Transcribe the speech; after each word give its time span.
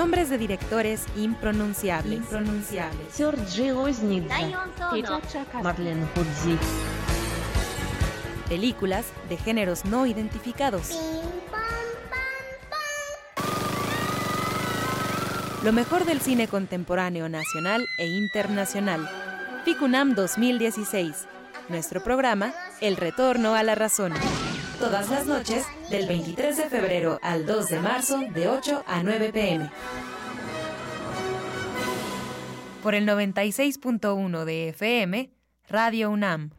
Nombres 0.00 0.30
de 0.30 0.38
directores 0.38 1.04
impronunciables. 1.14 2.20
impronunciables. 2.20 3.14
Películas 8.48 9.04
de 9.28 9.36
géneros 9.36 9.84
no 9.84 10.06
identificados. 10.06 10.98
Lo 15.62 15.72
mejor 15.72 16.06
del 16.06 16.22
cine 16.22 16.48
contemporáneo 16.48 17.28
nacional 17.28 17.84
e 17.98 18.06
internacional. 18.06 19.06
FICUNAM 19.66 20.14
2016. 20.14 21.26
Nuestro 21.68 22.02
programa, 22.02 22.54
El 22.80 22.96
Retorno 22.96 23.54
a 23.54 23.62
la 23.62 23.74
Razón. 23.74 24.14
Todas 24.80 25.10
las 25.10 25.26
noches, 25.26 25.66
del 25.90 26.08
23 26.08 26.56
de 26.56 26.70
febrero 26.70 27.18
al 27.20 27.44
2 27.44 27.68
de 27.68 27.80
marzo, 27.80 28.18
de 28.32 28.48
8 28.48 28.82
a 28.86 29.02
9 29.02 29.30
pm. 29.30 29.70
Por 32.82 32.94
el 32.94 33.06
96.1 33.06 34.44
de 34.46 34.68
FM, 34.70 35.30
Radio 35.68 36.10
UNAM. 36.10 36.52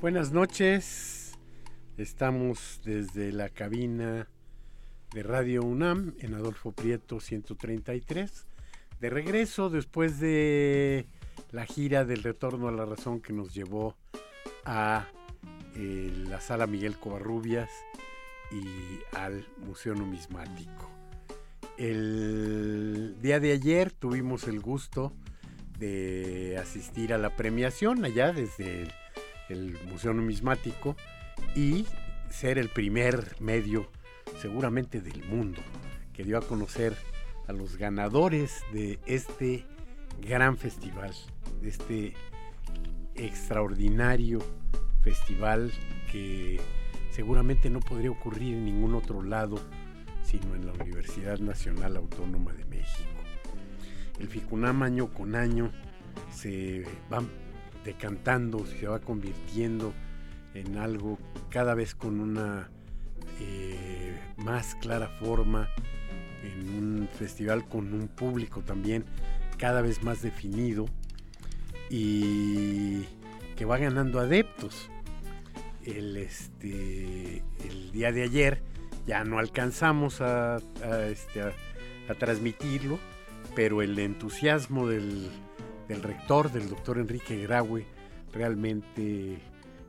Buenas 0.00 0.30
noches. 0.30 1.32
Estamos 1.96 2.80
desde 2.84 3.32
la 3.32 3.48
cabina 3.48 4.28
de 5.12 5.22
Radio 5.24 5.64
UNAM 5.64 6.14
en 6.20 6.34
Adolfo 6.34 6.70
Prieto 6.70 7.18
133. 7.18 8.46
De 9.00 9.10
regreso 9.10 9.68
después 9.68 10.20
de 10.20 11.08
la 11.50 11.64
gira 11.66 12.04
del 12.04 12.22
retorno 12.22 12.68
a 12.68 12.72
la 12.72 12.84
razón 12.84 13.20
que 13.20 13.32
nos 13.32 13.54
llevó 13.54 13.96
a 14.64 15.06
eh, 15.74 16.12
la 16.28 16.40
sala 16.40 16.66
Miguel 16.66 16.98
Covarrubias 16.98 17.70
y 18.50 19.16
al 19.16 19.46
Museo 19.58 19.94
Numismático. 19.94 20.90
El 21.76 23.16
día 23.20 23.40
de 23.40 23.52
ayer 23.52 23.92
tuvimos 23.92 24.48
el 24.48 24.60
gusto 24.60 25.12
de 25.78 26.58
asistir 26.60 27.14
a 27.14 27.18
la 27.18 27.36
premiación 27.36 28.04
allá 28.04 28.32
desde 28.32 28.88
el 29.48 29.78
Museo 29.86 30.12
Numismático 30.12 30.96
y 31.54 31.86
ser 32.30 32.58
el 32.58 32.68
primer 32.68 33.36
medio 33.40 33.90
seguramente 34.40 35.00
del 35.00 35.24
mundo 35.24 35.60
que 36.12 36.24
dio 36.24 36.36
a 36.36 36.42
conocer 36.42 36.96
a 37.46 37.52
los 37.52 37.76
ganadores 37.76 38.62
de 38.72 38.98
este 39.06 39.64
gran 40.20 40.56
festival, 40.56 41.12
de 41.60 41.68
este 41.68 42.14
extraordinario 43.14 44.40
festival 45.02 45.72
que 46.10 46.60
seguramente 47.10 47.70
no 47.70 47.80
podría 47.80 48.10
ocurrir 48.10 48.54
en 48.54 48.64
ningún 48.64 48.94
otro 48.94 49.22
lado 49.22 49.58
sino 50.22 50.54
en 50.54 50.66
la 50.66 50.72
Universidad 50.72 51.38
Nacional 51.38 51.96
Autónoma 51.96 52.52
de 52.52 52.64
México. 52.66 53.08
El 54.20 54.28
FICUNAM 54.28 54.82
año 54.82 55.12
con 55.12 55.34
año 55.34 55.72
se 56.30 56.84
va 57.10 57.22
decantando, 57.82 58.66
se 58.66 58.86
va 58.86 59.00
convirtiendo 59.00 59.94
en 60.52 60.76
algo 60.76 61.18
cada 61.48 61.74
vez 61.74 61.94
con 61.94 62.20
una 62.20 62.68
eh, 63.40 64.18
más 64.36 64.74
clara 64.74 65.08
forma, 65.08 65.70
en 66.42 66.68
un 66.70 67.08
festival 67.08 67.66
con 67.66 67.94
un 67.94 68.08
público 68.08 68.60
también 68.60 69.04
cada 69.58 69.82
vez 69.82 70.02
más 70.02 70.22
definido 70.22 70.86
y 71.90 73.02
que 73.56 73.64
va 73.64 73.78
ganando 73.78 74.20
adeptos. 74.20 74.90
El, 75.84 76.16
este, 76.16 77.42
el 77.64 77.92
día 77.92 78.12
de 78.12 78.22
ayer 78.22 78.62
ya 79.06 79.24
no 79.24 79.38
alcanzamos 79.38 80.20
a, 80.20 80.58
este, 81.10 81.42
a, 81.42 82.14
transmitirlo, 82.18 82.98
pero 83.54 83.82
el 83.82 83.98
entusiasmo 83.98 84.86
del, 84.86 85.28
del 85.88 86.02
rector, 86.02 86.52
del 86.52 86.68
doctor 86.68 86.98
Enrique 86.98 87.38
Graue, 87.42 87.86
realmente 88.32 89.38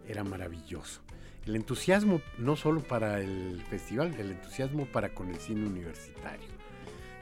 era 0.08 0.24
maravilloso. 0.24 1.02
El 1.46 1.56
entusiasmo 1.56 2.22
no 2.38 2.56
solo 2.56 2.82
para 2.82 3.20
el 3.20 3.62
festival, 3.70 4.14
el 4.20 4.32
entusiasmo 4.32 4.86
para 4.86 5.14
con 5.14 5.30
el 5.30 5.38
cine 5.38 5.66
universitario. 5.66 6.48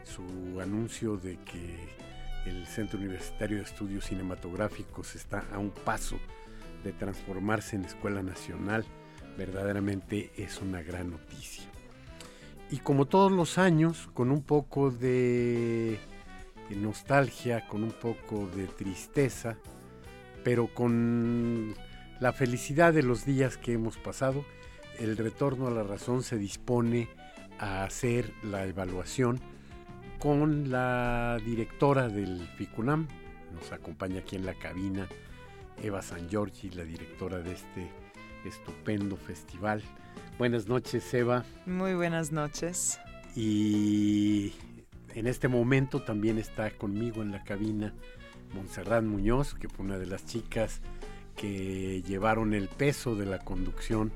Su 0.04 0.60
anuncio 0.62 1.18
de 1.18 1.38
que 1.44 1.76
el 2.48 2.66
Centro 2.66 3.00
Universitario 3.00 3.58
de 3.58 3.64
Estudios 3.64 4.06
Cinematográficos 4.06 5.16
está 5.16 5.46
a 5.52 5.60
un 5.60 5.72
paso 5.72 6.18
de 6.84 6.94
transformarse 6.94 7.76
en 7.76 7.86
Escuela 7.86 8.24
Nacional, 8.24 8.86
verdaderamente 9.38 10.32
es 10.38 10.62
una 10.62 10.82
gran 10.82 11.12
noticia. 11.12 11.66
Y 12.70 12.78
como 12.80 13.06
todos 13.06 13.32
los 13.32 13.58
años, 13.58 14.10
con 14.14 14.32
un 14.32 14.42
poco 14.42 14.92
de 14.92 16.00
nostalgia, 16.76 17.68
con 17.68 17.84
un 17.84 17.92
poco 17.92 18.48
de 18.56 18.68
tristeza, 18.68 19.58
pero 20.44 20.68
con 20.68 21.76
la 22.20 22.34
felicidad 22.34 22.94
de 22.94 23.04
los 23.04 23.26
días 23.26 23.58
que 23.58 23.74
hemos 23.74 23.98
pasado, 23.98 24.44
el 25.00 25.18
retorno 25.18 25.68
a 25.68 25.72
la 25.72 25.84
razón 25.84 26.24
se 26.24 26.38
dispone 26.38 27.10
a 27.60 27.84
hacer 27.84 28.34
la 28.44 28.66
evaluación 28.66 29.40
con 30.20 30.72
la 30.72 31.38
directora 31.46 32.10
del 32.10 32.48
FICUNAM, 32.58 33.08
nos 33.54 33.72
acompaña 33.72 34.20
aquí 34.20 34.36
en 34.36 34.46
la 34.46 34.54
cabina 34.54 35.08
Eva 35.82 36.02
San 36.02 36.28
Giorgi, 36.30 36.70
la 36.72 36.84
directora 36.84 37.40
de 37.40 37.54
este 37.54 37.92
estupendo 38.46 39.16
festival. 39.16 39.82
Buenas 40.38 40.68
noches, 40.68 41.14
Eva. 41.14 41.46
Muy 41.66 41.94
buenas 41.94 42.32
noches. 42.32 43.00
Y 43.36 44.54
en 45.14 45.28
este 45.28 45.48
momento 45.48 46.02
también 46.02 46.38
está 46.38 46.72
conmigo 46.72 47.22
en 47.22 47.32
la 47.32 47.44
cabina 47.44 47.94
Montserrat 48.54 49.04
Muñoz, 49.04 49.54
que 49.54 49.70
fue 49.70 49.86
una 49.86 49.98
de 49.98 50.08
las 50.08 50.26
chicas 50.26 50.82
que 51.36 52.02
llevaron 52.02 52.54
el 52.54 52.68
peso 52.68 53.16
de 53.16 53.28
la 53.28 53.40
conducción 53.40 54.12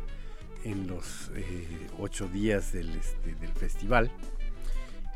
en 0.64 0.88
los 0.88 1.32
eh, 1.36 1.88
ocho 2.00 2.28
días 2.28 2.72
del, 2.72 2.90
este, 2.96 3.36
del, 3.36 3.52
festival 3.52 4.12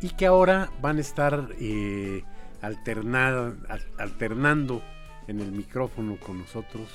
y 0.06 0.10
que 0.10 0.28
ahora 0.28 0.70
van 0.84 1.00
a 1.00 1.02
estar 1.02 1.50
eh, 1.60 2.24
alternando 2.62 4.84
en 5.28 5.40
el 5.40 5.52
micrófono 5.52 6.20
con 6.20 6.38
nosotros 6.38 6.88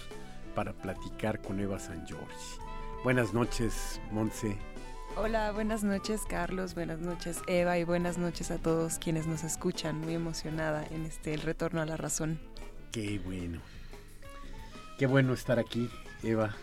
para 0.55 0.73
platicar 0.73 1.43
con 1.43 1.59
Eva 1.59 1.81
San 1.81 2.07
Giorgi. 2.07 2.61
Buenas 3.03 3.35
noches, 3.35 4.01
Monse. 4.13 4.57
Hola, 5.17 5.51
buenas 5.51 5.83
noches 5.83 6.21
Carlos, 6.29 6.77
buenas 6.77 7.01
noches 7.01 7.43
Eva 7.49 7.79
y 7.79 7.85
buenas 7.85 8.17
noches 8.17 8.53
a 8.53 8.59
todos 8.59 9.01
quienes 9.01 9.27
nos 9.27 9.43
escuchan. 9.43 9.99
Muy 9.99 10.15
emocionada 10.15 10.87
en 10.89 11.05
este 11.05 11.35
el 11.35 11.41
retorno 11.41 11.81
a 11.81 11.87
la 11.87 11.97
razón. 11.97 12.39
Qué 12.93 13.19
bueno. 13.19 13.61
Qué 14.99 15.07
bueno 15.07 15.33
estar 15.33 15.59
aquí, 15.59 15.91
Eva. 16.23 16.55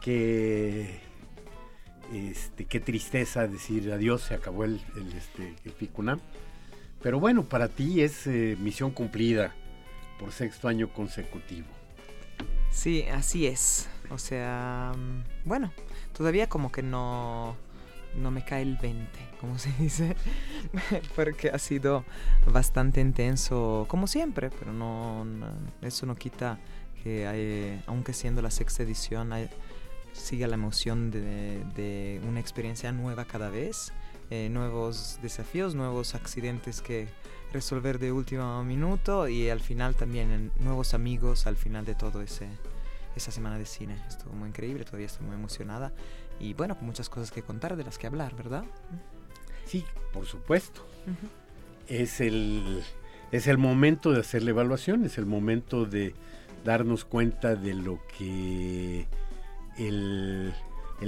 Qué, 0.00 1.00
este, 2.12 2.64
qué 2.64 2.80
tristeza 2.80 3.46
decir 3.46 3.92
adiós, 3.92 4.22
se 4.22 4.34
acabó 4.34 4.64
el, 4.64 4.80
el, 4.96 5.12
este, 5.12 5.54
Ficunam. 5.72 6.20
Pero 7.02 7.18
bueno, 7.18 7.44
para 7.44 7.68
ti 7.68 8.02
es 8.02 8.26
eh, 8.26 8.56
misión 8.60 8.92
cumplida 8.92 9.54
por 10.18 10.32
sexto 10.32 10.68
año 10.68 10.92
consecutivo. 10.92 11.66
Sí, 12.70 13.02
así 13.12 13.46
es. 13.46 13.88
O 14.10 14.18
sea, 14.18 14.92
mm, 14.96 15.48
bueno, 15.48 15.72
todavía 16.16 16.48
como 16.48 16.70
que 16.70 16.82
no, 16.82 17.56
no 18.16 18.30
me 18.30 18.44
cae 18.44 18.62
el 18.62 18.76
20, 18.76 19.08
como 19.40 19.58
se 19.58 19.72
dice, 19.78 20.16
porque 21.16 21.50
ha 21.50 21.58
sido 21.58 22.04
bastante 22.46 23.00
intenso, 23.00 23.86
como 23.88 24.06
siempre, 24.06 24.50
pero 24.50 24.72
no 24.72 25.26
eso 25.82 26.06
no 26.06 26.14
quita 26.14 26.58
que 27.02 27.80
aunque 27.86 28.12
siendo 28.12 28.42
la 28.42 28.50
sexta 28.50 28.82
edición, 28.82 29.32
sigue 30.12 30.46
la 30.46 30.54
emoción 30.54 31.10
de, 31.10 32.20
una 32.28 32.40
experiencia 32.40 32.92
nueva 32.92 33.24
cada 33.24 33.50
vez, 33.50 33.92
eh, 34.30 34.48
nuevos 34.50 35.18
desafíos, 35.22 35.74
nuevos 35.74 36.14
accidentes 36.14 36.80
que 36.80 37.08
resolver 37.52 37.98
de 37.98 38.12
último 38.12 38.64
minuto 38.64 39.28
y 39.28 39.50
al 39.50 39.60
final 39.60 39.94
también 39.94 40.50
nuevos 40.58 40.94
amigos 40.94 41.46
al 41.46 41.56
final 41.56 41.84
de 41.84 41.94
todo 41.94 42.22
ese 42.22 42.48
esa 43.14 43.30
semana 43.30 43.58
de 43.58 43.66
cine. 43.66 43.96
Estuvo 44.08 44.32
muy 44.32 44.48
increíble, 44.48 44.84
todavía 44.84 45.06
estoy 45.06 45.26
muy 45.26 45.34
emocionada 45.34 45.92
y 46.40 46.54
bueno, 46.54 46.76
con 46.76 46.86
muchas 46.86 47.08
cosas 47.08 47.30
que 47.30 47.42
contar, 47.42 47.76
de 47.76 47.84
las 47.84 47.98
que 47.98 48.06
hablar, 48.06 48.34
¿verdad? 48.34 48.64
Sí, 49.66 49.84
por 50.12 50.26
supuesto. 50.26 50.86
Es 51.88 52.20
el 52.20 52.82
es 53.30 53.46
el 53.46 53.58
momento 53.58 54.12
de 54.12 54.20
hacer 54.20 54.42
la 54.42 54.50
evaluación, 54.50 55.04
es 55.04 55.18
el 55.18 55.26
momento 55.26 55.86
de 55.86 56.14
darnos 56.64 57.04
cuenta 57.04 57.54
de 57.54 57.74
lo 57.74 57.98
que 58.16 59.06
el, 59.78 60.54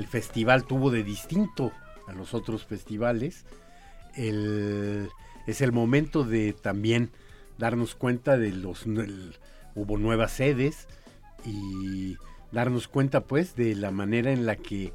festival 0.09 0.65
tuvo 0.65 0.91
de 0.91 1.03
distinto 1.03 1.73
a 2.07 2.13
los 2.13 2.35
otros 2.35 2.65
festivales. 2.65 3.45
es 4.17 5.61
el 5.61 5.73
momento 5.73 6.25
de 6.25 6.53
también 6.53 7.11
darnos 7.59 7.95
cuenta 7.95 8.37
de 8.37 8.53
los 8.53 8.87
hubo 9.75 9.99
nuevas 9.99 10.33
sedes 10.33 10.89
y 11.45 12.17
darnos 12.53 12.89
cuenta 12.89 13.25
pues 13.25 13.57
de 13.57 13.75
la 13.75 13.91
manera 13.91 14.33
en 14.33 14.47
la 14.47 14.57
que 14.57 14.93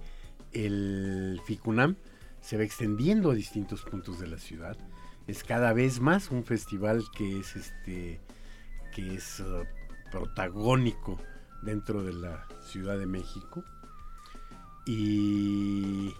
el 0.54 1.39
FICUNAM 1.45 1.95
se 2.42 2.57
va 2.57 2.63
extendiendo 2.63 3.31
a 3.31 3.36
distintos 3.36 3.83
puntos 3.83 4.19
de 4.19 4.27
la 4.27 4.38
ciudad. 4.38 4.77
Es 5.27 5.44
cada 5.44 5.74
vez 5.74 6.00
más 6.00 6.31
un 6.31 6.44
festival 6.44 7.04
que 7.16 7.39
es 7.39 7.56
este 7.56 8.19
que 8.94 9.16
es 9.16 9.42
uh, 9.42 9.66
protagónico 10.10 11.19
dentro 11.61 12.03
de 12.03 12.13
la 12.13 12.45
Ciudad 12.61 12.97
de 12.97 13.06
México. 13.06 13.63
Y 14.85 16.13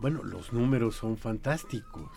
bueno, 0.00 0.22
los 0.22 0.52
números 0.52 0.96
son 0.96 1.16
fantásticos. 1.16 2.10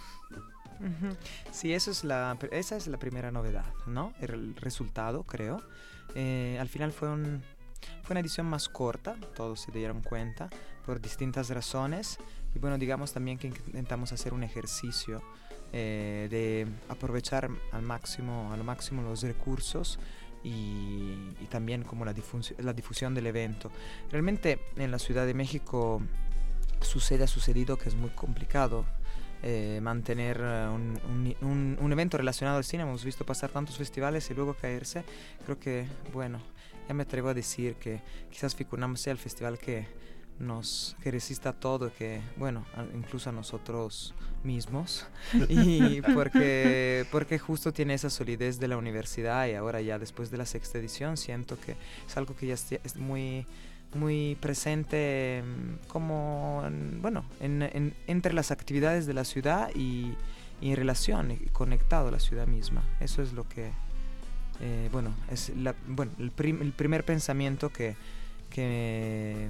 Sí, 1.51 1.73
eso 1.73 1.89
es 1.89 2.03
la, 2.03 2.37
esa 2.51 2.77
es 2.77 2.87
la 2.87 2.97
primera 2.97 3.31
novedad, 3.31 3.65
¿no? 3.87 4.13
El 4.19 4.55
resultado, 4.55 5.23
creo. 5.23 5.61
Eh, 6.15 6.57
al 6.59 6.69
final 6.69 6.91
fue, 6.91 7.09
un, 7.09 7.43
fue 8.03 8.13
una 8.13 8.19
edición 8.19 8.45
más 8.45 8.69
corta, 8.69 9.15
todos 9.35 9.61
se 9.61 9.71
dieron 9.71 10.01
cuenta, 10.01 10.49
por 10.85 11.01
distintas 11.01 11.49
razones. 11.49 12.19
Y 12.55 12.59
bueno, 12.59 12.77
digamos 12.77 13.11
también 13.11 13.37
que 13.37 13.47
intentamos 13.47 14.11
hacer 14.13 14.33
un 14.33 14.43
ejercicio 14.43 15.21
eh, 15.73 16.27
de 16.29 16.67
aprovechar 16.89 17.49
al 17.71 17.81
máximo, 17.81 18.53
al 18.53 18.63
máximo 18.63 19.01
los 19.01 19.21
recursos 19.23 19.99
y, 20.47 21.47
también 21.49 21.83
como 21.83 22.05
la, 22.05 22.13
la 22.59 22.73
difusión 22.73 23.13
del 23.13 23.27
evento. 23.27 23.71
Realmente 24.11 24.59
en 24.75 24.91
la 24.91 24.99
Ciudad 24.99 25.25
de 25.25 25.33
México 25.33 26.01
sucede, 26.81 27.23
ha 27.23 27.27
sucedido 27.27 27.77
que 27.77 27.89
es 27.89 27.95
muy 27.95 28.09
complicado 28.11 28.85
eh, 29.43 29.79
mantener 29.81 30.39
eh, 30.41 30.67
un, 30.67 31.77
un, 31.79 31.91
evento 31.91 32.17
relacionado 32.17 32.57
al 32.57 32.63
cine. 32.63 32.83
Hemos 32.83 33.03
visto 33.03 33.25
pasar 33.25 33.49
tantos 33.49 33.77
festivales 33.77 34.29
y 34.29 34.33
luego 34.33 34.53
caerse. 34.55 35.03
Creo 35.45 35.59
que, 35.59 35.87
bueno, 36.13 36.39
ya 36.87 36.93
me 36.93 37.03
atrevo 37.03 37.29
a 37.29 37.33
decir 37.33 37.75
que 37.75 38.01
quizás 38.29 38.55
Ficunam 38.55 38.97
sea 38.97 39.11
el 39.11 39.19
festival 39.19 39.57
que 39.57 39.87
nos 40.39 40.95
que 41.01 41.11
resista 41.11 41.53
todo, 41.53 41.91
que, 41.93 42.21
bueno, 42.37 42.65
incluso 42.93 43.29
a 43.29 43.33
nosotros 43.33 44.13
mismos. 44.47 45.05
y 45.49 46.01
porque, 46.01 47.05
porque 47.11 47.37
justo 47.37 47.71
tiene 47.71 47.93
esa 47.93 48.09
solidez 48.09 48.59
de 48.59 48.67
la 48.67 48.77
universidad 48.77 49.47
y 49.47 49.53
ahora 49.53 49.81
ya 49.81 49.99
después 49.99 50.31
de 50.31 50.37
la 50.37 50.45
sexta 50.45 50.79
edición 50.79 51.17
siento 51.17 51.59
que 51.59 51.75
es 52.07 52.17
algo 52.17 52.35
que 52.35 52.47
ya 52.47 52.55
es 52.55 52.95
muy 52.95 53.45
muy 53.95 54.37
presente 54.39 55.43
mm, 55.43 55.87
como, 55.87 56.63
bueno, 57.01 57.25
en, 57.39 57.93
entre 58.07 58.33
las 58.33 58.51
actividades 58.51 59.05
de 59.05 59.13
la 59.13 59.23
ciudad 59.23 59.69
y, 59.75 60.13
en 60.61 60.75
relación, 60.75 61.31
y 61.31 61.37
conectado 61.51 62.09
a 62.09 62.11
la 62.11 62.19
ciudad 62.19 62.47
misma. 62.47 62.83
Eso 62.99 63.21
es 63.21 63.33
lo 63.33 63.47
que, 63.47 63.71
eh, 64.61 64.89
bueno, 64.91 65.13
es 65.31 65.49
la, 65.55 65.75
bueno, 65.87 66.11
el, 66.19 66.31
el, 66.61 66.71
primer 66.73 67.05
pensamiento 67.05 67.69
que, 67.69 67.95
que, 68.49 69.49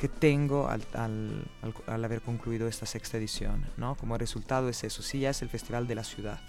que 0.00 0.08
tengo 0.08 0.68
al, 0.68 0.82
al, 0.94 1.44
al, 1.86 2.04
haber 2.04 2.22
concluido 2.22 2.66
esta 2.68 2.86
sexta 2.86 3.18
edición, 3.18 3.66
¿no? 3.76 3.96
Como 3.96 4.16
resultado 4.16 4.70
es 4.70 4.82
eso, 4.82 5.02
sí, 5.02 5.20
ya 5.20 5.30
es 5.30 5.42
el 5.42 5.50
festival 5.50 5.86
de 5.86 5.94
la 5.94 6.04
ciudad. 6.04 6.40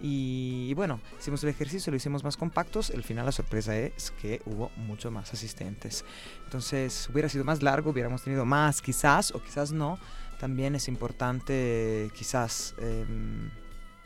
Y, 0.00 0.72
bueno, 0.74 1.00
hicimos 1.20 1.42
el 1.44 1.50
ejercicio, 1.50 1.90
lo 1.90 1.98
hicimos 1.98 2.24
más 2.24 2.36
compactos. 2.36 2.90
El 2.90 3.04
final, 3.04 3.26
la 3.26 3.32
sorpresa 3.32 3.76
es 3.76 4.10
que 4.20 4.40
hubo 4.46 4.70
mucho 4.76 5.10
más 5.10 5.32
asistentes. 5.32 6.04
Entonces, 6.44 7.08
hubiera 7.12 7.28
sido 7.28 7.44
más 7.44 7.62
largo, 7.62 7.90
hubiéramos 7.90 8.22
tenido 8.22 8.44
más, 8.44 8.82
quizás, 8.82 9.30
o 9.32 9.42
quizás 9.42 9.70
no. 9.70 9.98
También 10.40 10.74
es 10.74 10.88
importante, 10.88 12.10
quizás. 12.14 12.74
Em, 12.78 13.50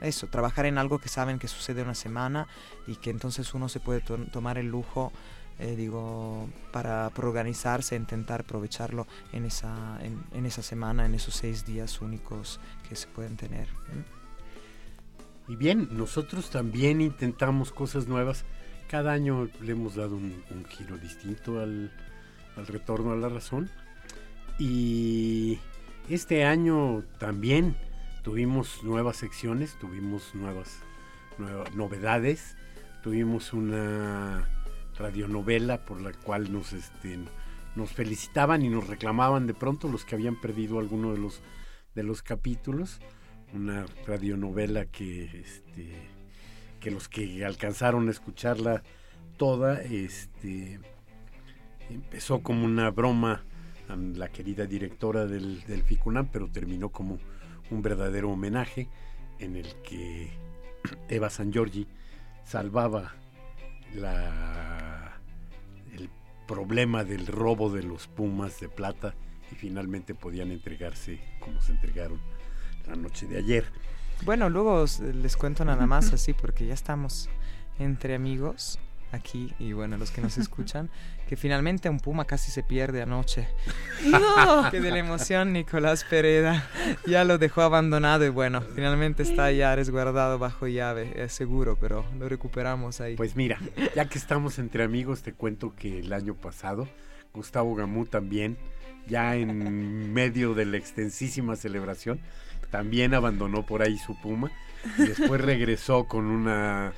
eso, 0.01 0.29
trabajar 0.29 0.67
en 0.67 0.79
algo 0.79 0.99
que 0.99 1.09
saben 1.09 1.39
que 1.39 1.49
sucede 1.49 1.83
una 1.83 1.95
semana 1.95 2.47
y 2.87 2.97
que 2.97 3.11
entonces 3.11 3.53
uno 3.55 3.69
se 3.69 3.81
puede 3.81 4.01
tomar 4.01 4.59
el 4.59 4.67
lujo, 4.69 5.13
eh, 5.61 5.75
digo, 5.75 6.49
para, 6.73 7.11
organizarse, 7.17 7.97
intentar 7.97 8.43
aprovecharlo 8.43 9.07
en 9.33 9.45
esa, 9.45 9.99
en, 10.03 10.47
esa 10.47 10.63
semana, 10.63 11.05
en 11.07 11.15
esos 11.15 11.35
seis 11.35 11.67
días 11.67 12.01
únicos 12.01 12.61
que 12.89 12.95
se 12.95 13.09
pueden 13.09 13.37
tener. 13.37 13.67
Y 15.49 15.57
bien, 15.57 15.89
nosotros 15.91 16.51
también 16.51 17.01
intentamos 17.01 17.73
cosas 17.73 18.07
nuevas. 18.07 18.45
Cada 18.87 19.13
año 19.13 19.49
le 19.61 19.73
hemos 19.73 19.97
dado 19.97 20.15
un, 20.17 20.45
giro 20.69 20.97
distinto 20.97 21.61
al, 21.61 21.91
retorno 22.69 23.13
a 23.13 23.17
la 23.17 23.29
razón. 23.29 23.69
Y 24.61 25.59
este 26.09 26.45
año 26.45 27.03
también 27.19 27.77
tuvimos 28.23 28.85
nuevas 28.85 29.17
secciones, 29.17 29.77
tuvimos 29.81 30.35
nuevas, 30.35 30.79
novedades, 31.75 32.57
tuvimos 33.03 33.53
una 33.53 34.49
radionovela 34.99 35.85
por 35.85 36.01
la 36.01 36.13
cual 36.13 36.53
nos, 36.53 36.73
este, 36.73 37.19
nos 37.77 37.93
felicitaban 37.93 38.63
y 38.63 38.69
nos 38.69 38.87
reclamaban 38.87 39.47
de 39.47 39.55
pronto 39.55 39.89
los 39.89 40.05
que 40.05 40.15
habían 40.15 40.41
perdido 40.41 40.79
alguno 40.79 41.13
de 41.13 41.19
los, 41.19 41.41
de 41.95 42.03
los 42.03 42.23
capítulos. 42.23 43.01
Una 43.55 43.87
radionovela 44.07 44.87
que, 44.87 45.41
este, 45.41 45.93
que 46.81 46.91
los 46.91 47.09
que 47.09 47.45
alcanzaron 47.45 48.09
a 48.09 48.11
escucharla 48.11 48.83
toda, 49.37 49.81
este, 49.83 50.81
empezó 51.89 52.43
como 52.43 52.65
una 52.65 52.91
broma 52.91 53.45
a 53.89 53.97
la 53.97 54.29
querida 54.29 54.67
directora 54.67 55.27
del, 55.27 55.63
del 55.65 55.83
FICUNAM, 55.83 56.29
pero 56.31 56.49
terminó 56.49 56.91
como 56.91 57.19
un 57.71 57.83
verdadero 57.83 58.31
homenaje 58.31 58.89
en 59.39 59.57
el 59.57 59.75
que 59.83 60.31
Eva 61.09 61.31
San 61.31 61.53
Giorgi 61.53 61.87
salvaba 62.45 63.15
la, 63.95 64.88
problema 66.49 67.05
del 67.05 67.29
robo 67.29 67.71
de 67.71 67.85
los 67.85 68.09
Pumas 68.09 68.59
de 68.59 68.69
plata 68.69 69.15
y 69.53 69.55
finalmente 69.55 70.17
podían 70.17 70.51
entregarse 70.51 71.21
como 71.39 71.61
se 71.61 71.71
entregaron 71.71 72.21
la 72.89 72.97
noche 72.97 73.27
de 73.27 73.39
ayer. 73.39 73.65
Bueno, 74.25 74.49
luego 74.49 74.85
les 75.15 75.37
cuento 75.37 75.65
nada 75.65 75.87
más 75.87 76.13
así 76.13 76.33
porque 76.33 76.67
ya 76.67 76.75
estamos 76.75 77.29
entre 77.79 78.17
amigos 78.17 78.81
aquí 79.13 79.53
y 79.59 79.73
bueno, 79.73 79.97
los 79.97 80.11
que 80.11 80.21
nos 80.21 80.39
escuchan, 80.39 80.91
que 81.29 81.37
finalmente 81.37 81.89
un 81.89 82.01
puma 82.01 82.25
casi 82.25 82.51
se 82.51 82.63
pierde 82.63 83.03
anoche. 83.03 83.49
No, 84.05 84.69
que 84.71 84.81
de 84.81 84.91
la 84.91 84.99
emoción 84.99 85.53
Nicolás 85.53 86.05
Pereda 86.05 86.69
ya 87.07 87.25
lo 87.25 87.39
dejó 87.39 87.63
abandonado 87.63 88.25
y 88.25 88.31
bueno, 88.31 88.61
finalmente 88.61 89.23
está 89.23 89.51
ya 89.53 89.75
resguardado 89.75 90.39
bajo 90.39 90.67
llave, 90.67 91.13
es 91.17 91.33
seguro, 91.33 91.77
pero 91.81 92.05
lo 92.19 92.29
recuperamos 92.29 93.01
ahí. 93.01 93.17
Pues 93.17 93.37
mira, 93.37 93.59
ya 93.95 94.09
que 94.09 94.19
estamos 94.19 94.59
entre 94.59 94.85
amigos, 94.85 95.23
te 95.23 95.33
cuento 95.33 95.75
que 95.75 96.01
el 96.01 96.13
año 96.13 96.35
pasado 96.35 96.89
Gustavo 97.35 97.75
Gamú 97.75 98.07
también, 98.07 98.57
ya 99.07 99.37
en 99.37 100.13
medio 100.13 100.55
de 100.55 100.67
la 100.67 100.77
extensísima 100.77 101.57
celebración, 101.57 102.21
también 102.71 103.15
abandonó 103.15 103.65
por 103.65 103.83
ahí 103.83 103.97
su 103.99 104.21
puma 104.21 104.51
y 104.99 105.03
después 105.03 105.41
regresó 105.41 106.05
con 106.05 106.27
una 106.27 106.93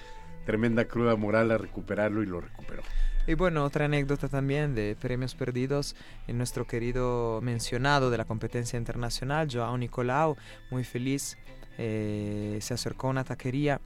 tremenda 0.44 0.86
cruda 0.86 1.16
moral 1.16 1.50
a 1.50 1.58
recuperarlo 1.58 2.22
y 2.22 2.26
lo 2.26 2.40
recuperó. 2.40 2.82
Y 3.26 3.34
bueno, 3.34 3.64
otra 3.64 3.84
anécdota 3.84 4.28
también 4.28 4.74
de 4.74 4.96
premios 5.00 5.34
perdidos 5.34 5.94
en 6.26 6.38
nuestro 6.38 6.66
querido 6.66 7.40
mencionado 7.42 8.10
de 8.10 8.18
la 8.18 8.24
competencia 8.24 8.78
internacional, 8.78 9.48
Joao 9.52 9.76
Nicolau, 9.76 10.36
muy 10.70 10.84
feliz, 10.84 11.36
eh, 11.78 12.58
se 12.60 12.74
acercó 12.74 13.06
a 13.06 13.10
una 13.10 13.24
taquería 13.24 13.80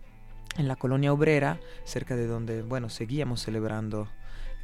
en 0.56 0.68
la 0.68 0.76
colonia 0.76 1.12
obrera, 1.12 1.60
cerca 1.84 2.16
de 2.16 2.26
donde, 2.26 2.62
bueno, 2.62 2.88
seguíamos 2.88 3.42
celebrando 3.42 4.08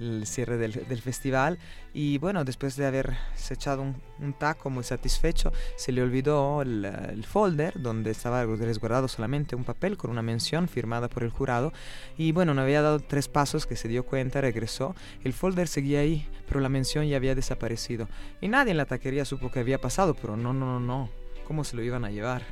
el 0.01 0.27
cierre 0.27 0.57
del, 0.57 1.03
festival. 1.03 1.59
Y 1.93 2.19
bueno, 2.19 2.45
después 2.45 2.77
de 2.77 2.87
haber 2.87 3.17
echado 3.51 3.83
un, 3.83 4.33
taco 4.39 4.71
muy 4.71 4.85
satisfecho, 4.85 5.53
se 5.77 5.93
le 5.93 6.03
olvidó 6.03 6.63
el, 6.63 7.25
folder 7.27 7.81
donde 7.81 8.11
estaba 8.11 8.45
resguardado 8.45 9.09
solamente 9.09 9.57
un 9.57 9.65
papel 9.65 9.97
con 9.97 10.11
una 10.11 10.23
mención 10.23 10.69
firmada 10.69 11.09
por 11.09 11.23
el 11.23 11.31
jurado. 11.31 11.73
Y 12.17 12.33
bueno, 12.33 12.55
no 12.55 12.63
había 12.63 12.83
dado 12.83 13.01
tres 13.01 13.29
pasos 13.29 13.67
que 13.67 13.77
se 13.77 13.89
dio 13.89 14.05
cuenta, 14.05 14.41
regresó, 14.41 14.95
el 15.23 15.33
folder 15.33 15.69
seguía 15.69 16.01
ahí, 16.01 16.27
pero 16.49 16.61
la 16.61 16.69
mención 16.69 17.07
ya 17.07 17.17
había 17.17 17.35
desaparecido. 17.35 18.09
Y 18.41 18.49
nadie 18.49 18.71
en 18.71 18.79
la 18.79 18.87
taquería 18.87 19.25
supo 19.25 19.51
que 19.51 19.61
había 19.61 19.81
pasado, 19.81 20.15
pero 20.15 20.37
no, 20.37 20.53
no, 20.53 20.67
no, 20.67 20.81
no, 20.81 21.11
¿cómo 21.51 21.65
se 21.65 21.75
lo 21.75 21.83
iban 21.83 22.05
a 22.05 22.13
llevar? 22.13 22.43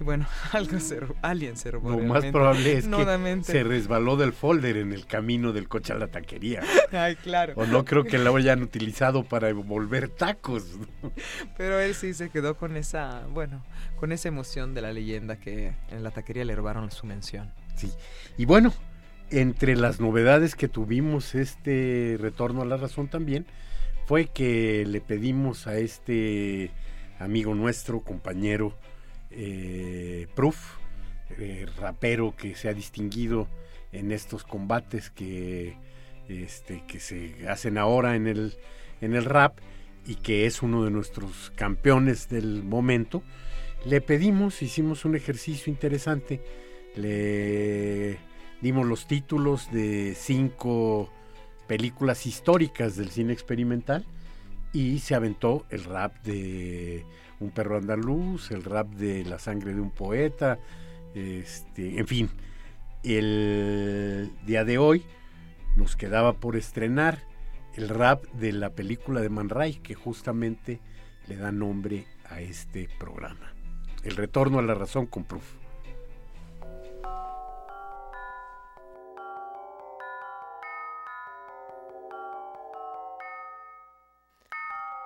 bueno, 0.00 0.26
algo 0.52 0.80
se, 0.80 0.98
alguien 1.22 1.56
se 1.56 1.70
robó. 1.70 1.90
Lo 1.90 1.98
más 1.98 2.24
probable 2.24 2.72
es 2.72 2.88
que 2.88 3.40
se 3.44 3.62
resbaló 3.62 4.16
del 4.16 4.32
folder 4.32 4.78
en 4.78 4.92
el 4.92 5.06
camino 5.06 5.52
del 5.52 5.68
coche 5.68 5.92
a 5.92 5.96
la 5.96 6.08
taquería. 6.08 6.64
Ay, 6.90 7.14
claro. 7.14 7.52
O 7.54 7.66
no 7.66 7.84
creo 7.84 8.02
que 8.02 8.18
lo 8.18 8.34
hayan 8.34 8.64
utilizado 8.64 9.22
para 9.22 9.52
volver 9.52 10.08
tacos. 10.08 10.76
Pero 11.56 11.78
él 11.78 11.94
sí 11.94 12.14
se 12.14 12.30
quedó 12.30 12.56
con 12.56 12.76
esa, 12.76 13.28
bueno, 13.28 13.64
con 13.94 14.10
esa 14.10 14.26
emoción 14.26 14.74
de 14.74 14.82
la 14.82 14.92
leyenda 14.92 15.36
que 15.36 15.74
en 15.92 16.02
la 16.02 16.10
taquería 16.10 16.44
le 16.44 16.56
robaron 16.56 16.90
su 16.90 17.06
mención. 17.06 17.52
Sí. 17.76 17.92
Y 18.38 18.44
bueno, 18.44 18.74
entre 19.30 19.76
las 19.76 20.00
novedades 20.00 20.56
que 20.56 20.66
tuvimos 20.66 21.36
este 21.36 22.16
retorno 22.18 22.62
a 22.62 22.64
la 22.64 22.76
razón 22.76 23.06
también 23.06 23.46
fue 24.06 24.26
que 24.26 24.84
le 24.84 25.00
pedimos 25.00 25.68
a 25.68 25.78
este 25.78 26.72
amigo 27.18 27.54
nuestro, 27.54 28.00
compañero, 28.00 28.76
eh, 29.30 30.26
Proof, 30.34 30.76
eh, 31.38 31.66
rapero 31.78 32.34
que 32.36 32.54
se 32.54 32.68
ha 32.68 32.74
distinguido 32.74 33.48
en 33.92 34.12
estos 34.12 34.44
combates 34.44 35.10
que 35.10 35.76
este, 36.28 36.84
que 36.86 37.00
se 37.00 37.48
hacen 37.48 37.78
ahora 37.78 38.14
en 38.14 38.26
el, 38.26 38.54
en 39.00 39.14
el 39.14 39.24
rap 39.24 39.58
y 40.06 40.16
que 40.16 40.46
es 40.46 40.62
uno 40.62 40.84
de 40.84 40.90
nuestros 40.90 41.52
campeones 41.56 42.28
del 42.28 42.62
momento, 42.62 43.22
le 43.86 44.00
pedimos, 44.00 44.60
hicimos 44.62 45.04
un 45.04 45.16
ejercicio 45.16 45.72
interesante, 45.72 46.42
le 46.96 48.18
dimos 48.60 48.86
los 48.86 49.06
títulos 49.06 49.70
de 49.72 50.14
cinco 50.16 51.10
películas 51.66 52.26
históricas 52.26 52.96
del 52.96 53.10
cine 53.10 53.32
experimental 53.32 54.04
y 54.72 54.98
se 54.98 55.14
aventó 55.14 55.66
el 55.70 55.84
rap 55.84 56.14
de 56.24 57.04
Un 57.40 57.50
perro 57.50 57.78
andaluz, 57.78 58.50
el 58.50 58.64
rap 58.64 58.88
de 58.94 59.24
La 59.24 59.38
sangre 59.38 59.74
de 59.74 59.80
un 59.80 59.90
poeta, 59.90 60.58
este, 61.14 61.98
en 61.98 62.06
fin, 62.06 62.30
el 63.02 64.30
día 64.44 64.64
de 64.64 64.78
hoy 64.78 65.04
nos 65.76 65.96
quedaba 65.96 66.34
por 66.34 66.56
estrenar 66.56 67.22
el 67.74 67.88
rap 67.88 68.24
de 68.32 68.52
la 68.52 68.70
película 68.70 69.20
de 69.20 69.28
Man 69.28 69.48
Ray 69.48 69.74
que 69.74 69.94
justamente 69.94 70.80
le 71.28 71.36
da 71.36 71.52
nombre 71.52 72.06
a 72.28 72.40
este 72.40 72.88
programa. 72.98 73.52
El 74.02 74.16
retorno 74.16 74.58
a 74.58 74.62
la 74.62 74.74
razón 74.74 75.06
con 75.06 75.24
Proof. 75.24 75.57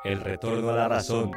El 0.04 0.20
retorno 0.20 0.70
a 0.70 0.74
la 0.74 0.88
razón. 0.88 1.30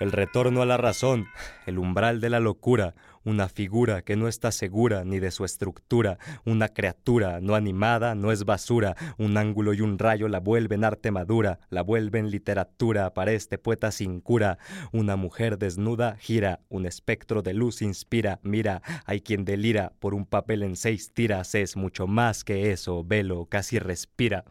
El 0.00 0.12
retorno 0.12 0.60
a 0.60 0.66
la 0.66 0.76
razón, 0.76 1.28
el 1.64 1.78
umbral 1.78 2.20
de 2.20 2.28
la 2.28 2.40
locura, 2.40 2.94
una 3.24 3.48
figura 3.48 4.02
que 4.02 4.16
no 4.16 4.28
está 4.28 4.52
segura 4.52 5.04
ni 5.04 5.20
de 5.20 5.30
su 5.30 5.44
estructura, 5.44 6.18
una 6.44 6.68
criatura 6.68 7.40
no 7.40 7.54
animada, 7.54 8.14
no 8.14 8.32
es 8.32 8.44
basura, 8.44 8.96
un 9.18 9.36
ángulo 9.36 9.74
y 9.74 9.80
un 9.80 9.98
rayo 9.98 10.28
la 10.28 10.40
vuelven 10.40 10.84
arte 10.84 11.10
madura, 11.10 11.60
la 11.70 11.82
vuelven 11.82 12.30
literatura 12.30 13.14
para 13.14 13.32
este 13.32 13.58
poeta 13.58 13.90
sin 13.90 14.20
cura, 14.20 14.58
una 14.92 15.16
mujer 15.16 15.58
desnuda 15.58 16.16
gira, 16.18 16.60
un 16.68 16.86
espectro 16.86 17.42
de 17.42 17.54
luz 17.54 17.82
inspira, 17.82 18.40
mira, 18.42 18.82
hay 19.04 19.20
quien 19.20 19.44
delira 19.44 19.92
por 19.98 20.14
un 20.14 20.26
papel 20.26 20.62
en 20.62 20.76
seis 20.76 21.12
tiras, 21.12 21.54
es 21.54 21.76
mucho 21.76 22.06
más 22.06 22.44
que 22.44 22.72
eso, 22.72 23.04
velo, 23.04 23.46
casi 23.46 23.78
respira, 23.78 24.44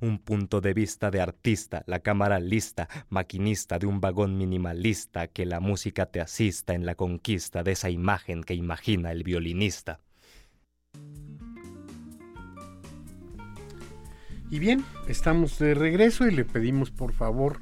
un 0.00 0.18
punto 0.18 0.60
de 0.60 0.74
vista 0.74 1.10
de 1.10 1.20
artista, 1.20 1.82
la 1.86 2.00
cámara 2.00 2.38
lista, 2.40 2.88
maquinista 3.08 3.78
de 3.78 3.86
un 3.86 4.00
vagón 4.00 4.38
minimalista, 4.38 5.26
que 5.26 5.46
la 5.46 5.60
música 5.60 6.06
te 6.06 6.20
asista 6.20 6.74
en 6.74 6.86
la 6.86 6.94
conquista 6.94 7.62
de 7.62 7.72
esa 7.72 7.90
imagen 7.90 8.13
que 8.18 8.54
imagina 8.54 9.12
el 9.12 9.24
violinista. 9.24 10.00
Y 14.50 14.58
bien, 14.58 14.84
estamos 15.08 15.58
de 15.58 15.74
regreso 15.74 16.26
y 16.26 16.30
le 16.30 16.44
pedimos 16.44 16.90
por 16.90 17.12
favor 17.12 17.58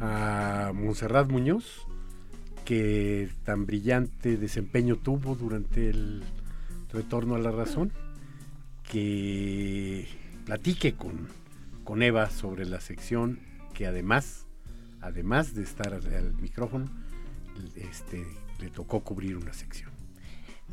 a 0.00 0.72
Monserrat 0.74 1.30
Muñoz, 1.30 1.86
que 2.64 3.30
tan 3.44 3.64
brillante 3.64 4.36
desempeño 4.36 4.96
tuvo 4.96 5.34
durante 5.34 5.88
el 5.88 6.22
retorno 6.92 7.34
a 7.34 7.38
la 7.38 7.50
razón, 7.50 7.92
que 8.90 10.06
platique 10.44 10.94
con, 10.94 11.28
con 11.84 12.02
Eva 12.02 12.28
sobre 12.28 12.66
la 12.66 12.80
sección 12.80 13.40
que 13.72 13.86
además, 13.86 14.46
además 15.00 15.54
de 15.54 15.62
estar 15.62 15.94
al 15.94 16.34
micrófono, 16.40 16.90
este, 17.76 18.26
le 18.58 18.70
tocó 18.70 19.00
cubrir 19.00 19.36
una 19.36 19.52
sección. 19.52 19.90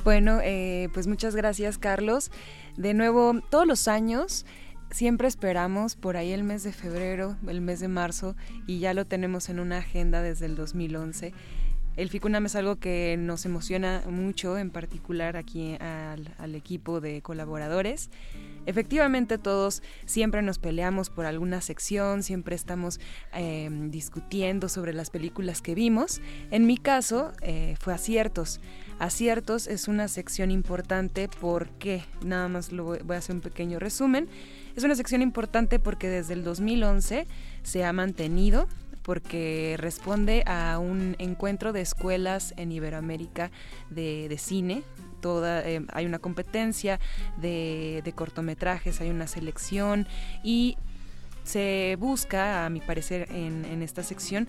Bueno, 0.04 0.40
eh, 0.44 0.90
pues 0.94 1.08
muchas 1.08 1.36
gracias 1.36 1.78
Carlos. 1.78 2.32
De 2.78 2.94
nuevo, 2.94 3.42
todos 3.50 3.66
los 3.66 3.88
años 3.88 4.46
siempre 4.92 5.28
esperamos 5.28 5.96
por 5.96 6.18
ahí 6.18 6.32
el 6.32 6.44
mes 6.44 6.64
de 6.64 6.74
febrero, 6.74 7.38
el 7.48 7.62
mes 7.62 7.80
de 7.80 7.88
marzo, 7.88 8.36
y 8.68 8.80
ya 8.80 8.94
lo 8.94 9.06
tenemos 9.06 9.50
en 9.50 9.60
una 9.60 9.78
agenda 9.78 10.22
desde 10.22 10.46
el 10.46 10.56
2011. 10.56 11.34
El 11.98 12.10
FICUNAM 12.10 12.46
es 12.48 12.56
algo 12.56 12.76
que 12.76 13.16
nos 13.18 13.46
emociona 13.46 14.04
mucho, 14.10 14.58
en 14.58 14.70
particular 14.70 15.38
aquí 15.38 15.78
al 15.80 16.56
equipo 16.56 17.00
de 17.00 17.22
colaboradores. 17.22 18.10
Efectivamente 18.66 19.38
todos 19.38 19.84
siempre 20.06 20.42
nos 20.42 20.58
peleamos 20.58 21.10
por 21.10 21.26
alguna 21.26 21.62
sección, 21.62 22.24
siempre 22.24 22.56
estamos 22.56 23.00
em, 23.32 23.92
discutiendo 23.92 24.70
sobre 24.70 24.92
las 24.92 25.10
películas 25.10 25.62
que 25.62 25.76
vimos. 25.76 26.20
En 26.52 26.66
mi 26.66 26.78
caso 26.78 27.32
eh, 27.42 27.76
fue 27.80 27.94
aciertos. 27.94 28.60
Aciertos 28.98 29.68
es 29.68 29.88
una 29.88 30.08
sección 30.08 30.52
importante 30.52 31.30
porque, 31.40 32.04
nada 32.24 32.48
más 32.48 32.72
lo 32.72 32.86
voy, 32.86 33.00
voy 33.04 33.16
a 33.16 33.20
hacer 33.20 33.36
un 33.36 33.42
pequeño 33.42 33.78
resumen, 33.78 34.28
es 34.76 34.84
una 34.84 34.96
sección 34.96 35.22
importante 35.22 35.80
porque 35.80 36.10
desde 36.10 36.34
el 36.34 36.44
2011 36.44 37.28
se 37.64 37.86
ha 37.86 37.94
mantenido 37.94 38.68
porque 39.06 39.76
responde 39.78 40.44
a 40.48 40.80
un 40.80 41.16
encuentro 41.20 41.74
de 41.74 41.82
escuelas 41.82 42.56
en 42.58 42.72
Iberoamérica 42.72 43.52
de, 43.92 44.36
cine. 44.40 44.82
Toda, 45.22 45.62
eh, 45.62 45.86
hay 45.94 46.08
una 46.08 46.18
competencia 46.18 47.00
de, 47.38 48.12
cortometrajes, 48.16 49.00
hay 49.02 49.12
una 49.12 49.28
selección 49.28 50.08
y 50.44 50.78
se 51.44 51.96
busca, 52.00 52.66
a 52.66 52.70
mi 52.72 52.82
parecer, 52.82 53.28
en, 53.30 53.84
esta 53.84 54.02
sección, 54.02 54.48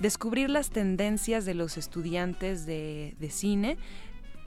descubrir 0.00 0.48
las 0.48 0.70
tendencias 0.70 1.44
de 1.44 1.52
los 1.52 1.76
estudiantes 1.76 2.64
de, 2.64 3.14
cine 3.30 3.76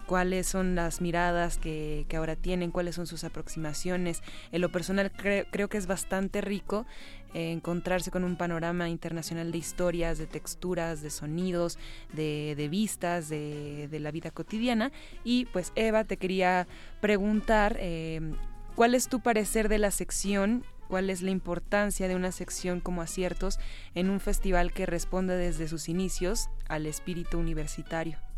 cuáles 0.08 0.48
son 0.48 0.76
las 0.76 1.02
miradas 1.02 1.58
que, 1.60 2.08
ahora 2.16 2.36
tienen, 2.36 2.72
cuáles 2.72 2.96
son 2.96 3.06
sus 3.06 3.24
aproximaciones. 3.24 4.24
En 4.52 4.62
lo 4.62 4.72
personal 4.72 5.12
creo 5.12 5.70
que 5.70 5.78
es 5.78 5.86
bastante 5.86 6.42
rico 6.42 6.88
encontrarse 7.34 8.12
con 8.12 8.24
un 8.24 8.36
panorama 8.36 8.90
internacional 8.90 9.52
de 9.52 9.58
historias, 9.58 10.18
de 10.18 10.28
texturas, 10.28 11.02
de 11.02 11.10
sonidos, 11.10 11.78
de, 12.12 12.68
vistas, 12.70 13.30
de, 13.30 14.00
la 14.00 14.12
vida 14.12 14.32
cotidiana. 14.32 14.92
Y 15.24 15.46
pues 15.46 15.72
Eva, 15.76 16.04
te 16.04 16.18
quería 16.18 16.68
preguntar, 17.02 17.78
em, 17.80 18.36
¿cuál 18.76 18.96
es 18.96 19.08
tu 19.08 19.20
parecer 19.22 19.70
de 19.70 19.80
la 19.80 19.92
sección 19.92 20.64
cuál 20.88 21.10
es 21.10 21.24
la 21.24 21.32
importancia 21.32 22.08
de 22.08 22.16
una 22.16 22.32
sección 22.32 22.80
como 22.80 23.02
aciertos 23.02 23.58
en 23.96 24.12
un 24.12 24.20
festival 24.20 24.74
que 24.74 24.86
responde 24.86 25.36
desde 25.36 25.68
sus 25.68 25.90
inicios 25.90 26.50
al 26.68 26.86
espíritu 26.86 27.40
universitario. 27.40 28.33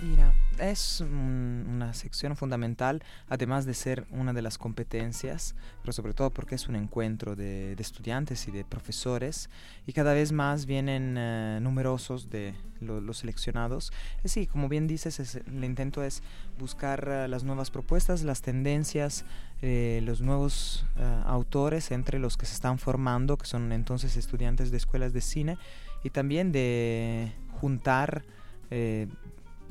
Mira, 0.00 0.34
es 0.58 1.00
una 1.00 1.94
sección 1.94 2.36
fundamental, 2.36 3.02
además 3.28 3.64
de 3.64 3.74
ser 3.74 4.06
una 4.10 4.32
de 4.32 4.42
las 4.42 4.58
competencias, 4.58 5.54
pero 5.82 5.92
sobre 5.92 6.14
todo 6.14 6.30
porque 6.30 6.56
es 6.56 6.68
un 6.68 6.74
encuentro 6.74 7.36
de, 7.36 7.74
estudiantes 7.78 8.48
y 8.48 8.50
de 8.50 8.64
profesores, 8.64 9.48
y 9.86 9.92
cada 9.92 10.12
vez 10.12 10.32
más 10.32 10.66
vienen 10.66 11.14
eh, 11.16 11.58
numerosos 11.62 12.28
de 12.28 12.54
los 12.80 13.18
seleccionados. 13.18 13.92
Eh, 14.24 14.28
sí, 14.28 14.46
como 14.46 14.68
bien 14.68 14.88
dices, 14.88 15.36
el 15.36 15.64
intento 15.64 16.02
es 16.02 16.22
buscar 16.58 17.08
eh, 17.08 17.28
las 17.28 17.44
nuevas 17.44 17.70
propuestas, 17.70 18.22
las 18.24 18.42
tendencias, 18.42 19.24
los 19.62 20.20
nuevos 20.20 20.84
autores 21.24 21.90
entre 21.90 22.18
los 22.18 22.36
que 22.36 22.44
se 22.44 22.52
están 22.52 22.78
formando, 22.78 23.38
que 23.38 23.46
son 23.46 23.72
entonces 23.72 24.18
estudiantes 24.18 24.70
de 24.70 24.76
escuelas 24.76 25.14
de 25.14 25.22
cine, 25.22 25.56
y 26.02 26.10
también 26.10 26.52
de 26.52 27.32
juntar 27.60 28.24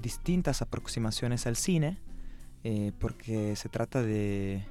distintas 0.03 0.62
aproximaciones 0.62 1.48
al 1.48 1.55
cine, 1.55 1.98
eh, 2.63 2.91
porque 3.00 3.55
se 3.55 3.69
trata 3.69 4.03
de 4.03 4.63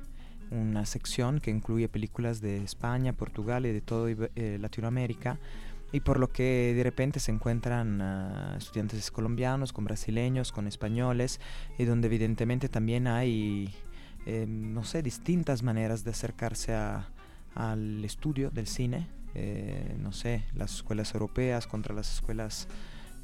una 0.50 0.86
sección 0.86 1.40
que 1.40 1.50
incluye 1.50 1.88
películas 1.88 2.40
de 2.40 2.62
España, 2.62 3.14
Portugal 3.14 3.66
y 3.66 3.72
de 3.72 3.80
todo 3.80 4.06
eh, 4.08 4.58
Latinoamérica, 4.60 5.40
y 5.90 6.00
por 6.00 6.20
lo 6.20 6.30
que 6.30 6.72
de 6.76 6.82
repente 6.82 7.20
se 7.20 7.32
encuentran 7.32 8.00
estudiantes 8.56 9.10
colombianos 9.10 9.72
con 9.72 9.84
brasileños, 9.84 10.52
con 10.52 10.66
españoles, 10.66 11.40
y 11.78 11.84
donde 11.84 12.06
evidentemente 12.06 12.68
también 12.68 13.06
hay, 13.06 13.74
eh, 14.24 14.46
no 14.46 14.84
sé, 14.84 15.02
distintas 15.02 15.62
maneras 15.62 16.04
de 16.04 16.10
acercarse 16.12 16.74
al 17.54 18.04
estudio 18.04 18.50
del 18.50 18.66
cine, 18.66 19.08
no 19.98 20.12
sé, 20.12 20.44
las 20.54 20.74
escuelas 20.74 21.12
europeas 21.14 21.66
contra 21.66 21.94
las 21.94 22.14
escuelas 22.14 22.68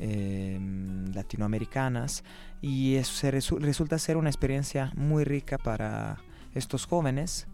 Em, 0.00 1.12
latinoamericanas 1.12 2.22
y 2.62 2.94
eso 2.94 3.28
resulta 3.58 3.98
ser 3.98 4.16
una 4.16 4.28
experiencia 4.30 4.92
muy 4.94 5.24
rica 5.24 5.58
para 5.58 6.18
estos 6.54 6.86
jóvenes 6.86 7.48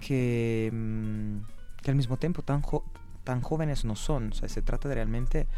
que, 0.00 0.68
em, 0.68 1.42
al 1.84 1.96
mismo 1.96 2.16
tiempo 2.16 2.42
tan, 2.42 2.62
jóvenes 3.42 3.84
no 3.84 3.96
son. 3.96 4.30
O 4.30 4.34
sea, 4.34 4.48
se 4.48 4.62
trata 4.62 4.88
realmente 4.94 5.48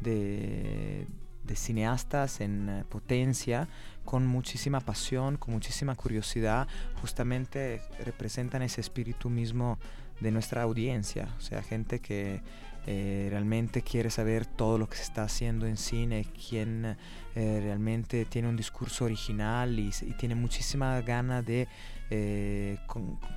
de, 0.00 1.08
de 1.42 1.56
cineastas 1.56 2.40
en 2.40 2.68
eh, 2.68 2.84
potencia, 2.88 3.68
con 4.04 4.26
muchísima 4.28 4.78
pasión, 4.78 5.38
con 5.38 5.54
muchísima 5.54 5.96
curiosidad, 5.96 6.68
justamente 7.00 7.82
representan 8.04 8.62
ese 8.62 8.80
espíritu 8.80 9.28
mismo 9.28 9.78
de 10.20 10.30
nuestra 10.30 10.62
audiencia, 10.62 11.34
o 11.38 11.40
sea, 11.40 11.62
gente 11.62 12.00
que 12.00 12.42
eh, 12.86 13.28
realmente 13.30 13.82
quiere 13.82 14.10
saber 14.10 14.46
todo 14.46 14.78
lo 14.78 14.88
que 14.88 14.96
se 14.96 15.02
está 15.02 15.22
haciendo 15.22 15.66
en 15.66 15.76
cine, 15.76 16.26
quien 16.48 16.96
eh, 17.34 17.60
realmente 17.62 18.24
tiene 18.24 18.48
un 18.48 18.56
discurso 18.56 19.04
original 19.04 19.78
y, 19.78 19.90
tiene 20.18 20.34
muchísima 20.34 21.00
gana 21.02 21.42
de 21.42 21.68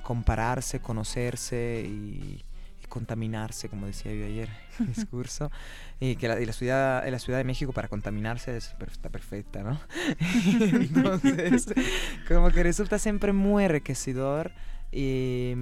compararse, 0.02 0.80
conocerse 0.80 1.84
y, 1.86 2.42
contaminarse, 2.94 3.68
como 3.68 3.86
decía 3.86 4.12
yo 4.12 4.24
ayer 4.24 4.48
en 4.78 4.86
el 4.86 4.94
discurso, 4.94 5.50
y 5.98 6.14
que 6.14 6.28
la, 6.28 6.40
y 6.40 6.46
la, 6.46 6.52
ciudad, 6.52 7.04
la 7.04 7.18
Ciudad 7.18 7.38
de 7.38 7.44
México 7.44 7.72
para 7.72 7.88
contaminarse 7.88 8.56
es, 8.56 8.72
está 8.86 9.08
perfecta, 9.08 9.64
¿no? 9.64 9.80
Entonces, 10.46 11.74
como 12.28 12.50
que 12.50 12.62
resulta 12.62 13.00
siempre 13.00 13.32
muy 13.32 13.64
enriquecedor 13.64 14.52
y, 14.94 15.54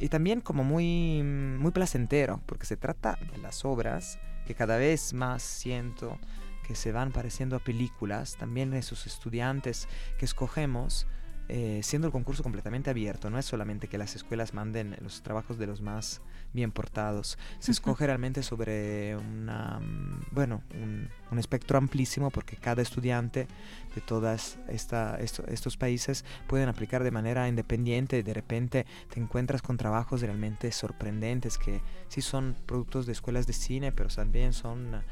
y, 0.00 0.08
también 0.08 0.40
como 0.40 0.64
muy, 0.64 1.22
muy 1.22 1.70
placentero, 1.70 2.40
porque 2.46 2.66
se 2.66 2.76
trata 2.76 3.18
de 3.32 3.38
las 3.38 3.64
obras 3.64 4.18
que 4.46 4.54
cada 4.54 4.76
vez 4.76 5.14
más 5.14 5.42
siento 5.42 6.18
que 6.66 6.74
se 6.74 6.92
van 6.92 7.12
pareciendo 7.12 7.56
a 7.56 7.60
películas, 7.60 8.36
también 8.36 8.74
esos 8.74 9.06
estudiantes 9.06 9.88
que 10.18 10.24
escogemos, 10.24 11.06
eh, 11.52 11.80
siendo 11.82 12.06
el 12.06 12.12
concurso 12.12 12.44
completamente 12.44 12.90
abierto, 12.90 13.28
no 13.28 13.36
es 13.36 13.44
solamente 13.44 13.88
que 13.88 13.98
las 13.98 14.14
escuelas 14.14 14.54
manden 14.54 14.96
los 15.00 15.22
trabajos 15.22 15.58
de 15.58 15.66
los 15.66 15.80
más 15.80 16.20
bien 16.52 16.70
portados, 16.70 17.38
se 17.58 17.72
escoge 17.72 18.06
realmente 18.06 18.44
sobre 18.44 19.16
una, 19.16 19.80
mm, 19.80 20.26
bueno, 20.30 20.62
un, 20.74 21.38
espectro 21.40 21.78
amplísimo 21.78 22.30
porque 22.30 22.56
cada 22.56 22.82
estudiante 22.82 23.48
de 23.94 24.00
todos 24.00 24.58
estos 24.68 25.76
países 25.76 26.24
pueden 26.46 26.68
aplicar 26.68 27.02
de 27.02 27.10
manera 27.10 27.48
independiente. 27.48 28.18
Y 28.18 28.22
de 28.22 28.34
repente 28.34 28.86
te 29.12 29.18
encuentras 29.18 29.62
con 29.62 29.76
trabajos 29.76 30.20
realmente 30.20 30.70
sorprendentes 30.70 31.56
que 31.56 31.80
sí 32.08 32.20
son 32.20 32.54
productos 32.66 33.06
de 33.06 33.12
escuelas 33.12 33.46
de 33.46 33.54
cine, 33.54 33.90
pero 33.90 34.08
también 34.08 34.52
son 34.52 35.02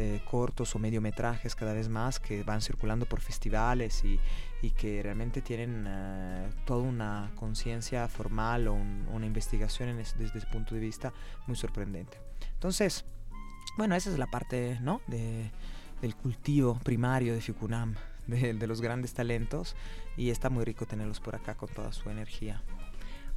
eh, 0.00 0.22
cortos 0.24 0.74
o 0.74 0.78
mediometrajes 0.78 1.54
cada 1.54 1.74
vez 1.74 1.90
más 1.90 2.18
que 2.18 2.42
van 2.42 2.62
circulando 2.62 3.04
por 3.04 3.20
festivales 3.20 4.02
y, 4.02 4.18
y 4.62 4.70
que 4.70 5.02
realmente 5.02 5.42
tienen 5.42 5.84
eh, 5.86 6.48
toda 6.64 6.82
una 6.82 7.30
conciencia 7.36 8.08
formal 8.08 8.68
o 8.68 8.72
una 8.72 9.26
investigación 9.26 9.94
desde 9.98 10.24
ese 10.24 10.46
punto 10.46 10.74
de 10.74 10.80
vista 10.80 11.12
muy 11.46 11.54
sorprendente. 11.54 12.16
Entonces, 12.54 13.04
bueno, 13.76 13.94
esa 13.94 14.08
es 14.08 14.18
la 14.18 14.26
parte 14.26 14.78
¿no? 14.80 15.02
de, 15.06 15.50
del 16.00 16.16
cultivo 16.16 16.78
primario 16.82 17.34
de 17.34 17.42
Ficunam, 17.42 17.94
de, 18.26 18.54
de 18.54 18.66
los 18.66 18.80
grandes 18.80 19.12
talentos, 19.12 19.76
y 20.16 20.30
está 20.30 20.48
muy 20.48 20.64
rico 20.64 20.86
tenerlos 20.86 21.20
por 21.20 21.36
acá 21.36 21.56
con 21.56 21.68
toda 21.68 21.92
su 21.92 22.08
energía. 22.08 22.62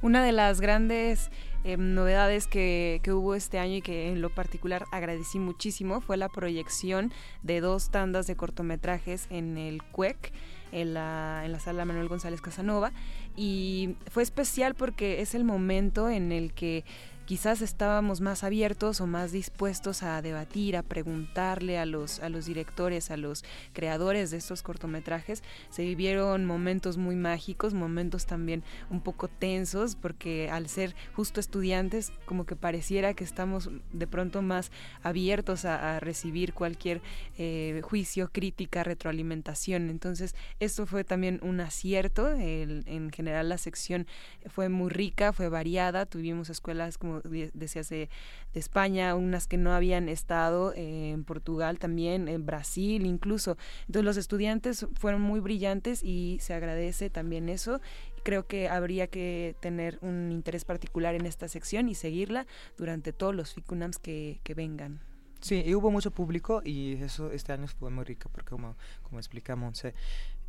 Una 0.02 0.24
de 0.24 0.32
las 0.32 0.60
grandes 0.60 1.30
em, 1.64 1.94
novedades 1.94 2.46
que, 2.46 3.00
hubo 3.08 3.34
este 3.34 3.58
año 3.58 3.76
y 3.76 3.82
que 3.82 4.08
en 4.08 4.20
lo 4.20 4.30
particular 4.30 4.84
agradecí 4.92 5.38
muchísimo 5.38 6.00
fue 6.00 6.16
la 6.16 6.28
proyección 6.28 7.12
de 7.42 7.60
dos 7.60 7.90
tandas 7.90 8.26
de 8.26 8.36
cortometrajes 8.36 9.26
en 9.30 9.56
el 9.58 9.82
CUEC. 9.82 10.32
En 10.72 10.92
la, 10.92 11.42
en 11.44 11.52
la 11.52 11.60
sala 11.60 11.84
Manuel 11.84 12.08
González 12.08 12.40
Casanova 12.40 12.92
y 13.36 13.94
fue 14.10 14.24
especial 14.24 14.74
porque 14.74 15.20
es 15.20 15.36
el 15.36 15.44
momento 15.44 16.08
en 16.08 16.32
el 16.32 16.52
que 16.52 16.84
quizás 17.26 17.62
estábamos 17.62 18.20
más 18.20 18.44
abiertos 18.44 19.00
o 19.00 19.06
más 19.06 19.32
dispuestos 19.32 20.02
a 20.02 20.20
debatir, 20.22 20.76
a 20.76 20.82
preguntarle 20.82 21.78
a 21.78 21.86
los, 21.86 22.20
a 22.20 22.28
los 22.28 22.46
directores, 22.46 23.10
a 23.10 23.16
los 23.16 23.44
creadores 23.72 24.30
de 24.30 24.36
estos 24.36 24.62
cortometrajes. 24.62 25.42
Se 25.70 25.82
vivieron 25.82 26.44
momentos 26.44 26.98
muy 26.98 27.16
mágicos, 27.16 27.74
momentos 27.74 28.26
también 28.26 28.62
un 28.90 29.00
poco 29.00 29.28
tensos, 29.28 29.96
porque 29.96 30.50
al 30.50 30.68
ser 30.68 30.94
justo 31.14 31.40
estudiantes, 31.40 32.12
como 32.26 32.44
que 32.44 32.56
pareciera 32.56 33.14
que 33.14 33.24
estamos 33.24 33.70
de 33.92 34.06
pronto 34.06 34.42
más 34.42 34.70
abiertos 35.02 35.64
a, 35.64 36.00
recibir 36.00 36.54
cualquier 36.54 37.02
eh, 37.38 37.80
juicio, 37.84 38.30
crítica, 38.32 38.82
retroalimentación. 38.82 39.90
Entonces, 39.90 40.34
esto 40.60 40.86
fue 40.86 41.04
también 41.04 41.38
un 41.42 41.60
acierto. 41.60 42.30
en 42.30 43.10
general, 43.10 43.48
la 43.48 43.58
sección 43.58 44.06
fue 44.46 44.68
muy 44.68 44.90
rica, 44.90 45.32
fue 45.32 45.48
variada. 45.48 46.06
Tuvimos 46.06 46.50
escuelas 46.50 46.98
como 46.98 47.13
decías, 47.22 47.88
de, 47.88 48.08
España, 48.54 49.14
unas 49.14 49.46
que 49.46 49.56
no 49.56 49.72
habían 49.72 50.08
estado, 50.08 50.72
eh, 50.74 51.10
en 51.10 51.24
Portugal 51.24 51.78
también, 51.78 52.28
en 52.28 52.46
Brasil 52.46 53.06
incluso. 53.06 53.56
Entonces 53.86 54.04
los 54.04 54.16
estudiantes 54.16 54.86
fueron 54.94 55.20
muy 55.20 55.40
brillantes 55.40 56.02
y 56.02 56.38
se 56.40 56.54
agradece 56.54 57.10
también 57.10 57.48
eso. 57.48 57.80
Creo 58.22 58.46
que 58.46 58.68
habría 58.68 59.08
que 59.08 59.56
tener 59.60 59.98
un 60.02 60.30
interés 60.32 60.64
particular 60.64 61.14
en 61.14 61.26
esta 61.26 61.48
sección 61.48 61.88
y 61.88 61.94
seguirla 61.94 62.46
durante 62.76 63.12
todos 63.12 63.34
los 63.34 63.54
FICUNAMs 63.54 63.98
que, 63.98 64.40
que 64.44 64.54
vengan. 64.54 65.00
Sí, 65.40 65.62
y 65.66 65.74
hubo 65.74 65.90
mucho 65.90 66.10
público 66.10 66.62
y 66.64 66.94
eso 67.02 67.30
este 67.30 67.52
año 67.52 67.66
fue 67.68 67.90
muy 67.90 68.04
rico 68.04 68.30
porque 68.32 68.48
como, 68.48 68.76
como 69.02 69.18
explicamos, 69.18 69.84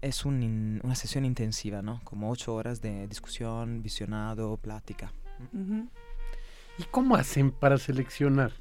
es 0.02 0.24
una 0.24 0.96
sesión 0.96 1.26
intensiva, 1.26 1.82
¿no? 1.82 2.00
Como 2.04 2.30
ocho 2.30 2.54
horas 2.54 2.82
de 2.82 3.08
discusión, 3.08 3.82
visionado, 3.82 4.56
plática. 4.58 5.12
¿Y 6.78 6.84
cómo 6.84 7.16
hacen 7.16 7.52
para 7.52 7.78
seleccionar? 7.78 8.52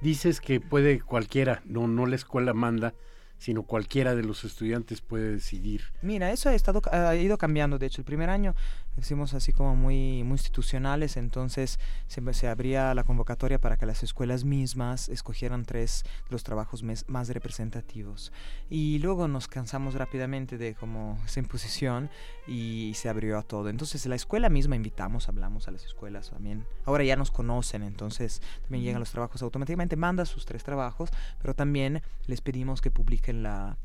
Dices 0.00 0.40
que 0.40 0.60
puede 0.60 1.00
cualquiera, 1.00 1.62
no, 1.64 1.88
no 1.88 2.06
la 2.06 2.16
escuela 2.16 2.54
manda, 2.54 2.94
sino 3.38 3.64
cualquiera 3.64 4.14
de 4.14 4.22
los 4.22 4.44
estudiantes 4.44 5.00
puede 5.00 5.32
decidir. 5.32 5.82
Mira, 6.02 6.30
eso 6.30 6.48
ha, 6.48 6.54
estado, 6.54 6.80
ha 6.92 7.14
ido 7.16 7.36
cambiando. 7.36 7.78
De 7.78 7.86
hecho, 7.86 8.00
el 8.00 8.04
primer 8.04 8.30
año 8.30 8.54
hicimos 8.98 9.34
así 9.34 9.52
como 9.52 9.76
muy, 9.76 10.22
muy 10.22 10.34
institucionales, 10.34 11.16
entonces 11.16 11.78
siempre 12.06 12.34
se 12.34 12.48
abría 12.48 12.94
la 12.94 13.04
convocatoria 13.04 13.60
para 13.60 13.76
que 13.76 13.86
las 13.86 14.02
escuelas 14.02 14.44
mismas 14.44 15.08
escogieran 15.08 15.64
tres 15.64 16.04
de 16.24 16.30
los 16.30 16.44
trabajos 16.44 16.82
más 16.82 17.28
representativos. 17.28 18.32
Y 18.70 18.98
luego 19.00 19.28
nos 19.28 19.48
cansamos 19.48 19.94
rápidamente 19.94 20.58
de 20.58 20.74
como 20.74 21.18
esa 21.24 21.40
imposición 21.40 22.10
y 22.46 22.92
se 22.94 23.08
abrió 23.08 23.38
a 23.38 23.42
todo. 23.42 23.68
Entonces, 23.68 24.06
la 24.06 24.14
escuela 24.14 24.48
misma 24.48 24.76
invitamos, 24.76 25.28
hablamos 25.28 25.68
a 25.68 25.70
las 25.70 25.84
escuelas 25.84 26.30
también. 26.30 26.66
Ahora 26.84 27.04
ya 27.04 27.16
nos 27.16 27.30
conocen, 27.30 27.82
entonces 27.82 28.40
también 28.62 28.84
llegan 28.84 29.00
los 29.00 29.10
trabajos 29.10 29.42
automáticamente, 29.42 29.96
manda 29.96 30.24
sus 30.24 30.44
tres 30.44 30.62
trabajos, 30.64 31.10
pero 31.40 31.54
también 31.54 32.02
les 32.26 32.40
pedimos 32.40 32.80
que 32.80 32.90
publiquen 32.90 33.42
la 33.42 33.76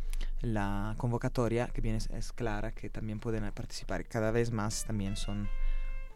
la 0.42 0.96
convocatoria 0.98 1.68
que 1.68 1.82
viene 1.82 1.98
es, 1.98 2.32
clara, 2.32 2.72
que 2.72 2.90
también 2.90 3.20
pueden 3.20 3.52
participar. 3.52 4.06
Cada 4.06 4.32
vez 4.32 4.52
más 4.52 4.86
también 4.86 5.16
son 5.16 5.50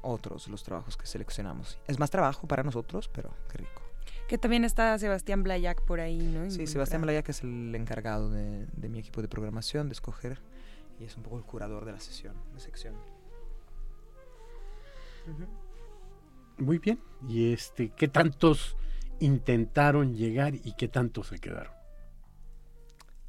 otros 0.02 0.48
los 0.48 0.63
trabajos 0.63 0.98
que 0.98 1.06
seleccionamos. 1.06 1.80
Es 1.88 2.00
más 2.00 2.10
trabajo 2.10 2.48
para 2.48 2.63
nosotros, 2.63 3.10
pero 3.13 3.34
qué 3.50 3.60
rico. 3.60 3.82
Que 4.28 4.38
también 4.38 4.63
está 4.63 4.98
Sebastián 4.98 5.44
Blayac 5.44 5.82
por 5.86 6.00
ahí, 6.00 6.18
¿no? 6.18 6.50
Sí, 6.50 6.68
Sebastián 6.68 7.02
Blayac 7.02 7.28
es 7.30 7.42
el 7.42 7.74
encargado 7.76 8.30
de, 8.30 8.68
mi 8.89 9.00
equipo 9.00 9.22
de 9.22 9.28
programación, 9.28 9.89
de 9.89 9.94
escoger, 9.94 10.39
y 11.00 11.06
es 11.06 11.18
un 11.18 11.24
poco 11.24 11.38
el 11.38 11.44
curador 11.44 11.86
de 11.86 11.92
la 11.92 12.00
sesión, 12.00 12.36
de 12.54 12.60
sección. 12.60 12.96
Muy 16.58 16.80
bien. 16.80 17.00
¿Y 17.28 17.54
este 17.54 17.89
qué 17.89 18.08
tantos 18.08 18.78
intentaron 19.20 20.16
llegar 20.16 20.56
y 20.56 20.74
qué 20.74 20.88
tantos 20.88 21.28
se 21.28 21.39
quedaron? 21.39 21.83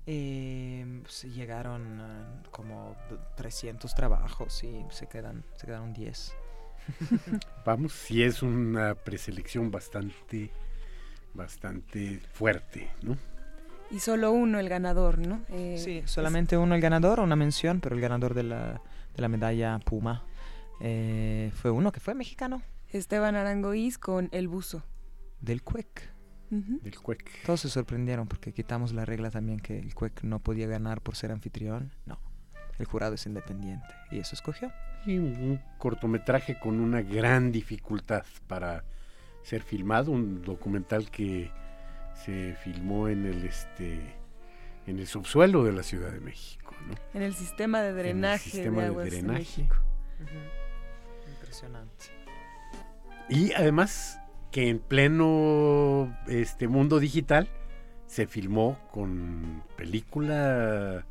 Eh, 0.06 1.02
llegaron 1.34 2.00
uh, 2.00 2.50
como 2.50 2.94
300 3.36 3.94
trabajos 3.94 4.62
y 4.62 4.84
se, 4.90 5.06
quedan, 5.06 5.44
se 5.56 5.66
quedaron 5.66 5.92
10. 5.92 6.34
Vamos, 7.64 7.92
si 7.92 8.22
es 8.22 8.42
una 8.42 8.94
preselección 8.94 9.70
bastante, 9.70 10.50
bastante 11.32 12.20
fuerte, 12.32 12.90
¿no? 13.02 13.16
Y 13.90 14.00
solo 14.00 14.32
uno 14.32 14.58
el 14.58 14.68
ganador, 14.68 15.18
¿no? 15.18 15.42
Eh, 15.50 15.76
sí, 15.78 16.02
solamente 16.06 16.56
uno 16.56 16.74
el 16.74 16.80
ganador, 16.80 17.20
una 17.20 17.36
mención, 17.36 17.80
pero 17.80 17.94
el 17.94 18.00
ganador 18.00 18.34
de 18.34 18.42
la, 18.42 18.82
de 19.14 19.22
la 19.22 19.28
medalla 19.28 19.78
Puma 19.78 20.24
eh, 20.80 21.50
fue 21.54 21.70
uno 21.70 21.92
que 21.92 22.00
fue 22.00 22.14
mexicano. 22.14 22.62
Esteban 22.90 23.36
Arangoiz 23.36 23.98
con 23.98 24.28
El 24.32 24.48
Buzo. 24.48 24.82
Del 25.40 25.62
CUEC 25.62 26.13
del 26.50 27.00
CUEC. 27.00 27.44
Todos 27.44 27.60
se 27.60 27.68
sorprendieron 27.68 28.28
porque 28.28 28.52
quitamos 28.52 28.92
la 28.92 29.04
regla 29.04 29.30
también 29.30 29.60
que 29.60 29.78
el 29.78 29.94
CUEC 29.94 30.22
no 30.22 30.38
podía 30.38 30.66
ganar 30.66 31.00
por 31.00 31.16
ser 31.16 31.32
anfitrión. 31.32 31.92
No, 32.06 32.18
el 32.78 32.86
jurado 32.86 33.14
es 33.14 33.26
independiente 33.26 33.88
y 34.10 34.18
eso 34.18 34.34
escogió. 34.34 34.72
Y 35.06 35.18
un 35.18 35.60
cortometraje 35.78 36.58
con 36.58 36.80
una 36.80 37.02
gran 37.02 37.52
dificultad 37.52 38.24
para 38.46 38.84
ser 39.42 39.62
filmado, 39.62 40.10
un 40.10 40.42
documental 40.42 41.10
que 41.10 41.50
se 42.24 42.54
filmó 42.54 43.08
en 43.08 43.26
el 43.26 43.44
este 43.44 44.14
en 44.86 44.98
el 44.98 45.06
subsuelo 45.06 45.64
de 45.64 45.72
la 45.72 45.82
Ciudad 45.82 46.10
de 46.10 46.20
México, 46.20 46.74
En 47.14 47.22
el 47.22 47.34
sistema 47.34 47.80
de 47.80 47.92
drenaje 47.92 48.70
de, 48.70 48.84
aguas 48.84 49.10
de, 49.10 49.22
México. 49.22 49.76
Impresionante. 51.26 52.06
Y 53.30 53.52
además 53.54 54.20
que 54.54 54.68
en 54.68 54.78
pleno 54.78 56.16
este 56.28 56.68
mundo 56.68 57.00
digital 57.00 57.48
se 58.06 58.28
filmó 58.28 58.78
con 58.92 59.64
película 59.76 61.04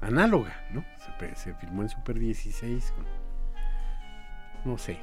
análoga, 0.00 0.66
¿no? 0.72 0.84
Se, 1.36 1.54
filmó 1.54 1.82
en 1.82 1.88
Super 1.88 2.18
16. 2.18 2.92
no 4.64 4.78
sé, 4.78 4.98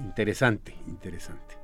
interesante, 0.00 0.74
interesante 0.88 1.61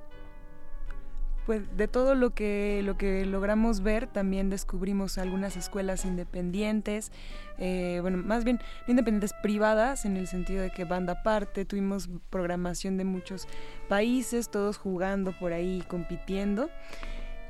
pues 1.49 1.63
de 1.79 1.89
todo 1.89 2.15
lo 2.15 2.35
que 2.35 2.83
lo 2.85 2.99
que 2.99 3.25
logramos 3.25 3.83
ver 3.83 4.07
también 4.07 4.51
descubrimos 4.51 5.17
algunas 5.17 5.57
escuelas 5.57 6.05
independientes 6.05 7.11
eh, 7.57 8.01
bueno 8.03 8.19
más 8.19 8.45
bien 8.45 8.61
independientes 8.87 9.33
privadas 9.43 10.05
en 10.05 10.19
el 10.19 10.27
sentido 10.27 10.61
de 10.61 10.71
que 10.71 10.85
banda 10.85 11.15
aparte 11.15 11.65
tuvimos 11.65 12.11
programación 12.29 12.99
de 12.99 13.05
muchos 13.05 13.49
países 13.89 14.51
todos 14.51 14.77
jugando 14.77 15.33
por 15.39 15.55
ahí 15.55 15.83
compitiendo 15.89 16.69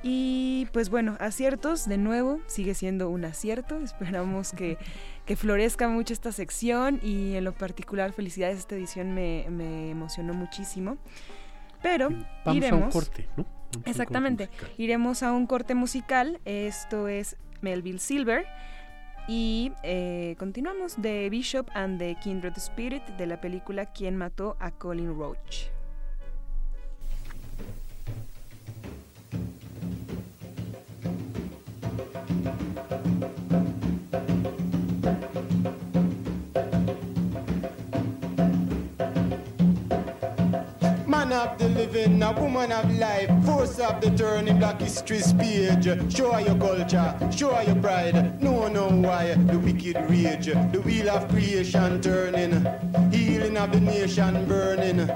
y 0.05 0.69
pues 0.73 0.91
bueno, 0.91 1.17
aciertos 1.19 1.89
de 1.89 1.99
nuevo, 1.99 2.39
sigue 2.47 2.75
siendo 2.75 3.11
un 3.11 3.25
acierto, 3.25 3.79
esperamos 3.83 4.53
que, 4.53 4.79
que 5.27 5.35
florezca 5.35 5.89
mucho 5.89 6.13
esta 6.13 6.31
sección 6.31 7.01
y 7.03 7.35
en 7.35 7.43
lo 7.43 7.53
particular 7.53 8.13
felicidades, 8.13 8.61
esta 8.61 8.77
edición 8.77 9.13
me, 9.13 9.47
me 9.51 9.91
emocionó 9.91 10.35
muchísimo. 10.35 10.99
Pero 11.83 12.11
iremos... 12.47 12.81
A 12.81 12.85
un 12.85 12.91
corte, 12.93 13.29
¿no? 13.37 13.58
Exactamente. 13.85 14.49
Iremos 14.77 15.23
a 15.23 15.33
un 15.33 15.47
corte 15.47 15.75
musical. 15.75 16.41
Esto 16.45 17.09
es 17.09 17.37
Melville 17.61 17.99
Silver. 17.99 18.47
Y 19.29 19.73
eh, 19.83 20.37
continuamos 20.39 21.01
de 21.01 21.29
Bishop 21.29 21.69
and 21.75 21.99
the 21.99 22.17
Kindred 22.23 22.57
Spirit 22.57 23.03
de 23.19 23.27
la 23.27 23.41
película 23.41 23.85
¿Quién 23.87 24.17
mató 24.17 24.57
a 24.59 24.71
Colin 24.71 25.15
Roach? 25.15 25.78
Man 41.29 41.49
of 41.49 41.59
the 41.59 41.69
living, 41.69 42.23
a 42.23 42.33
woman 42.33 42.73
of 42.73 42.99
life, 42.99 43.31
force 43.45 43.79
of 43.79 44.01
the 44.01 44.11
turning 44.17 44.59
black 44.59 44.81
history's 44.81 45.33
page. 45.35 45.85
Show 46.15 46.33
her 46.33 46.41
your 46.41 46.57
culture, 46.57 47.15
show 47.31 47.53
her 47.55 47.63
your 47.65 47.77
pride. 47.77 48.41
No, 48.43 48.69
no, 48.69 48.89
why 48.89 49.35
the 49.35 49.59
wicked 49.59 49.97
rage, 50.09 50.47
the 50.47 50.81
wheel 50.85 51.11
of 51.11 51.29
creation 51.29 52.01
turning, 52.01 52.65
healing 53.11 53.57
of 53.57 53.73
the 53.73 53.81
nation 53.81 54.47
burning, 54.47 55.09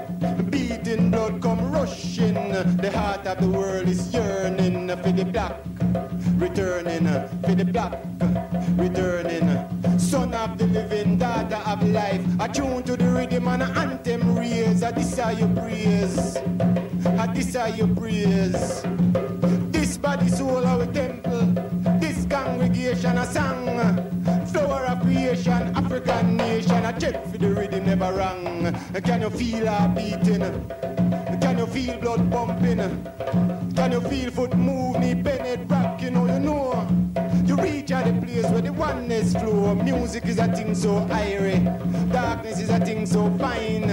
beating 0.49 1.11
blood 1.11 1.41
come 1.41 1.71
rushing. 1.71 2.33
The 2.33 2.91
heart 2.93 3.25
of 3.27 3.39
the 3.39 3.49
world 3.49 3.87
is 3.87 4.13
yearning 4.13 4.89
for 4.89 5.11
the 5.11 5.25
black, 5.25 5.57
returning 6.37 7.05
for 7.43 7.55
the 7.55 7.65
black, 7.65 7.99
returning. 8.77 9.43
Son 9.97 10.33
of 10.33 10.57
the 10.57 10.65
living, 10.67 11.17
daughter 11.17 11.61
of 11.65 11.81
life, 11.89 12.21
attuned 12.39 12.85
to 12.85 12.97
the 12.97 13.02
rhythm 13.23 13.47
and 13.47 13.63
anthem 13.63 14.35
raise. 14.35 14.83
I 14.83 14.91
desire 14.91 15.33
your 15.39 15.49
praise. 15.49 16.37
I 17.05 17.33
desire 17.33 17.73
your 17.73 17.87
praise. 17.87 18.83
This 19.71 19.97
body, 19.97 20.27
soul, 20.27 20.65
our 20.65 20.85
temple. 20.87 21.45
This 21.99 22.25
congregation, 22.25 23.17
a 23.17 23.25
song. 23.25 23.65
Flower 24.47 24.85
of 24.87 25.01
creation, 25.01 25.61
African 25.75 26.35
nation. 26.35 26.85
A 26.85 26.99
check 26.99 27.25
for 27.27 27.37
the 27.37 27.47
rhythm, 27.47 27.85
never 27.85 28.11
wrong. 28.13 28.75
Can 29.03 29.21
you 29.21 29.29
feel 29.29 29.69
our 29.69 29.87
beating? 29.89 30.43
Can 31.39 31.57
you 31.59 31.67
feel 31.67 31.97
blood 31.99 32.29
pumping? 32.29 32.83
Can 33.75 33.91
you 33.93 34.01
feel 34.01 34.31
foot 34.31 34.53
move, 34.55 34.99
knee 34.99 35.13
bend, 35.13 35.71
rock? 35.71 35.97
Oh, 35.97 36.03
you 36.03 36.11
know, 36.11 36.25
you 36.25 36.39
know. 36.39 37.22
You 37.53 37.61
reach 37.61 37.91
out 37.91 38.05
the 38.05 38.13
place 38.25 38.45
where 38.45 38.61
the 38.61 38.73
oneness 38.73 39.33
flow. 39.33 39.75
Music 39.75 40.25
is 40.25 40.39
a 40.39 40.47
thing 40.47 40.73
so 40.73 41.07
airy. 41.11 41.59
Darkness 42.11 42.59
is 42.59 42.71
a 42.71 42.79
thing 42.79 43.05
so 43.05 43.29
fine. 43.37 43.89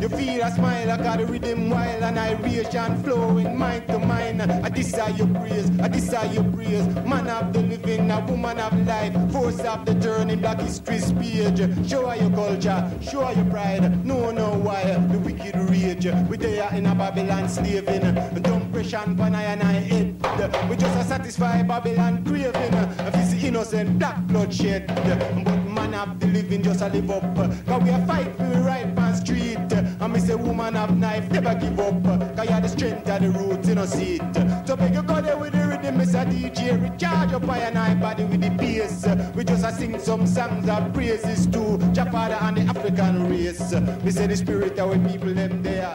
You 0.00 0.08
feel 0.08 0.42
a 0.42 0.50
smile 0.52 0.86
like 0.86 1.20
a 1.20 1.26
rhythm 1.26 1.70
while 1.70 2.04
an 2.04 2.16
iration 2.16 3.02
flowing 3.02 3.58
mind 3.58 3.88
to 3.88 3.98
mind. 3.98 4.42
I 4.42 4.68
desire 4.68 5.10
your 5.10 5.26
praise, 5.26 5.68
I 5.80 5.88
desire 5.88 6.32
your 6.32 6.44
praise. 6.52 6.86
Man 7.04 7.26
of 7.26 7.52
the 7.52 7.62
living, 7.62 8.12
a 8.12 8.24
woman 8.26 8.60
of 8.60 8.86
life. 8.86 9.32
Force 9.32 9.58
of 9.58 9.84
the 9.84 9.94
journey, 9.94 10.36
black 10.36 10.60
history's 10.60 11.10
page. 11.12 11.58
Show 11.88 12.06
her 12.06 12.16
your 12.16 12.30
culture, 12.30 12.92
show 13.02 13.24
her 13.24 13.32
your 13.32 13.50
pride. 13.50 14.06
No, 14.06 14.30
no, 14.30 14.50
why 14.50 14.84
the 14.84 15.18
wicked 15.18 15.56
rage. 15.56 16.06
We 16.28 16.36
there 16.36 16.72
in 16.74 16.86
a 16.86 16.94
Babylon 16.94 17.48
slaving. 17.48 18.14
Don't 18.42 18.72
pressure 18.72 18.98
on 18.98 19.20
I 19.20 19.42
and 19.42 19.62
I 19.64 19.72
head. 19.72 20.70
We 20.70 20.76
just 20.76 20.96
a 20.96 21.04
satisfy 21.04 21.62
Babylon 21.62 22.24
craving. 22.24 22.99
If 23.06 23.14
it's 23.14 23.32
the 23.32 23.46
innocent 23.46 23.98
black 23.98 24.18
bloodshed, 24.26 24.86
but 24.86 25.56
man 25.74 25.92
have 25.92 26.20
the 26.20 26.26
living 26.26 26.62
just 26.62 26.80
a 26.82 26.88
live 26.88 27.10
up. 27.10 27.22
Cause 27.66 27.82
we 27.82 27.90
a 27.90 28.06
fight 28.06 28.36
for 28.36 28.60
right 28.60 28.94
man 28.94 29.14
street. 29.14 29.58
And 30.00 30.14
me 30.14 30.20
say 30.20 30.34
woman 30.34 30.74
have 30.74 30.96
knife, 30.96 31.30
never 31.30 31.54
give 31.54 31.78
up. 31.78 32.02
Cause 32.34 32.48
you 32.48 32.60
the 32.60 32.68
strength 32.68 33.08
of 33.08 33.20
the 33.20 33.30
roots, 33.30 33.68
know 33.68 33.84
see 33.84 34.16
it. 34.16 34.66
So 34.66 34.74
make 34.76 34.94
you 34.94 35.02
go 35.02 35.20
there 35.20 35.36
with 35.36 35.52
the 35.52 35.66
rhythm, 35.66 35.98
Mr. 35.98 36.24
DJ. 36.24 36.80
Recharge 36.80 37.32
your 37.32 37.40
fire 37.40 37.64
and 37.64 37.78
I 37.78 37.94
body 37.94 38.24
with 38.24 38.40
the 38.40 38.48
bass. 38.50 39.06
We 39.34 39.44
just 39.44 39.64
a 39.64 39.72
sing 39.72 39.98
some 39.98 40.26
songs 40.26 40.68
of 40.70 40.94
praises 40.94 41.46
to 41.48 41.76
Japada 41.92 42.40
and 42.42 42.56
the 42.56 42.62
African 42.62 43.28
race. 43.28 43.74
We 44.02 44.10
say 44.10 44.26
the 44.26 44.36
spirit 44.36 44.78
of 44.78 44.90
our 44.90 45.08
people 45.08 45.34
them 45.34 45.62
there. 45.62 45.94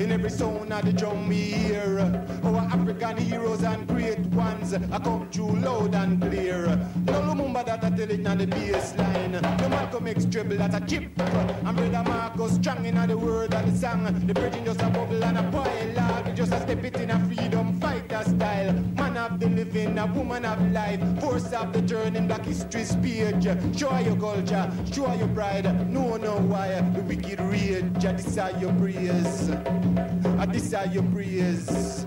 In 0.00 0.12
every 0.12 0.28
sound 0.28 0.70
of 0.70 0.84
the 0.84 0.92
drum 0.92 1.26
we 1.26 1.36
hear. 1.36 1.98
Our 2.44 2.58
African 2.58 3.16
heroes 3.16 3.62
and 3.62 3.88
great 3.88 4.18
ones. 4.26 4.74
I 4.74 4.98
come 4.98 5.30
through 5.30 5.60
loud 5.60 5.94
and 5.94 6.20
clear. 6.20 6.66
No 7.06 7.22
Lumumba 7.22 7.64
that 7.64 7.82
I 7.82 7.88
tell 7.88 8.10
it 8.10 8.26
on 8.26 8.36
the 8.36 8.46
baseline. 8.46 9.40
No 9.60 9.68
Malcolm 9.70 10.08
X 10.08 10.26
treble 10.26 10.58
that 10.58 10.74
a 10.74 10.86
chip. 10.86 11.04
And 11.18 11.76
brother 11.76 12.02
Marcus 12.04 12.56
strong 12.56 12.84
in 12.84 12.94
the 12.94 13.16
word 13.46 13.54
and 13.54 13.72
the 13.72 13.78
song. 13.78 14.26
The 14.26 14.34
bridging 14.34 14.64
just 14.64 14.80
a 14.80 14.88
bubble 14.88 15.24
and 15.24 15.38
a 15.38 15.42
boil. 15.42 16.34
Just 16.34 16.52
a 16.52 16.60
step 16.60 16.84
it 16.84 16.96
in 16.96 17.10
a 17.10 17.18
freedom 17.26 17.80
fighter 17.80 18.22
style. 18.24 18.72
Man 18.72 19.16
of 19.16 19.40
the 19.40 19.48
living, 19.48 19.98
a 19.98 20.06
woman 20.06 20.44
of 20.44 20.60
life. 20.72 21.00
Force 21.20 21.52
of 21.52 21.72
the 21.72 21.82
turning 21.82 22.26
black 22.26 22.44
history's 22.44 22.94
page. 22.96 23.44
Show 23.76 23.98
your 23.98 24.16
culture, 24.16 24.70
show 24.92 25.12
your 25.14 25.28
pride. 25.28 25.64
No, 25.90 26.16
no, 26.16 26.38
why 26.38 26.80
the 26.80 27.02
wicked 27.02 27.40
rage. 27.40 28.04
I 28.04 28.12
desire 28.12 28.58
your 28.58 28.72
prayers. 28.74 29.50
I 30.38 30.46
desire 30.46 30.86
your 30.92 31.04
praise. 31.04 32.06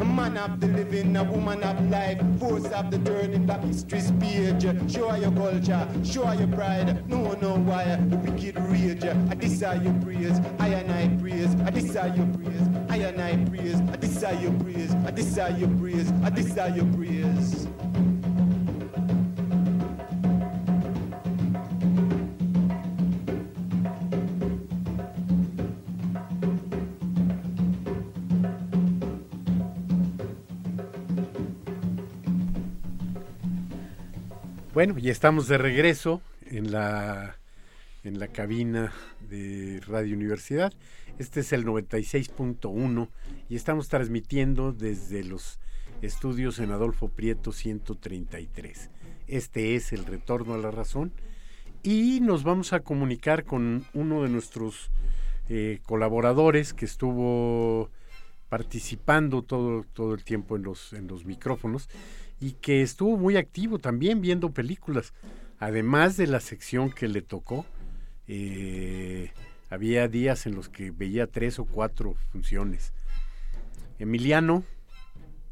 A 0.00 0.04
man 0.04 0.38
of 0.38 0.60
the 0.60 0.66
living, 0.66 1.14
a 1.14 1.22
woman 1.22 1.62
of 1.62 1.90
life. 1.90 2.18
Force 2.38 2.64
of 2.72 2.90
the 2.90 2.98
turning 3.00 3.44
black 3.44 3.62
history's 3.62 4.10
page. 4.12 4.62
Show 4.90 5.14
your 5.14 5.30
culture, 5.32 5.86
show 6.02 6.32
your 6.32 6.48
pride. 6.48 7.06
No, 7.06 7.18
one 7.18 7.40
no, 7.40 7.56
why 7.56 7.84
the 7.84 8.16
wicked 8.16 8.58
rage. 8.58 9.04
I 9.04 9.34
desire 9.34 9.82
your 9.82 9.92
praise. 10.02 10.40
I 10.58 10.68
and 10.68 10.90
I 10.90 11.08
praise. 11.20 11.54
I 11.66 11.70
desire 11.70 12.14
your 12.16 12.26
praise. 12.28 12.68
I 12.88 12.96
and 12.96 13.20
I 13.20 13.36
praise. 13.50 13.80
I 13.92 13.96
desire 13.96 14.40
your 14.40 14.52
praise. 14.60 14.94
I 14.94 15.10
desire 15.10 15.56
your 15.58 15.68
praise. 15.78 16.10
I 16.24 16.30
desire 16.30 16.74
your 16.76 16.86
praise. 16.94 17.66
Bueno, 34.80 34.94
y 34.98 35.10
estamos 35.10 35.46
de 35.46 35.58
regreso 35.58 36.22
en 36.46 36.72
la, 36.72 37.36
en 38.02 38.18
la 38.18 38.28
cabina 38.28 38.94
de 39.28 39.78
Radio 39.86 40.16
Universidad. 40.16 40.72
Este 41.18 41.40
es 41.40 41.52
el 41.52 41.66
96.1 41.66 43.08
y 43.50 43.56
estamos 43.56 43.90
transmitiendo 43.90 44.72
desde 44.72 45.22
los 45.22 45.58
estudios 46.00 46.60
en 46.60 46.70
Adolfo 46.70 47.08
Prieto 47.08 47.52
133. 47.52 48.88
Este 49.26 49.74
es 49.74 49.92
el 49.92 50.06
retorno 50.06 50.54
a 50.54 50.58
la 50.58 50.70
razón 50.70 51.12
y 51.82 52.20
nos 52.22 52.42
vamos 52.42 52.72
a 52.72 52.80
comunicar 52.80 53.44
con 53.44 53.84
uno 53.92 54.22
de 54.22 54.30
nuestros 54.30 54.90
eh, 55.50 55.80
colaboradores 55.82 56.72
que 56.72 56.86
estuvo 56.86 57.90
participando 58.48 59.42
todo, 59.42 59.84
todo 59.92 60.14
el 60.14 60.24
tiempo 60.24 60.56
en 60.56 60.62
los, 60.62 60.94
en 60.94 61.06
los 61.06 61.26
micrófonos 61.26 61.90
y 62.40 62.52
que 62.52 62.82
estuvo 62.82 63.16
muy 63.16 63.36
activo 63.36 63.78
también 63.78 64.20
viendo 64.20 64.50
películas. 64.50 65.12
Además 65.58 66.16
de 66.16 66.26
la 66.26 66.40
sección 66.40 66.90
que 66.90 67.06
le 67.06 67.20
tocó, 67.20 67.66
eh, 68.26 69.30
había 69.68 70.08
días 70.08 70.46
en 70.46 70.54
los 70.54 70.68
que 70.68 70.90
veía 70.90 71.26
tres 71.26 71.58
o 71.58 71.66
cuatro 71.66 72.14
funciones. 72.32 72.94
Emiliano. 73.98 74.64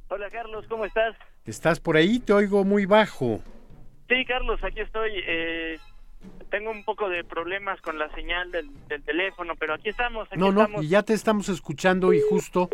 Hola 0.08 0.30
Carlos, 0.30 0.64
¿cómo 0.68 0.86
estás? 0.86 1.14
¿Estás 1.44 1.78
por 1.78 1.98
ahí? 1.98 2.18
Te 2.18 2.32
oigo 2.32 2.64
muy 2.64 2.86
bajo. 2.86 3.42
Sí, 4.08 4.24
Carlos, 4.24 4.58
aquí 4.64 4.80
estoy. 4.80 5.10
Eh, 5.26 5.78
tengo 6.50 6.70
un 6.70 6.82
poco 6.84 7.10
de 7.10 7.24
problemas 7.24 7.78
con 7.82 7.98
la 7.98 8.10
señal 8.14 8.50
del, 8.50 8.70
teléfono, 9.04 9.54
pero 9.56 9.74
aquí 9.74 9.90
estamos. 9.90 10.26
no, 10.34 10.50
no, 10.50 10.82
y 10.82 10.88
ya 10.88 11.02
te 11.02 11.12
estamos 11.12 11.50
escuchando 11.50 12.14
y 12.14 12.20
justo 12.22 12.70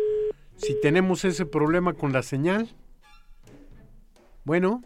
si 0.55 0.79
tenemos 0.79 1.25
ese 1.25 1.45
problema 1.45 1.93
con 1.93 2.13
la 2.13 2.23
señal, 2.23 2.69
Bueno, 4.45 4.83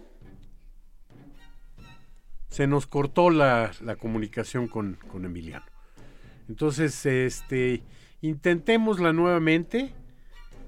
se 2.47 2.65
nos 2.65 2.87
cortó 2.87 3.29
la, 3.29 3.73
comunicación 3.99 4.69
con, 4.69 4.97
con, 5.11 5.25
Emiliano. 5.25 5.65
Entonces, 6.47 7.05
este, 7.05 7.83
intentémosla 8.21 9.11
nuevamente 9.11 9.93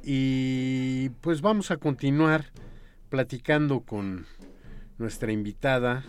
y 0.04 1.08
pues 1.22 1.40
vamos 1.40 1.72
a 1.72 1.78
continuar 1.78 2.48
platicando 3.08 3.80
con 3.80 4.26
nuestra 4.98 5.32
invitada 5.32 6.04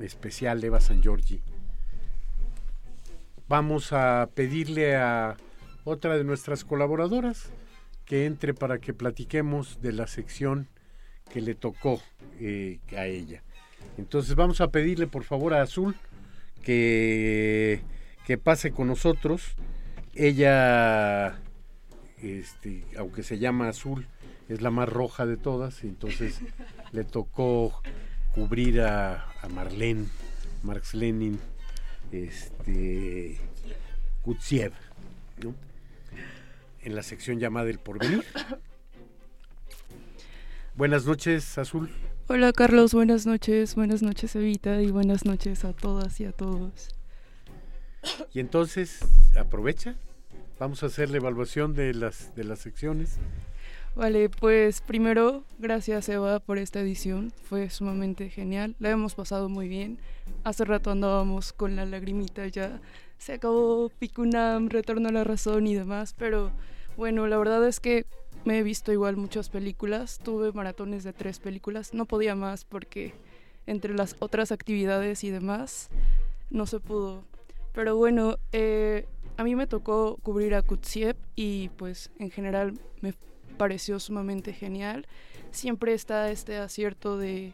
especial, 0.00 0.64
Eva 0.64 0.80
San 0.80 1.02
Giorgi. 1.02 1.40
Vamos 3.46 3.92
a 3.92 4.28
pedirle 4.34 4.96
a 4.96 5.36
otra 5.84 6.16
de 6.16 6.24
nuestras 6.24 6.64
colaboradoras 6.64 7.52
que 8.04 8.26
entre 8.26 8.52
para 8.52 8.80
que 8.80 8.94
platiquemos 8.94 9.80
de 9.80 9.92
la 9.92 10.08
sección 10.08 10.68
que 11.32 11.40
le 11.40 11.54
tocó 11.54 12.00
eh, 12.40 12.78
a 12.96 13.06
ella. 13.06 13.42
Entonces 13.96 14.34
vamos 14.34 14.60
a 14.60 14.70
pedirle 14.70 15.06
por 15.06 15.24
favor 15.24 15.54
a 15.54 15.62
Azul 15.62 15.94
que, 16.62 17.80
que 18.26 18.38
pase 18.38 18.72
con 18.72 18.88
nosotros. 18.88 19.54
Ella, 20.14 21.38
este, 22.22 22.84
aunque 22.96 23.22
se 23.22 23.38
llama 23.38 23.68
Azul, 23.68 24.06
es 24.48 24.60
la 24.60 24.70
más 24.70 24.88
roja 24.88 25.26
de 25.26 25.36
todas, 25.36 25.84
entonces 25.84 26.40
le 26.92 27.04
tocó 27.04 27.80
cubrir 28.34 28.80
a, 28.80 29.30
a 29.40 29.48
Marlene, 29.48 30.06
Marx 30.62 30.94
Lenin, 30.94 31.38
este, 32.12 33.38
Kutsiev, 34.22 34.72
en 36.82 36.94
la 36.94 37.02
sección 37.02 37.38
llamada 37.38 37.70
El 37.70 37.78
Porvenir. 37.78 38.24
Buenas 40.80 41.04
noches, 41.04 41.58
Azul. 41.58 41.90
Hola 42.26 42.54
Carlos, 42.54 42.94
buenas 42.94 43.26
noches, 43.26 43.74
buenas 43.74 44.00
noches 44.00 44.34
Evita 44.34 44.80
y 44.80 44.90
buenas 44.90 45.26
noches 45.26 45.66
a 45.66 45.74
todas 45.74 46.18
y 46.20 46.24
a 46.24 46.32
todos. 46.32 46.88
Y 48.32 48.40
entonces, 48.40 49.00
aprovecha, 49.38 49.96
vamos 50.58 50.82
a 50.82 50.86
hacer 50.86 51.10
la 51.10 51.18
evaluación 51.18 51.74
de 51.74 51.92
las, 51.92 52.34
de 52.34 52.44
las 52.44 52.60
secciones. 52.60 53.18
Vale, 53.94 54.30
pues 54.30 54.80
primero, 54.80 55.44
gracias 55.58 56.08
Eva 56.08 56.38
por 56.38 56.56
esta 56.56 56.80
edición, 56.80 57.30
fue 57.42 57.68
sumamente 57.68 58.30
genial, 58.30 58.74
la 58.78 58.88
hemos 58.88 59.14
pasado 59.14 59.50
muy 59.50 59.68
bien. 59.68 59.98
Hace 60.44 60.64
rato 60.64 60.90
andábamos 60.90 61.52
con 61.52 61.76
la 61.76 61.84
lagrimita 61.84 62.46
ya, 62.46 62.80
se 63.18 63.34
acabó 63.34 63.90
Picunam, 63.98 64.70
Retorno 64.70 65.10
a 65.10 65.12
la 65.12 65.24
Razón 65.24 65.66
y 65.66 65.74
demás, 65.74 66.14
pero 66.16 66.52
bueno, 66.96 67.26
la 67.26 67.36
verdad 67.36 67.68
es 67.68 67.80
que 67.80 68.06
me 68.44 68.58
he 68.58 68.62
visto 68.62 68.92
igual 68.92 69.16
muchas 69.16 69.48
películas, 69.48 70.18
tuve 70.18 70.52
maratones 70.52 71.04
de 71.04 71.12
tres 71.12 71.38
películas, 71.38 71.94
no 71.94 72.06
podía 72.06 72.34
más 72.34 72.64
porque 72.64 73.14
entre 73.66 73.94
las 73.94 74.16
otras 74.18 74.52
actividades 74.52 75.24
y 75.24 75.30
demás 75.30 75.88
no 76.50 76.66
se 76.66 76.80
pudo. 76.80 77.24
Pero 77.72 77.96
bueno, 77.96 78.36
eh, 78.52 79.06
a 79.36 79.44
mí 79.44 79.54
me 79.54 79.66
tocó 79.66 80.18
cubrir 80.22 80.54
a 80.54 80.62
Kutsiev 80.62 81.16
y 81.36 81.68
pues 81.76 82.10
en 82.18 82.30
general 82.30 82.78
me 83.00 83.14
pareció 83.56 84.00
sumamente 84.00 84.52
genial. 84.52 85.06
Siempre 85.50 85.94
está 85.94 86.30
este 86.30 86.56
acierto 86.56 87.18
de 87.18 87.52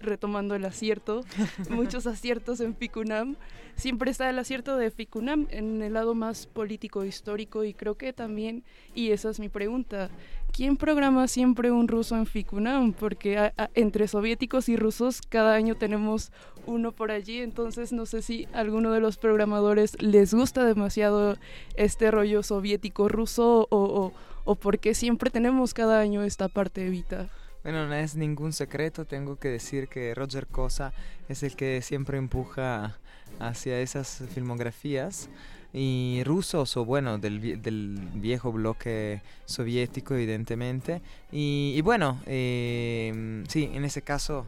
retomando 0.00 0.54
el 0.54 0.64
acierto, 0.64 1.24
muchos 1.70 2.06
aciertos 2.06 2.60
en 2.60 2.74
Ficunam. 2.74 3.36
Siempre 3.74 4.10
está 4.10 4.28
el 4.28 4.38
acierto 4.38 4.76
de 4.76 4.90
Ficunam 4.90 5.46
en 5.50 5.82
el 5.82 5.94
lado 5.94 6.14
más 6.14 6.46
político 6.46 7.04
histórico 7.04 7.64
y 7.64 7.72
creo 7.72 7.96
que 7.96 8.12
también, 8.12 8.64
y 8.94 9.10
esa 9.10 9.30
es 9.30 9.40
mi 9.40 9.48
pregunta, 9.48 10.10
¿quién 10.52 10.76
programa 10.76 11.26
siempre 11.26 11.70
un 11.70 11.88
ruso 11.88 12.16
en 12.16 12.26
Ficunam? 12.26 12.92
Porque 12.92 13.52
entre 13.74 14.08
soviéticos 14.08 14.68
y 14.68 14.76
rusos 14.76 15.22
cada 15.22 15.54
año 15.54 15.74
tenemos 15.74 16.32
uno 16.66 16.92
por 16.92 17.10
allí, 17.10 17.38
entonces 17.38 17.92
no 17.92 18.06
sé 18.06 18.22
si 18.22 18.46
a 18.52 18.60
alguno 18.60 18.92
de 18.92 19.00
los 19.00 19.16
programadores 19.16 20.00
les 20.00 20.34
gusta 20.34 20.64
demasiado 20.64 21.36
este 21.74 22.10
rollo 22.10 22.42
soviético 22.42 23.08
ruso 23.08 23.66
o, 23.70 23.78
o, 23.78 24.12
o 24.44 24.54
porque 24.54 24.94
siempre 24.94 25.30
tenemos 25.30 25.74
cada 25.74 25.98
año 25.98 26.22
esta 26.22 26.48
parte 26.48 26.86
evita. 26.86 27.30
Bueno, 27.62 27.86
no 27.86 27.94
es 27.94 28.16
ningún 28.16 28.52
secreto, 28.52 29.04
tengo 29.04 29.36
que 29.36 29.48
decir 29.48 29.86
que 29.88 30.14
Roger 30.14 30.48
Cosa 30.48 30.92
es 31.28 31.44
el 31.44 31.54
que 31.54 31.80
siempre 31.80 32.18
empuja 32.18 32.98
hacia 33.38 33.80
esas 33.80 34.24
filmografías. 34.34 35.28
Y 35.74 36.20
rusos 36.26 36.76
o 36.76 36.84
bueno 36.84 37.16
del, 37.16 37.62
del 37.62 37.98
viejo 38.14 38.52
bloque 38.52 39.22
soviético 39.46 40.14
evidentemente. 40.14 41.00
Y, 41.30 41.80
bueno 41.82 42.20
eh, 42.26 43.42
sí 43.48 43.70
en 43.72 43.84
ese 43.86 44.02
caso 44.02 44.46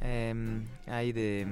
eh, 0.00 0.34
hay 0.88 1.12
de 1.12 1.46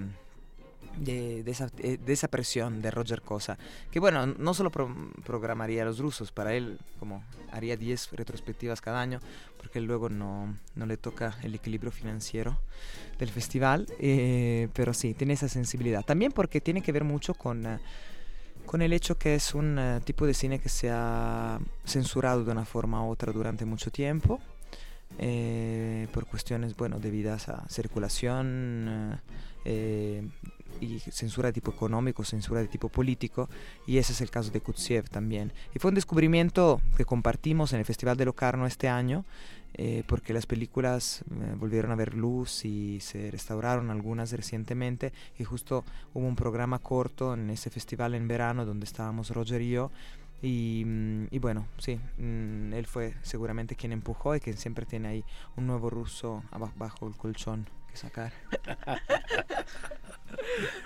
de, 0.96 1.42
esa, 1.46 1.70
eh, 1.78 1.98
de, 2.04 2.12
esa, 2.12 2.28
presión 2.28 2.82
de 2.82 2.90
Roger 2.90 3.22
Cosa, 3.22 3.58
que 3.90 4.00
bueno, 4.00 4.26
no 4.26 4.54
solo 4.54 4.70
programaría 4.70 5.84
los 5.84 5.98
rusos, 5.98 6.32
para 6.32 6.54
él 6.54 6.78
como 6.98 7.22
haría 7.50 7.76
10 7.76 8.12
retrospectivas 8.12 8.80
cada 8.80 9.00
año, 9.00 9.20
porque 9.58 9.80
luego 9.80 10.08
no, 10.08 10.56
no, 10.74 10.86
le 10.86 10.96
toca 10.96 11.36
el 11.42 11.54
equilibrio 11.54 11.92
financiero 11.92 12.58
del 13.18 13.30
festival, 13.30 13.86
eh, 13.98 14.68
pero 14.74 14.94
sí, 14.94 15.14
tiene 15.14 15.34
esa 15.34 15.48
sensibilidad. 15.48 16.04
También 16.04 16.32
porque 16.32 16.60
tiene 16.60 16.82
que 16.82 16.92
ver 16.92 17.04
mucho 17.04 17.34
con... 17.34 17.66
Eh, 17.66 17.78
con 18.66 18.80
el 18.80 18.94
hecho 18.94 19.18
que 19.18 19.34
es 19.34 19.54
un 19.54 20.00
tipo 20.06 20.26
de 20.26 20.32
cine 20.32 20.58
que 20.58 20.70
se 20.70 20.88
ha 20.90 21.60
censurado 21.84 22.44
de 22.46 22.50
una 22.50 22.64
forma 22.64 23.04
u 23.04 23.10
otra 23.10 23.30
durante 23.30 23.66
mucho 23.66 23.90
tiempo, 23.90 24.40
por 26.14 26.24
cuestiones, 26.24 26.74
bueno, 26.74 26.98
debidas 26.98 27.50
a 27.50 27.68
circulación, 27.68 29.20
y 30.80 30.98
censura 30.98 31.48
de 31.48 31.54
tipo 31.54 31.70
económico, 31.70 32.24
censura 32.24 32.60
de 32.60 32.68
tipo 32.68 32.88
político, 32.88 33.48
y 33.86 33.98
ese 33.98 34.12
es 34.12 34.20
el 34.20 34.30
caso 34.30 34.50
de 34.50 34.60
Kutsiev 34.60 35.08
también. 35.08 35.52
Y 35.74 35.78
fue 35.78 35.90
un 35.90 35.94
descubrimiento 35.94 36.80
que 36.96 37.04
compartimos 37.04 37.72
en 37.72 37.80
el 37.80 37.84
Festival 37.84 38.16
de 38.16 38.24
Locarno 38.24 38.66
este 38.66 38.88
año, 38.88 39.24
eh, 39.76 40.04
porque 40.06 40.32
las 40.32 40.46
películas 40.46 41.24
eh, 41.30 41.54
volvieron 41.58 41.90
a 41.90 41.96
ver 41.96 42.14
luz 42.14 42.64
y 42.64 43.00
se 43.00 43.30
restauraron 43.30 43.90
algunas 43.90 44.30
recientemente, 44.32 45.12
y 45.38 45.44
justo 45.44 45.84
hubo 46.12 46.26
un 46.26 46.36
programa 46.36 46.78
corto 46.78 47.34
en 47.34 47.50
ese 47.50 47.70
festival 47.70 48.14
en 48.14 48.28
verano 48.28 48.64
donde 48.64 48.84
estábamos 48.84 49.30
Roger 49.30 49.60
y 49.62 49.70
yo, 49.70 49.90
y, 50.42 50.82
mm, 50.84 51.40
bueno, 51.40 51.66
sí, 51.78 51.98
mm, 52.18 52.74
él 52.74 52.86
fue 52.86 53.14
seguramente 53.22 53.76
quien 53.76 53.92
empujó 53.92 54.36
y 54.36 54.40
quien 54.40 54.58
siempre 54.58 54.84
tiene 54.84 55.08
ahí 55.08 55.24
un 55.56 55.66
nuevo 55.66 55.88
ruso 55.88 56.42
bajo 56.76 57.08
el 57.08 57.16
colchón 57.16 57.66
sacar. 57.96 58.32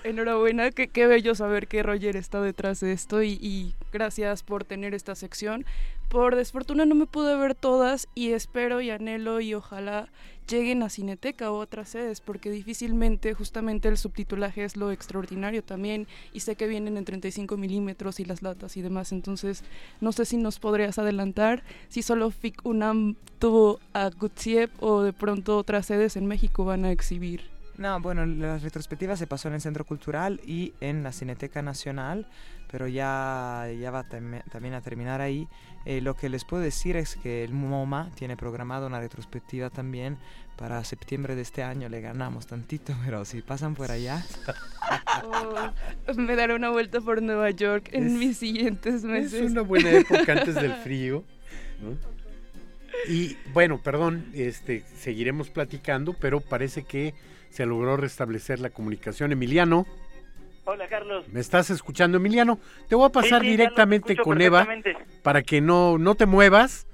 Enhorabuena, 0.03 0.71
qué, 0.71 1.07
bello 1.07 1.35
saber 1.35 1.67
que 1.67 1.83
Roger 1.83 2.15
está 2.15 2.41
detrás 2.41 2.79
de 2.79 2.91
esto 2.91 3.23
y, 3.23 3.75
gracias 3.91 4.43
por 4.43 4.63
tener 4.63 4.93
esta 4.93 5.15
sección. 5.15 5.65
Por 6.09 6.35
desfortuna 6.35 6.87
no 6.87 6.95
me 6.95 7.05
pude 7.05 7.35
ver 7.35 7.53
todas 7.53 8.07
y 8.15 8.31
espero 8.31 8.81
y 8.81 8.89
anhelo 8.89 9.41
y 9.41 9.53
ojalá 9.53 10.09
lleguen 10.47 10.81
a 10.81 10.89
Cineteca 10.89 11.51
o 11.51 11.59
otras 11.59 11.89
sedes 11.89 12.19
porque 12.19 12.49
difícilmente 12.49 13.35
justamente 13.35 13.87
el 13.89 13.97
subtitulaje 13.97 14.63
es 14.63 14.75
lo 14.75 14.91
extraordinario 14.91 15.63
también 15.63 16.07
y 16.33 16.39
sé 16.39 16.55
que 16.55 16.67
vienen 16.67 16.97
en 16.97 17.05
35 17.05 17.55
milímetros 17.57 18.19
y 18.19 18.25
las 18.25 18.41
latas 18.41 18.75
y 18.75 18.81
demás 18.81 19.11
entonces 19.11 19.63
no 20.01 20.11
sé 20.11 20.25
si 20.25 20.37
nos 20.37 20.57
podrías 20.57 20.97
adelantar 20.97 21.61
si 21.89 22.01
solo 22.01 22.31
FIC 22.31 22.65
UNAM 22.65 23.15
tuvo 23.37 23.79
a 23.93 24.09
Gutsiev 24.09 24.71
o 24.79 25.03
de 25.03 25.13
pronto 25.13 25.59
otras 25.59 25.85
sedes 25.85 26.15
en 26.15 26.25
México 26.25 26.65
van 26.65 26.85
a 26.85 26.91
exhibir. 26.91 27.58
No, 27.79 28.01
bueno, 28.01 28.25
las 28.25 28.61
retrospectivas 28.61 29.17
se 29.19 29.25
pasó 29.25 29.47
en 29.47 29.53
el 29.53 29.61
Centro 29.61 29.85
Cultural 29.85 30.41
y 30.45 30.73
en 30.81 31.01
la 31.01 31.13
Cineteca 31.13 31.61
Nacional, 31.61 32.27
pero 32.69 32.89
ya, 32.89 33.67
ya 33.79 33.89
va 33.89 34.03
también 34.03 34.73
a 34.73 34.81
terminar 34.81 35.21
ahí. 35.21 35.47
Eh, 35.85 36.01
lo 36.01 36.13
que 36.13 36.27
les 36.27 36.43
puedo 36.43 36.61
decir 36.61 36.97
es 36.97 37.15
que 37.15 37.45
el 37.45 37.53
MoMA 37.53 38.11
tiene 38.15 38.35
programado 38.35 38.85
una 38.85 38.99
retrospectiva 38.99 39.69
también 39.69 40.17
para 40.57 40.83
septiembre 40.83 41.35
de 41.35 41.41
este 41.41 41.63
año. 41.63 41.87
Le 41.87 42.01
ganamos 42.01 42.47
tantito, 42.47 42.93
pero 43.05 43.23
si 43.23 43.41
pasan 43.41 43.75
por 43.75 43.91
allá... 43.91 44.25
Oh, 45.23 45.71
me 46.17 46.35
daré 46.35 46.55
una 46.55 46.71
vuelta 46.71 46.99
por 46.99 47.21
Nueva 47.21 47.49
York 47.51 47.91
en 47.93 48.19
mis 48.19 48.39
siguientes 48.39 49.05
meses. 49.05 49.35
Es 49.35 49.51
una 49.51 49.61
buena 49.61 49.91
época 49.91 50.33
antes 50.33 50.55
del 50.55 50.73
frío. 50.83 51.23
Y 53.07 53.37
bueno, 53.53 53.79
perdón, 53.81 54.25
este, 54.33 54.83
seguiremos 54.97 55.49
platicando, 55.49 56.11
pero 56.11 56.41
parece 56.41 56.83
que 56.83 57.13
se 57.49 57.65
logró 57.65 57.97
restablecer 57.97 58.59
la 58.59 58.69
comunicación. 58.69 59.31
Emiliano. 59.31 59.85
Hola, 60.65 60.87
Carlos. 60.87 61.27
¿Me 61.29 61.39
estás 61.39 61.69
escuchando, 61.69 62.17
Emiliano? 62.17 62.59
Te 62.87 62.95
voy 62.95 63.07
a 63.07 63.11
pasar 63.11 63.41
directamente 63.41 64.15
con 64.15 64.39
Eva 64.41 64.67
para 65.23 65.41
que 65.41 65.61
no, 65.61 65.97
no 65.97 66.15
te 66.15 66.25
muevas, 66.25 66.87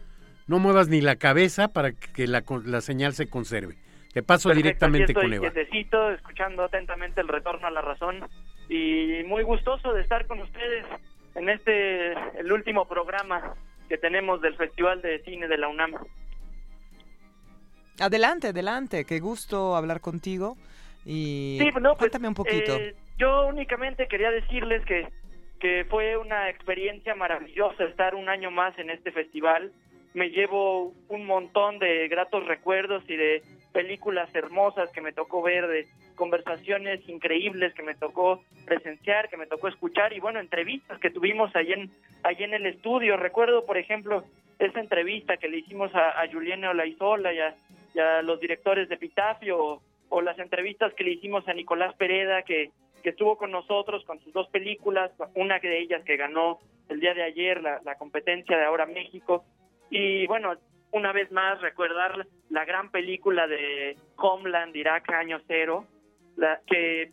no 0.48 0.60
muevas 0.60 0.88
ni 0.88 1.02
la 1.02 1.18
cabeza 1.18 1.68
para 1.68 1.92
que 1.92 2.28
la, 2.28 2.44
la 2.66 2.82
señal 2.82 3.14
se 3.14 3.28
conserve. 3.28 3.76
Te 4.14 4.24
paso 4.24 4.50
directamente 4.52 5.14
con 5.14 5.34
Eva. 5.34 5.52
Quietecito, 5.52 6.12
escuchando 6.12 6.64
atentamente 6.64 7.20
el 7.20 7.28
retorno 7.28 7.68
a 7.68 7.72
la 7.72 7.82
razón 7.82 8.26
y 8.70 9.24
muy 9.28 9.44
gustoso 9.44 9.92
de 9.92 10.02
estar 10.02 10.26
con 10.26 10.40
ustedes 10.40 10.86
en 11.36 11.50
este, 11.50 12.14
el 12.40 12.50
último 12.52 12.88
programa 12.88 13.56
que 13.90 13.98
tenemos 13.98 14.42
del 14.42 14.56
Festival 14.56 15.02
de 15.02 15.22
Cine 15.24 15.50
de 15.50 15.58
la 15.58 15.68
UNAM. 15.68 15.96
Adelante, 18.00 18.48
adelante, 18.48 19.06
qué 19.06 19.20
gusto 19.20 19.76
hablar 19.76 20.02
contigo. 20.02 20.58
Y 21.06 21.58
sí, 21.60 21.70
no, 21.80 21.90
pues, 21.92 21.98
cuéntame 21.98 22.28
un 22.28 22.34
poquito. 22.34 22.76
Eh, 22.76 22.96
yo 23.18 23.48
únicamente 23.48 24.08
quería 24.08 24.32
decirles 24.32 24.84
que, 24.86 25.08
que 25.60 25.86
fue 25.90 26.18
una 26.18 26.50
experiencia 26.50 27.16
maravillosa 27.16 27.86
estar 27.86 28.16
un 28.16 28.28
año 28.28 28.52
más 28.52 28.78
en 28.80 28.90
este 28.90 29.12
festival. 29.12 29.72
Me 30.14 30.30
llevo 30.30 30.94
un 31.10 31.26
montón 31.26 31.80
de 31.80 32.08
gratos 32.08 32.46
recuerdos 32.46 33.04
y 33.08 33.16
de 33.16 33.44
películas 33.72 34.34
hermosas 34.34 34.90
que 34.92 35.02
me 35.02 35.12
tocó 35.12 35.42
ver, 35.42 35.68
de 35.68 35.86
conversaciones 36.16 37.08
increíbles 37.10 37.74
que 37.74 37.84
me 37.84 37.94
tocó 37.94 38.42
presenciar, 38.66 39.30
que 39.30 39.38
me 39.38 39.48
tocó 39.48 39.68
escuchar 39.68 40.14
y 40.14 40.20
bueno, 40.22 40.40
entrevistas 40.40 40.98
que 41.00 41.10
tuvimos 41.10 41.54
allí 41.56 41.74
en, 41.74 41.92
allí 42.24 42.46
en 42.46 42.54
el 42.54 42.66
estudio. 42.66 43.18
Recuerdo, 43.18 43.66
por 43.66 43.78
ejemplo, 43.78 44.24
esa 44.60 44.80
entrevista 44.80 45.38
que 45.38 45.50
le 45.50 45.58
hicimos 45.58 45.94
a, 45.94 46.22
a 46.22 46.32
Juliana 46.32 46.70
Olaizola 46.70 47.34
y 47.34 47.40
a, 47.40 47.54
y 47.96 48.00
a 48.00 48.22
los 48.22 48.40
directores 48.40 48.90
de 48.90 48.98
Pitafio 48.98 49.82
o, 50.10 50.22
las 50.22 50.38
entrevistas 50.40 50.94
que 50.94 51.04
le 51.04 51.12
hicimos 51.12 51.48
a 51.48 51.54
Nicolás 51.54 51.96
Pereda 51.96 52.44
que, 52.44 52.72
que 53.04 53.10
estuvo 53.10 53.38
con 53.38 53.52
nosotros 53.52 54.04
con 54.06 54.20
sus 54.22 54.34
dos 54.34 54.48
películas, 54.50 55.12
una 55.36 55.60
de 55.60 55.80
ellas 55.80 56.04
que 56.04 56.18
ganó 56.18 56.60
el 56.90 57.00
día 57.00 57.14
de 57.14 57.24
ayer 57.24 57.62
la, 57.62 57.82
la 57.84 57.96
competencia 57.96 58.58
de 58.58 58.66
Ahora 58.66 58.86
México. 58.86 59.44
Y 59.90 60.26
bueno, 60.28 60.54
una 60.92 61.12
vez 61.12 61.32
más 61.32 61.60
recordar 61.62 62.26
la 62.50 62.66
gran 62.66 62.92
película 62.92 63.48
de 63.48 63.98
Homeland, 64.18 64.76
Irak, 64.76 65.10
Año 65.12 65.42
Cero, 65.48 65.86
la, 66.38 66.62
que 66.68 67.12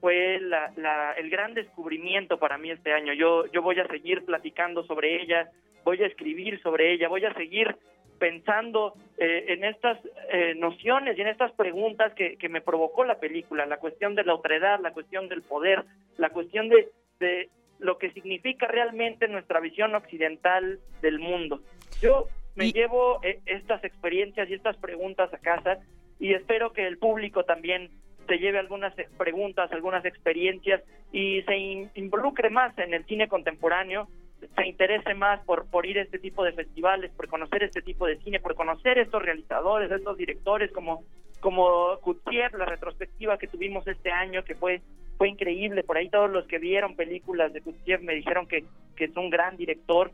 fue 0.00 0.40
la, 0.40 0.72
la, 0.76 1.12
el 1.12 1.30
gran 1.30 1.54
descubrimiento 1.54 2.38
para 2.38 2.58
mí 2.58 2.70
este 2.70 2.92
año. 2.92 3.12
Yo, 3.12 3.46
yo 3.52 3.62
voy 3.62 3.78
a 3.78 3.86
seguir 3.86 4.24
platicando 4.24 4.84
sobre 4.84 5.22
ella, 5.22 5.50
voy 5.84 6.02
a 6.02 6.06
escribir 6.06 6.60
sobre 6.62 6.92
ella, 6.92 7.08
voy 7.08 7.24
a 7.24 7.34
seguir 7.34 7.76
pensando 8.18 8.94
eh, 9.18 9.44
en 9.48 9.64
estas 9.64 9.98
eh, 10.30 10.54
nociones 10.56 11.16
y 11.16 11.20
en 11.20 11.28
estas 11.28 11.52
preguntas 11.52 12.12
que, 12.14 12.36
que 12.36 12.48
me 12.48 12.60
provocó 12.60 13.04
la 13.04 13.18
película, 13.18 13.66
la 13.66 13.78
cuestión 13.78 14.14
de 14.14 14.24
la 14.24 14.34
otredad, 14.34 14.80
la 14.80 14.92
cuestión 14.92 15.28
del 15.28 15.42
poder, 15.42 15.84
la 16.16 16.30
cuestión 16.30 16.68
de, 16.68 16.88
de 17.20 17.48
lo 17.78 17.98
que 17.98 18.10
significa 18.12 18.66
realmente 18.66 19.28
nuestra 19.28 19.60
visión 19.60 19.94
occidental 19.94 20.78
del 21.02 21.18
mundo. 21.18 21.60
Yo 22.00 22.28
me 22.54 22.72
llevo 22.72 23.20
eh, 23.22 23.40
estas 23.46 23.82
experiencias 23.84 24.48
y 24.48 24.54
estas 24.54 24.76
preguntas 24.76 25.32
a 25.32 25.38
casa 25.38 25.78
y 26.18 26.34
espero 26.34 26.72
que 26.72 26.86
el 26.86 26.98
público 26.98 27.44
también 27.44 27.90
se 28.26 28.38
lleve 28.38 28.58
algunas 28.58 28.94
preguntas, 29.18 29.70
algunas 29.72 30.04
experiencias 30.04 30.82
y 31.12 31.42
se 31.42 31.56
involucre 31.94 32.48
más 32.50 32.76
en 32.78 32.94
el 32.94 33.04
cine 33.04 33.28
contemporáneo, 33.28 34.08
se 34.54 34.66
interese 34.66 35.14
más 35.14 35.40
por, 35.44 35.66
por 35.66 35.86
ir 35.86 35.98
a 35.98 36.02
este 36.02 36.18
tipo 36.18 36.44
de 36.44 36.52
festivales, 36.52 37.10
por 37.12 37.28
conocer 37.28 37.62
este 37.62 37.82
tipo 37.82 38.06
de 38.06 38.18
cine, 38.18 38.40
por 38.40 38.54
conocer 38.54 38.98
estos 38.98 39.22
realizadores, 39.22 39.90
estos 39.90 40.16
directores 40.16 40.72
como, 40.72 41.04
como 41.40 41.98
Kutiev, 42.00 42.56
la 42.56 42.66
retrospectiva 42.66 43.38
que 43.38 43.48
tuvimos 43.48 43.86
este 43.86 44.10
año, 44.10 44.44
que 44.44 44.54
fue, 44.54 44.80
fue 45.18 45.28
increíble. 45.28 45.82
Por 45.82 45.96
ahí 45.96 46.08
todos 46.08 46.30
los 46.30 46.46
que 46.46 46.58
vieron 46.58 46.96
películas 46.96 47.52
de 47.52 47.60
Kutiev 47.60 48.02
me 48.02 48.14
dijeron 48.14 48.46
que, 48.46 48.64
que 48.96 49.04
es 49.04 49.16
un 49.16 49.30
gran 49.30 49.56
director 49.56 50.10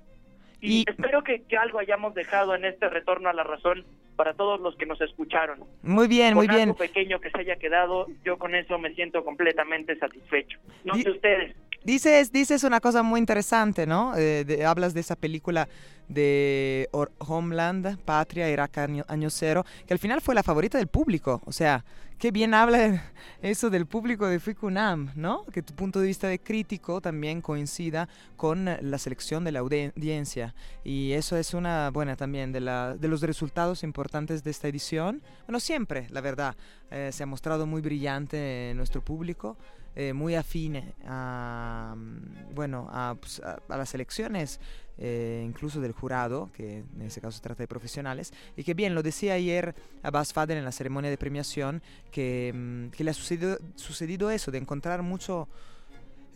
y, 0.61 0.85
espero 0.88 1.23
que, 1.25 1.43
algo 1.57 1.79
hayamos 1.79 2.14
dejado 2.14 2.55
en 2.55 2.64
este 2.64 2.88
retorno 2.88 3.29
a 3.29 3.33
la 3.33 3.43
razón 3.43 3.85
para 4.16 4.35
todos 4.35 4.61
los 4.61 4.77
que 4.77 4.85
nos 4.85 5.01
escucharon. 5.01 5.61
Muy 5.83 6.07
bien, 6.07 6.35
muy 6.35 6.47
bien. 6.47 6.69
Algo 6.69 6.77
pequeño 6.77 7.21
que 7.21 7.31
se 7.31 7.40
haya 7.40 7.57
quedado, 7.57 8.07
yo 8.25 8.38
con 8.38 8.55
eso 8.55 8.79
me 8.79 8.95
siento 8.95 9.25
completamente 9.25 9.97
satisfecho. 9.97 10.59
No 10.85 10.95
sé 10.95 11.11
ustedes. 11.11 11.57
Dices, 11.85 12.31
dices 12.31 12.62
una 12.64 12.81
cosa 12.81 13.03
muy 13.03 13.21
interesante, 13.21 13.87
¿no? 13.87 14.12
Eh, 14.16 14.64
hablas 14.66 14.93
de 14.93 15.01
esa 15.01 15.16
película 15.16 15.66
de 16.09 16.88
Homeland, 17.19 17.99
Patria, 18.05 18.51
Irak, 18.51 18.77
año, 18.79 19.05
año, 19.09 19.31
Cero, 19.31 19.64
que 19.87 19.95
al 19.95 19.99
final 19.99 20.21
fue 20.21 20.35
la 20.35 20.43
favorita 20.43 20.77
del 20.77 20.88
público. 20.88 21.40
O 21.47 21.53
sea, 21.53 21.85
qué 22.19 22.33
bien 22.33 22.53
habla 22.53 23.03
eso 23.43 23.71
del 23.71 23.87
público 23.87 24.27
de 24.27 24.40
Ficunam, 24.40 25.11
¿no? 25.14 25.45
Que 25.47 25.62
tu 25.62 25.73
punto 25.73 26.01
de 26.01 26.09
vista 26.09 26.29
de 26.29 26.38
crítico 26.38 27.01
también 27.01 27.40
coincida 27.40 28.09
con 28.37 28.66
la 28.66 28.99
selección 28.99 29.45
de 29.45 29.53
la 29.53 29.61
audiencia. 29.61 30.55
Y 30.85 31.12
eso 31.12 31.37
es 31.37 31.55
una 31.55 31.90
buena 31.90 32.16
también 32.16 32.53
de, 32.53 32.61
la, 32.61 32.95
de 32.95 33.09
los 33.09 33.23
resultados 33.23 33.85
importantes 33.85 34.45
de 34.45 34.51
esta 34.51 34.69
edición. 34.69 35.23
Bueno, 35.47 35.61
siempre, 35.61 36.09
la 36.11 36.21
verdad, 36.21 36.57
eh, 36.90 37.11
se 37.12 37.23
ha 37.23 37.27
mostrado 37.27 37.66
muy 37.66 37.81
brillante 37.81 38.73
nuestro 38.75 39.03
público. 39.03 39.57
Eh, 39.96 40.12
muy 40.12 40.37
afine 40.37 40.94
a, 41.05 41.94
mm, 41.96 42.55
bueno, 42.55 42.88
pues, 43.20 43.40
a, 43.40 43.61
a, 43.68 43.76
las 43.76 43.92
elecciones, 43.92 44.61
eh, 44.98 45.42
incluso 45.44 45.81
del 45.81 45.92
jurado, 45.92 46.48
que 46.53 46.85
en 46.94 47.03
ese 47.03 47.20
caso 47.20 47.37
se 47.37 47.42
trata 47.42 47.64
de 47.64 47.66
profesionales, 47.66 48.33
y 48.57 48.62
que 48.62 48.74
bien, 48.74 48.94
lo 48.94 49.03
decía 49.03 49.35
ayer 49.35 49.74
Abbas 50.03 50.33
Fadel 50.33 50.59
en 50.59 50.64
la 50.64 50.72
ceremonia 50.72 51.11
de 51.11 51.18
premiación, 51.18 51.83
que, 52.12 52.53
mm, 52.55 52.90
que 52.90 53.03
le 53.03 53.11
ha 53.11 53.14
sucedido, 53.14 53.59
sucedido 53.74 54.31
eso, 54.31 54.50
de 54.50 54.59
encontrar 54.59 55.03
mucho 55.03 55.48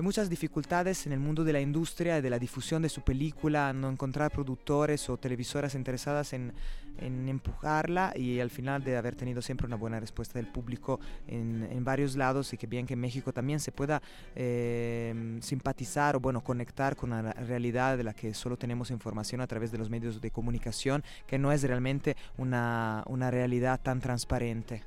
muchas 0.03 0.29
dificultades 0.29 1.07
en 1.07 1.13
el 1.13 1.21
mundo 1.21 1.45
de 1.45 1.53
la 1.53 1.61
industria 1.61 2.19
y 2.19 2.21
de 2.21 2.31
la 2.31 2.41
difusión 2.41 2.83
de 2.83 2.89
su 2.89 3.03
película, 3.03 3.73
no 3.73 3.89
encontrar 3.89 4.33
productores 4.33 5.09
o 5.09 5.17
televisoras 5.17 5.77
interesadas 5.77 6.33
en, 6.33 6.53
en 6.99 7.29
empujarla 7.29 8.13
y 8.15 8.41
al 8.41 8.51
final 8.51 8.83
de 8.85 8.97
haber 8.97 9.15
tenido 9.15 9.43
siempre 9.43 9.67
una 9.67 9.77
buena 9.77 10.01
respuesta 10.01 10.39
del 10.39 10.47
público 10.47 11.01
en, 11.27 11.69
en 11.71 11.85
varios 11.85 12.17
lados 12.17 12.53
y 12.53 12.59
que 12.59 12.67
bien 12.67 12.87
que 12.87 12.95
en 12.95 13.01
México 13.01 13.33
también 13.33 13.61
se 13.61 13.73
pueda 13.73 14.01
eh, 14.35 15.39
simpatizar 15.41 16.17
o 16.17 16.21
bueno 16.21 16.43
conectar 16.43 16.97
con 16.97 17.11
la 17.11 17.33
realidad 17.33 17.97
de 17.97 18.05
la 18.05 18.15
que 18.15 18.35
solo 18.35 18.57
tenemos 18.57 18.91
información 18.91 19.41
a 19.41 19.47
través 19.47 19.73
de 19.73 19.79
los 19.79 19.91
medios 19.91 20.21
de 20.21 20.31
comunicación 20.31 21.03
que 21.27 21.39
no 21.39 21.53
es 21.53 21.63
realmente 21.63 22.17
una, 22.37 23.05
una 23.07 23.31
realidad 23.31 23.81
tan 23.83 24.01
transparente. 24.01 24.83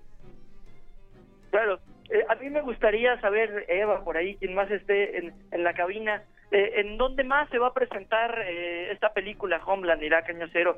Claro, 1.51 1.79
eh, 2.09 2.23
a 2.29 2.35
mí 2.35 2.49
me 2.49 2.61
gustaría 2.61 3.19
saber, 3.21 3.65
Eva, 3.67 4.03
por 4.03 4.17
ahí, 4.17 4.35
quien 4.35 4.53
más 4.53 4.69
esté 4.71 5.17
en, 5.17 5.33
en 5.51 5.63
la 5.63 5.73
cabina, 5.73 6.23
eh, 6.51 6.73
¿en 6.77 6.97
dónde 6.97 7.23
más 7.23 7.49
se 7.49 7.59
va 7.59 7.67
a 7.67 7.73
presentar 7.73 8.41
eh, 8.47 8.91
esta 8.91 9.13
película, 9.13 9.61
Homeland, 9.65 10.03
Irak, 10.03 10.29
Año 10.29 10.47
Cero? 10.51 10.77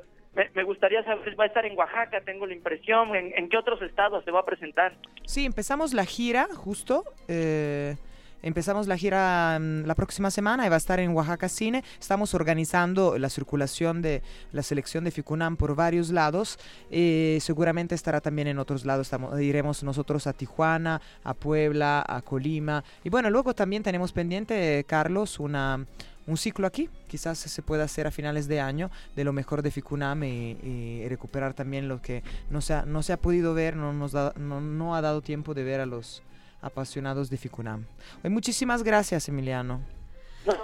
Me, 0.54 0.62
gustaría 0.62 1.02
saber, 1.02 1.38
va 1.38 1.44
a 1.44 1.46
estar 1.48 1.66
en 1.66 1.76
Oaxaca, 1.76 2.20
tengo 2.20 2.46
la 2.46 2.54
impresión, 2.54 3.16
¿en, 3.16 3.32
en 3.36 3.48
qué 3.48 3.56
otros 3.56 3.82
estados 3.82 4.24
se 4.24 4.30
va 4.30 4.40
a 4.40 4.44
presentar? 4.44 4.94
Sí, 5.24 5.44
empezamos 5.44 5.92
la 5.92 6.04
gira 6.04 6.46
justo. 6.54 7.02
Eh, 7.26 7.96
Empezamos 8.42 8.86
la 8.86 8.96
gira 8.96 9.58
mm, 9.60 9.84
la 9.84 9.94
próxima 9.94 10.30
semana 10.30 10.64
y 10.64 10.70
va 10.70 10.76
a 10.76 10.78
estar 10.78 10.98
en 10.98 11.10
Oaxaca 11.10 11.48
Cine. 11.48 11.84
Estamos 12.00 12.34
organizando 12.34 13.18
la 13.18 13.28
circulación 13.28 14.00
de 14.00 14.22
la 14.52 14.62
selección 14.62 15.04
de 15.04 15.10
Ficunam 15.10 15.56
por 15.56 15.74
varios 15.74 16.10
lados. 16.10 16.58
Eh, 16.90 17.38
seguramente 17.42 17.94
estará 17.94 18.20
también 18.22 18.48
en 18.48 18.58
otros 18.58 18.86
lados. 18.86 19.08
Estamos, 19.08 19.38
iremos 19.40 19.82
nosotros 19.82 20.26
a 20.26 20.32
Tijuana, 20.32 21.02
a 21.22 21.34
Puebla, 21.34 22.02
a 22.06 22.22
Colima. 22.22 22.82
Y 23.04 23.10
bueno, 23.10 23.28
luego 23.28 23.54
también 23.54 23.82
tenemos 23.82 24.12
pendiente, 24.12 24.84
Carlos, 24.88 25.38
una, 25.38 25.84
un 26.26 26.36
ciclo 26.38 26.66
aquí. 26.66 26.88
Quizás 27.08 27.38
se 27.38 27.62
pueda 27.62 27.84
hacer 27.84 28.06
a 28.06 28.10
finales 28.10 28.48
de 28.48 28.60
año 28.60 28.90
de 29.16 29.24
lo 29.24 29.34
mejor 29.34 29.60
de 29.60 29.70
Ficunam 29.70 30.24
y, 30.24 31.06
recuperar 31.08 31.52
también 31.52 31.88
lo 31.88 32.00
que 32.00 32.22
no 32.48 32.62
se 32.62 32.72
ha, 32.72 32.86
no 32.86 33.02
se 33.02 33.12
ha 33.12 33.16
podido 33.18 33.52
ver, 33.52 33.76
no, 33.76 33.92
nos 33.92 34.14
no, 34.14 34.60
no 34.60 34.94
ha 34.94 35.02
dado 35.02 35.20
tiempo 35.20 35.52
de 35.52 35.64
ver 35.64 35.80
a 35.80 35.86
los 35.86 36.22
apasionados 36.62 37.30
de 37.30 37.36
Ficunam. 37.36 37.84
muchísimas 38.24 38.82
gracias, 38.82 39.28
Emiliano. 39.28 39.80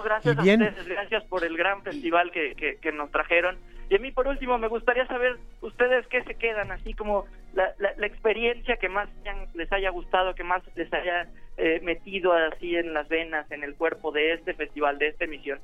gracias 0.03 0.37
a 0.37 0.41
ustedes, 0.41 0.87
gracias 0.87 1.23
por 1.25 1.43
el 1.43 1.57
gran 1.57 1.83
festival 1.83 2.31
que, 2.31 2.77
que, 2.81 2.91
nos 2.91 3.11
trajeron. 3.11 3.57
Y 3.89 3.95
a 3.95 3.99
mí, 3.99 4.11
por 4.11 4.27
último, 4.27 4.57
me 4.57 4.67
gustaría 4.67 5.07
saber 5.07 5.37
ustedes 5.61 6.05
qué 6.07 6.23
se 6.23 6.35
quedan, 6.35 6.71
así 6.71 6.93
como 6.93 7.25
la, 7.53 7.73
la, 7.77 8.07
experiencia 8.07 8.77
que 8.77 8.89
más 8.89 9.07
les 9.53 9.71
haya 9.71 9.89
gustado, 9.89 10.35
que 10.35 10.43
más 10.43 10.61
les 10.75 10.91
haya 10.93 11.27
eh, 11.55 11.79
metido 11.81 12.33
así 12.33 12.75
en 12.75 12.93
las 12.93 13.07
venas, 13.07 13.49
en 13.49 13.63
el 13.63 13.75
cuerpo 13.75 14.11
de 14.11 14.33
este 14.33 14.53
festival, 14.53 14.99
de 14.99 15.07
esta 15.07 15.23
emisión. 15.25 15.59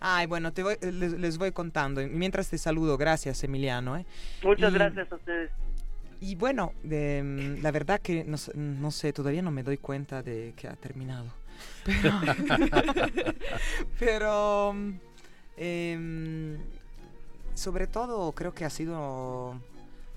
Ay, 0.00 0.26
bueno, 0.26 0.52
te 0.52 0.62
les, 0.92 1.38
voy 1.38 1.52
contando. 1.52 2.00
Mientras 2.08 2.50
te 2.50 2.58
saludo, 2.58 2.98
gracias, 2.98 3.42
Emiliano. 3.44 3.96
¿eh? 3.96 4.04
Muchas 4.42 4.72
gracias 4.72 5.10
a 5.10 5.14
ustedes. 5.14 5.50
Y 6.20 6.34
bueno, 6.34 6.72
mm, 6.82 7.62
la 7.62 7.70
verdad 7.70 8.00
que 8.00 8.24
no, 8.24 8.90
sé, 8.90 9.12
todavía 9.12 9.42
no 9.42 9.50
me 9.50 9.62
doy 9.62 9.78
cuenta 9.78 10.22
de 10.22 10.54
que 10.56 10.68
ha 10.68 10.76
terminado. 10.76 11.26
Pero, 13.98 14.72
mm, 14.74 14.92
em, 15.56 16.58
sobre 17.54 17.86
todo 17.86 18.32
creo 18.32 18.54
que 18.54 18.64
ha 18.64 18.70
sido 18.70 19.60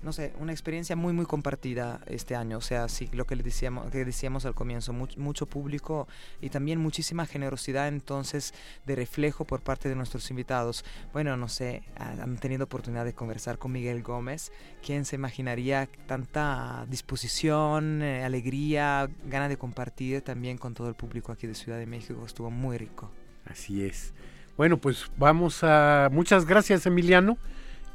no 0.02 0.12
sé, 0.12 0.32
una 0.38 0.52
experiencia 0.52 0.96
muy, 0.96 1.12
muy 1.12 1.26
compartida 1.26 2.00
este 2.06 2.34
año. 2.34 2.58
O 2.58 2.60
sea, 2.60 2.88
sí, 2.88 3.08
lo 3.12 3.26
que, 3.26 3.36
le 3.36 3.42
decíamos, 3.42 3.90
que 3.90 4.04
decíamos 4.04 4.46
al 4.46 4.54
comienzo, 4.54 4.92
mucho, 4.92 5.46
público 5.46 6.08
y 6.40 6.50
también 6.50 6.78
muchísima 6.78 7.26
generosidad 7.26 7.88
entonces 7.88 8.54
de 8.86 8.96
reflejo 8.96 9.44
por 9.44 9.60
parte 9.60 9.88
de 9.88 9.94
nuestros 9.94 10.30
invitados. 10.30 10.84
Bueno, 11.12 11.36
no 11.36 11.48
sé, 11.48 11.82
han 11.96 12.36
tenido 12.38 12.64
oportunidad 12.64 13.04
de 13.04 13.14
conversar 13.14 13.58
con 13.58 13.72
Miguel 13.72 14.02
Gómez. 14.02 14.52
¿Quién 14.84 15.04
se 15.04 15.16
imaginaría 15.16 15.88
tanta 16.06 16.86
disposición, 16.88 18.02
eh, 18.02 18.24
alegría, 18.24 19.10
gana 19.26 19.48
de 19.48 19.56
compartir 19.56 20.22
también 20.22 20.56
con 20.58 20.74
todo 20.74 20.88
el 20.88 20.94
público 20.94 21.32
aquí 21.32 21.46
de 21.46 21.54
Ciudad 21.54 21.78
de 21.78 21.86
México? 21.86 22.24
Estuvo 22.24 22.50
muy 22.50 22.78
rico. 22.78 23.10
Así 23.44 23.84
es. 23.84 24.14
Bueno, 24.56 24.76
pues 24.76 25.10
vamos 25.16 25.60
a... 25.62 26.08
Muchas 26.12 26.44
gracias, 26.44 26.84
Emiliano. 26.86 27.38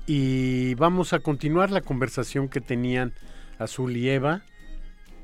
Y 0.07 0.75
vamos 0.75 1.13
a 1.13 1.19
continuar 1.19 1.71
la 1.71 1.81
conversación 1.81 2.47
que 2.47 2.61
tenían 2.61 3.13
Azul 3.57 3.97
y 3.97 4.09
Eva. 4.09 4.43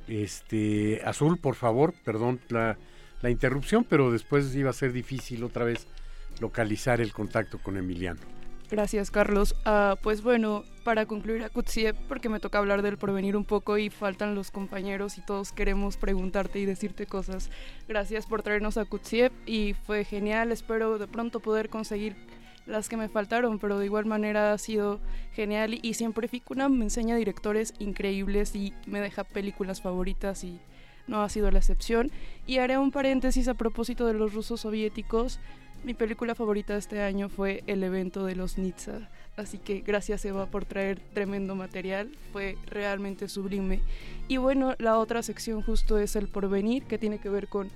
Este, 0.08 1.02
Azul, 1.06 1.38
por 1.38 1.56
favor, 1.56 1.94
perdón 2.04 2.40
la, 2.50 2.78
la 3.22 3.30
interrupción, 3.30 3.86
pero 3.88 4.12
después 4.12 4.56
iba 4.56 4.72
a 4.72 4.74
ser 4.74 4.92
difícil 4.92 5.44
otra 5.44 5.66
vez 5.66 5.88
localizar 6.40 7.02
el 7.02 7.14
contacto 7.14 7.60
con 7.60 7.78
Emiliano. 7.78 8.22
Gracias, 8.72 9.12
Carlos. 9.12 9.54
Ah, 9.66 9.98
pues 10.02 10.24
bueno, 10.24 10.64
para 10.86 11.06
concluir 11.06 11.44
a 11.44 11.50
Kutsiev, 11.50 11.94
porque 12.08 12.30
me 12.30 12.40
toca 12.40 12.58
hablar 12.58 12.82
del 12.82 12.98
porvenir 12.98 13.36
un 13.36 13.44
poco 13.44 13.78
y 13.78 13.90
faltan 13.90 14.34
los 14.34 14.50
compañeros 14.50 15.18
y 15.18 15.22
todos 15.22 15.52
queremos 15.52 15.98
preguntarte 15.98 16.58
y 16.60 16.66
decirte 16.66 17.06
cosas. 17.06 17.50
Gracias 17.90 18.26
por 18.26 18.44
traernos 18.44 18.78
a 18.78 18.86
Kutsiev 18.86 19.34
y 19.46 19.76
fue 19.86 20.06
genial. 20.06 20.54
Espero 20.54 20.98
de 20.98 21.08
pronto 21.08 21.42
poder 21.42 21.68
conseguir 21.68 22.16
las 22.72 22.90
que 22.90 22.98
me 22.98 23.10
faltaron, 23.10 23.60
pero 23.60 23.78
de 23.78 23.86
igual 23.86 24.06
manera 24.06 24.54
ha 24.54 24.58
sido 24.58 25.00
genial 25.34 25.78
y, 25.82 25.94
siempre 25.94 26.28
Ficunam 26.28 26.74
me 26.74 26.86
enseña 26.86 27.16
directores 27.16 27.74
increíbles 27.80 28.56
y 28.56 28.74
me 28.86 29.02
deja 29.02 29.24
películas 29.24 29.82
favoritas 29.82 30.44
y 30.44 30.60
no 31.08 31.22
ha 31.22 31.30
sido 31.30 31.52
la 31.52 31.60
excepción. 31.60 32.12
Y 32.48 32.58
haré 32.58 32.78
un 32.78 32.92
paréntesis 32.92 33.48
a 33.48 33.54
propósito 33.54 34.08
de 34.08 34.14
los 34.14 34.34
rusos 34.34 34.62
soviéticos. 34.62 35.40
Mi 35.84 35.94
película 35.94 36.36
favorita 36.36 36.78
este 36.78 37.02
año 37.02 37.28
fue 37.28 37.64
El 37.68 37.84
evento 37.84 38.26
de 38.26 38.36
los 38.36 38.58
Nizza. 38.58 39.10
Así 39.36 39.58
que 39.58 39.82
gracias 39.82 40.26
Eva 40.26 40.46
por 40.46 40.66
traer 40.66 41.00
tremendo 41.14 41.56
material, 41.56 42.12
fue 42.32 42.58
realmente 42.68 43.28
sublime. 43.28 43.82
Y 44.28 44.38
bueno, 44.38 44.76
la 44.78 44.98
otra 44.98 45.24
sección 45.24 45.62
justo 45.62 45.98
es 45.98 46.16
el 46.16 46.28
porvenir, 46.28 46.84
que 46.84 46.98
tiene 46.98 47.20
que 47.20 47.30
ver 47.30 47.48
con 47.48 47.70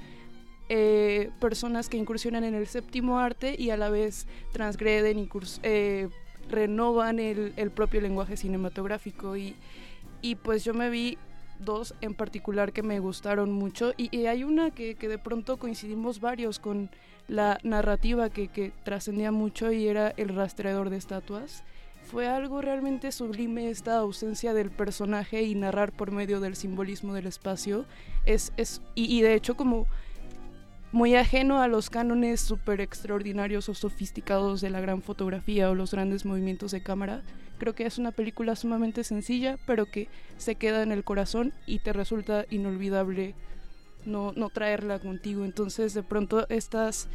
eh, 0.69 1.31
personas 1.39 1.89
que 1.89 1.97
incursionan 1.97 2.43
en 2.43 2.55
el 2.55 2.67
séptimo 2.67 3.19
arte 3.19 3.55
y 3.57 3.69
a 3.69 3.77
la 3.77 3.89
vez 3.89 4.27
transgreden, 4.51 5.29
eh, 5.63 6.09
renovan 6.49 7.19
el, 7.19 7.71
propio 7.71 8.01
lenguaje 8.01 8.37
cinematográfico. 8.37 9.35
Y, 9.37 9.55
y 10.21 10.35
pues 10.35 10.63
yo 10.63 10.73
me 10.73 10.89
vi 10.89 11.17
dos 11.59 11.95
en 12.01 12.13
particular 12.13 12.73
que 12.73 12.83
me 12.83 12.99
gustaron 12.99 13.51
mucho 13.51 13.93
y, 13.95 14.25
hay 14.25 14.43
una 14.43 14.71
que, 14.71 14.95
que 14.95 15.07
de 15.07 15.17
pronto 15.17 15.57
coincidimos 15.57 16.19
varios 16.19 16.59
con 16.59 16.89
la 17.27 17.59
narrativa 17.63 18.29
que, 18.29 18.71
trascendía 18.83 19.31
mucho 19.31 19.71
y 19.71 19.87
era 19.87 20.09
el 20.17 20.29
rastreador 20.29 20.89
de 20.89 20.97
estatuas. 20.97 21.63
Fue 22.03 22.27
algo 22.27 22.61
realmente 22.61 23.11
sublime 23.11 23.69
esta 23.69 23.97
ausencia 23.97 24.53
del 24.53 24.69
personaje 24.69 25.41
y 25.41 25.55
narrar 25.55 25.91
por 25.91 26.11
medio 26.11 26.39
del 26.39 26.55
simbolismo 26.55 27.15
del 27.15 27.25
espacio. 27.25 27.85
Es, 28.25 28.53
es, 28.57 28.81
y, 28.93 29.21
de 29.21 29.33
hecho 29.33 29.55
como 29.55 29.87
muy 30.95 31.13
ajeno 31.15 31.61
a 31.61 31.67
los 31.67 31.89
cánones 31.89 32.39
súper 32.39 32.79
extraordinarios 32.79 33.67
o 33.67 33.73
sofisticados 33.73 34.61
de 34.61 34.69
la 34.69 34.79
gran 34.79 35.01
fotografía 35.01 35.69
o 35.69 35.75
los 35.75 35.91
grandes 35.91 36.23
movimientos 36.23 36.71
de 36.71 36.81
cámara. 36.81 37.21
Creo 37.57 37.75
que 37.75 37.85
es 37.85 37.97
una 37.97 38.13
película 38.13 38.55
sumamente 38.55 39.03
sencilla, 39.03 39.57
pero 39.67 39.87
que 39.87 40.07
se 40.37 40.55
queda 40.55 40.83
en 40.83 40.93
el 40.93 41.03
corazón 41.03 41.51
y 41.65 41.79
te 41.79 41.91
resulta 41.91 42.45
inolvidable 42.49 43.35
no, 44.05 44.31
no 44.37 44.49
traerla 44.49 44.99
contigo. 44.99 45.43
Entonces, 45.43 45.93
de 45.93 46.01
pronto, 46.01 46.47
estas 46.47 47.09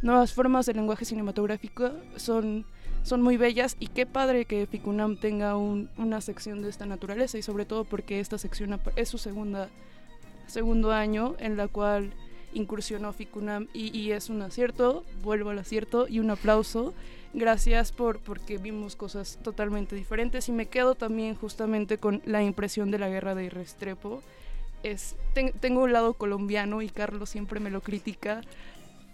nuevas 0.00 0.32
formas 0.32 0.64
de 0.64 0.72
lenguaje 0.72 1.04
cinematográfico 1.04 1.90
son, 2.16 2.64
son 3.02 3.20
muy 3.20 3.36
bellas 3.36 3.76
y 3.78 3.88
qué 3.88 4.06
padre 4.06 4.46
que 4.46 4.66
Ficunam 4.66 5.18
tenga 5.18 5.58
una 5.58 6.22
sección 6.22 6.62
de 6.62 6.70
esta 6.70 6.86
naturaleza 6.86 7.36
y 7.36 7.42
sobre 7.42 7.66
todo 7.66 7.84
porque 7.84 8.18
esta 8.18 8.38
sección 8.38 8.80
es 8.96 9.10
su 9.10 9.18
segunda 9.18 9.68
segundo 10.46 10.92
año 10.92 11.34
en 11.38 11.56
la 11.56 11.68
cual 11.68 12.14
incursionó 12.56 13.12
Ficunam 13.12 13.68
y, 13.72 13.96
y 13.96 14.12
es 14.12 14.30
un 14.30 14.42
acierto, 14.42 15.04
vuelvo 15.22 15.50
al 15.50 15.58
acierto 15.58 16.08
y 16.08 16.18
un 16.18 16.30
aplauso. 16.30 16.94
Gracias 17.34 17.92
por 17.92 18.20
porque 18.20 18.58
vimos 18.58 18.96
cosas 18.96 19.38
totalmente 19.42 19.94
diferentes 19.94 20.48
y 20.48 20.52
me 20.52 20.66
quedo 20.66 20.94
también 20.94 21.34
justamente 21.34 21.98
con 21.98 22.22
la 22.24 22.42
impresión 22.42 22.90
de 22.90 22.98
la 22.98 23.08
guerra 23.08 23.34
de 23.34 23.50
Restrepo 23.50 24.22
tengo 25.60 25.82
un 25.82 25.92
lado 25.92 26.14
colombiano 26.14 26.82
y 26.82 26.88
Carlos 26.88 27.30
siempre 27.30 27.60
me 27.60 27.70
lo 27.70 27.80
critica, 27.80 28.42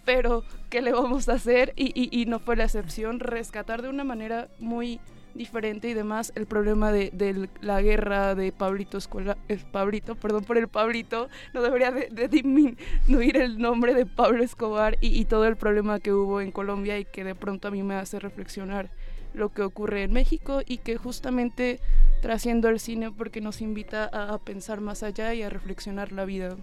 pero 0.05 0.43
¿qué 0.69 0.81
le 0.81 0.91
vamos 0.91 1.29
a 1.29 1.33
hacer? 1.33 1.73
Y, 1.75 2.25
no 2.27 2.39
fue 2.39 2.55
la 2.55 2.65
excepción, 2.65 3.19
rescatar 3.19 3.81
de 3.81 3.89
una 3.89 4.03
manera 4.03 4.49
muy 4.59 4.99
diferente 5.33 5.89
y 5.89 5.93
demás 5.93 6.31
el 6.35 6.45
problema 6.45 6.91
de, 6.91 7.49
la 7.61 7.81
guerra 7.81 8.35
de 8.35 8.51
Pablito 8.51 8.97
Escola, 8.97 9.37
el 9.47 9.59
Pablito, 9.59 10.15
perdón 10.15 10.43
por 10.43 10.57
el 10.57 10.67
Pablito, 10.67 11.29
no 11.53 11.61
debería 11.61 11.91
de, 11.91 12.27
disminuir 12.27 13.37
el 13.37 13.59
nombre 13.59 13.93
de 13.93 14.05
Pablo 14.05 14.43
Escobar 14.43 14.97
y, 15.01 15.19
y 15.19 15.25
todo 15.25 15.45
el 15.45 15.55
problema 15.55 15.99
que 15.99 16.13
hubo 16.13 16.41
en 16.41 16.51
Colombia 16.51 16.99
y 16.99 17.05
que 17.05 17.23
de 17.23 17.35
pronto 17.35 17.67
a 17.67 17.71
mí 17.71 17.83
me 17.83 17.95
hace 17.95 18.19
reflexionar 18.19 18.89
lo 19.33 19.49
que 19.49 19.63
ocurre 19.63 20.03
en 20.03 20.13
México 20.13 20.61
y 20.65 20.77
que 20.77 20.97
justamente 20.97 21.79
trasciendo 22.21 22.69
el 22.69 22.79
cine 22.79 23.11
porque 23.11 23.41
nos 23.41 23.61
invita 23.61 24.05
a, 24.05 24.37
pensar 24.39 24.79
más 24.81 25.03
allá 25.03 25.33
y 25.33 25.43
a 25.43 25.49
reflexionar 25.49 26.11
la 26.11 26.25
vida 26.25 26.55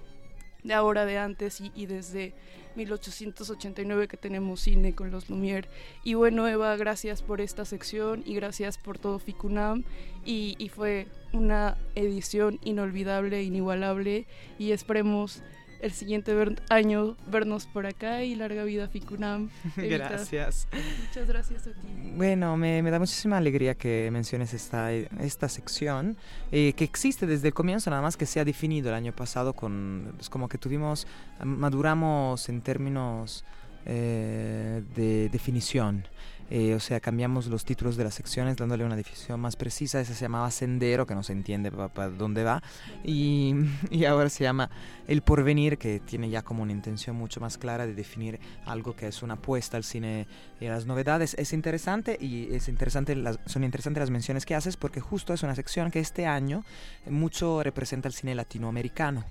de 0.65 0.75
ahora, 0.75 1.07
de 1.07 1.19
antes 1.19 1.61
y, 1.61 1.87
desde 1.87 2.35
1889 2.77 4.09
que 4.09 4.17
tenemos 4.17 4.61
cine 4.61 4.95
con 4.95 5.11
los 5.11 5.29
Lumière. 5.29 5.69
Y 6.05 6.15
bueno, 6.15 6.47
Eva, 6.49 6.77
gracias 6.77 7.23
por 7.23 7.41
esta 7.41 7.65
sección 7.65 8.23
y 8.27 8.35
gracias 8.35 8.79
por 8.79 8.99
todo 8.99 9.19
Ficunam. 9.19 9.85
Y, 10.25 10.55
y 10.59 10.69
fue 10.69 11.07
una 11.33 11.77
edición 11.95 12.59
inolvidable, 12.65 13.43
inigualable 13.43 14.27
y 14.59 14.73
esperemos 14.73 15.43
el 15.83 15.93
siguiente 15.93 16.35
año 16.69 17.17
vernos 17.27 17.67
por 17.67 17.87
acá 17.87 18.23
y 18.23 18.35
larga 18.35 18.65
vida 18.65 18.89
Ficunam. 18.89 19.51
gracias. 19.77 20.69
Muchas 21.07 21.29
gracias 21.29 21.67
a 21.67 21.71
ti. 21.73 21.89
Bueno, 22.17 22.57
me, 22.57 22.83
da 22.83 22.99
muchísima 22.99 23.37
alegría 23.39 23.75
que 23.75 24.11
menciones 24.11 24.55
esta, 24.55 24.93
esta 24.93 25.49
sección, 25.49 26.17
eh, 26.53 26.73
que 26.75 26.85
existe 26.85 27.27
desde 27.27 27.49
el 27.49 27.55
comienzo, 27.55 27.91
nada 27.91 28.03
más 28.03 28.17
que 28.17 28.27
se 28.27 28.41
ha 28.41 28.45
definido 28.45 28.89
el 28.89 28.95
año 28.95 29.13
pasado 29.13 29.53
con, 29.53 30.15
es 30.21 30.29
como 30.29 30.49
que 30.49 30.59
tuvimos, 30.59 31.07
maduramos 31.43 32.49
en 32.49 32.61
términos 32.63 33.45
eh, 33.87 34.83
de 34.95 35.29
definición. 35.31 36.05
Eh, 36.51 36.75
o 36.75 36.81
sea, 36.81 37.01
cambiamos 37.01 37.47
los 37.47 37.65
títulos 37.65 37.97
de 37.97 38.05
las 38.05 38.15
secciones 38.15 38.57
dándole 38.57 38.85
una 38.85 38.97
definición 38.97 39.41
más 39.41 39.57
precisa. 39.57 40.01
Esa 40.01 40.15
se 40.15 40.23
llamaba 40.23 40.51
Sendero, 40.51 41.07
que 41.07 41.15
no 41.15 41.23
se 41.23 41.33
entiende 41.33 41.71
para 41.71 42.11
dónde 42.11 42.45
va. 42.45 42.63
Y, 43.05 43.55
y, 43.91 44.05
ahora 44.05 44.29
se 44.29 44.45
llama 44.45 44.71
El 45.07 45.23
Porvenir, 45.23 45.79
que 45.79 46.01
tiene 46.01 46.29
ya 46.29 46.43
como 46.43 46.63
una 46.63 46.73
intención 46.73 47.17
mucho 47.17 47.41
más 47.41 47.57
clara 47.57 47.87
de 47.87 47.95
definir 47.95 48.41
algo 48.67 48.97
que 48.97 49.07
es 49.07 49.23
una 49.23 49.35
apuesta 49.35 49.77
al 49.77 49.85
cine 49.85 50.27
y 50.61 50.67
a 50.67 50.73
las 50.73 50.87
novedades. 50.87 51.35
Es 51.39 51.53
interesante 51.53 52.19
y 52.21 52.53
es 52.55 52.69
interesante 52.69 53.17
son 53.47 53.65
interesantes 53.65 54.01
las 54.01 54.11
menciones 54.11 54.45
que 54.45 54.55
haces 54.55 54.77
porque 54.77 55.01
justo 55.01 55.33
es 55.33 55.43
una 55.43 55.55
sección 55.55 55.91
que 55.91 56.01
este 56.01 56.27
año 56.27 56.65
mucho 57.07 57.63
representa 57.63 58.09
el 58.09 58.15
cine 58.15 58.35
latinoamericano. 58.35 59.25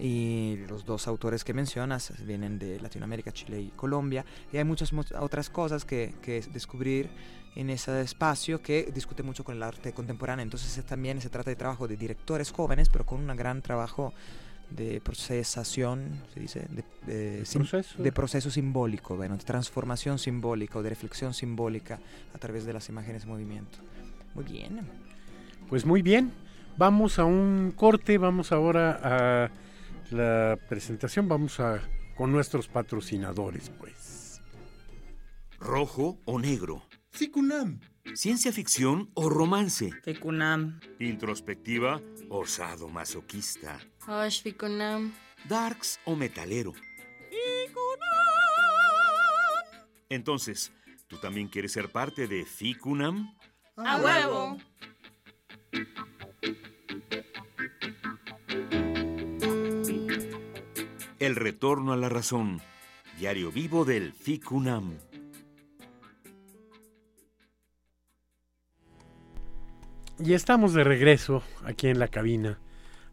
Y 0.00 0.56
los 0.68 0.86
dos 0.86 1.06
autores 1.06 1.44
que 1.44 1.52
mencionas 1.52 2.12
vienen 2.24 2.58
de 2.58 2.80
Latinoamérica, 2.80 3.32
Chile 3.32 3.60
y 3.60 3.68
Colombia. 3.68 4.24
Y 4.50 4.56
hay 4.56 4.64
muchas 4.64 4.92
otras 5.18 5.50
cosas 5.50 5.84
que, 5.84 6.14
que 6.22 6.40
descubrir 6.52 7.10
en 7.54 7.68
ese 7.68 8.00
espacio 8.00 8.62
que 8.62 8.90
discute 8.94 9.22
mucho 9.22 9.44
con 9.44 9.56
el 9.56 9.62
arte 9.62 9.92
contemporáneo. 9.92 10.42
Entonces 10.42 10.82
también 10.84 11.20
se 11.20 11.28
trata 11.28 11.50
de 11.50 11.56
trabajo 11.56 11.86
de 11.86 11.96
directores 11.96 12.50
jóvenes, 12.50 12.88
pero 12.88 13.04
con 13.04 13.28
un 13.28 13.36
gran 13.36 13.60
trabajo 13.60 14.14
de 14.70 15.00
procesación, 15.00 16.22
se 16.32 16.40
dice, 16.40 16.66
de, 16.70 17.44
de, 17.98 18.12
proceso? 18.12 18.50
simbólico, 18.50 19.16
bueno, 19.16 19.36
de 19.36 19.44
transformación 19.44 20.18
simbólica 20.18 20.78
o 20.78 20.82
de 20.82 20.90
reflexión 20.90 21.34
simbólica 21.34 21.98
a 22.32 22.38
través 22.38 22.64
de 22.64 22.72
las 22.72 22.88
imágenes 22.88 23.22
de 23.22 23.28
movimiento. 23.28 23.78
Muy 24.34 24.44
bien. 24.44 24.80
Pues 25.68 25.84
muy 25.84 26.02
bien. 26.02 26.32
Vamos 26.76 27.18
a 27.18 27.24
un 27.24 27.72
corte, 27.76 28.16
vamos 28.16 28.52
ahora 28.52 29.00
a 29.02 29.50
la 30.12 30.58
presentación, 30.68 31.28
vamos 31.28 31.60
a 31.60 31.80
con 32.16 32.32
nuestros 32.32 32.68
patrocinadores, 32.68 33.70
pues. 33.70 34.42
Rojo 35.58 36.18
o 36.24 36.38
negro. 36.38 36.86
Ficunam. 37.10 37.80
Ciencia 38.14 38.52
ficción 38.52 39.10
o 39.14 39.28
romance. 39.28 39.90
Ficunam. 40.04 40.80
Introspectiva 40.98 42.00
o 42.28 42.44
masoquista. 42.88 43.78
Osh, 44.06 44.42
Ficunam. 44.42 45.12
Darks 45.48 46.00
o 46.04 46.16
metalero. 46.16 46.72
Ficunam. 46.72 48.10
Entonces, 50.08 50.72
¿tú 51.06 51.16
también 51.18 51.48
quieres 51.48 51.72
ser 51.72 51.90
parte 51.90 52.26
de 52.26 52.44
Ficunam? 52.44 53.34
¡A 53.76 53.96
huevo! 53.98 54.58
El 61.20 61.36
retorno 61.36 61.92
a 61.92 61.98
la 61.98 62.08
razón. 62.08 62.62
Diario 63.18 63.52
vivo 63.52 63.84
del 63.84 64.14
FICUNAM. 64.14 64.96
Y 70.18 70.32
estamos 70.32 70.72
de 70.72 70.82
regreso 70.82 71.42
aquí 71.62 71.88
en 71.88 71.98
la 71.98 72.08
cabina. 72.08 72.58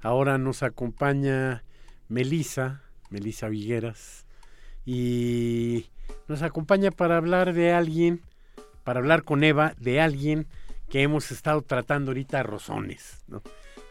Ahora 0.02 0.38
nos 0.38 0.64
acompaña 0.64 1.66
Melisa, 2.08 2.82
Melisa 3.10 3.50
Vigueras, 3.50 4.26
y 4.86 5.88
nos 6.30 6.44
acompaña 6.44 6.92
para 6.92 7.18
hablar 7.18 7.52
de 7.52 7.74
alguien, 7.74 8.22
para 8.86 9.02
hablar 9.02 9.24
con 9.24 9.44
Eva 9.44 9.74
de 9.82 10.00
alguien 10.00 10.48
que 10.90 11.02
hemos 11.02 11.30
estado 11.32 11.62
tratando 11.62 12.12
ahorita 12.12 12.40
a 12.40 12.44
Rosones, 12.44 13.26
¿no? 13.28 13.42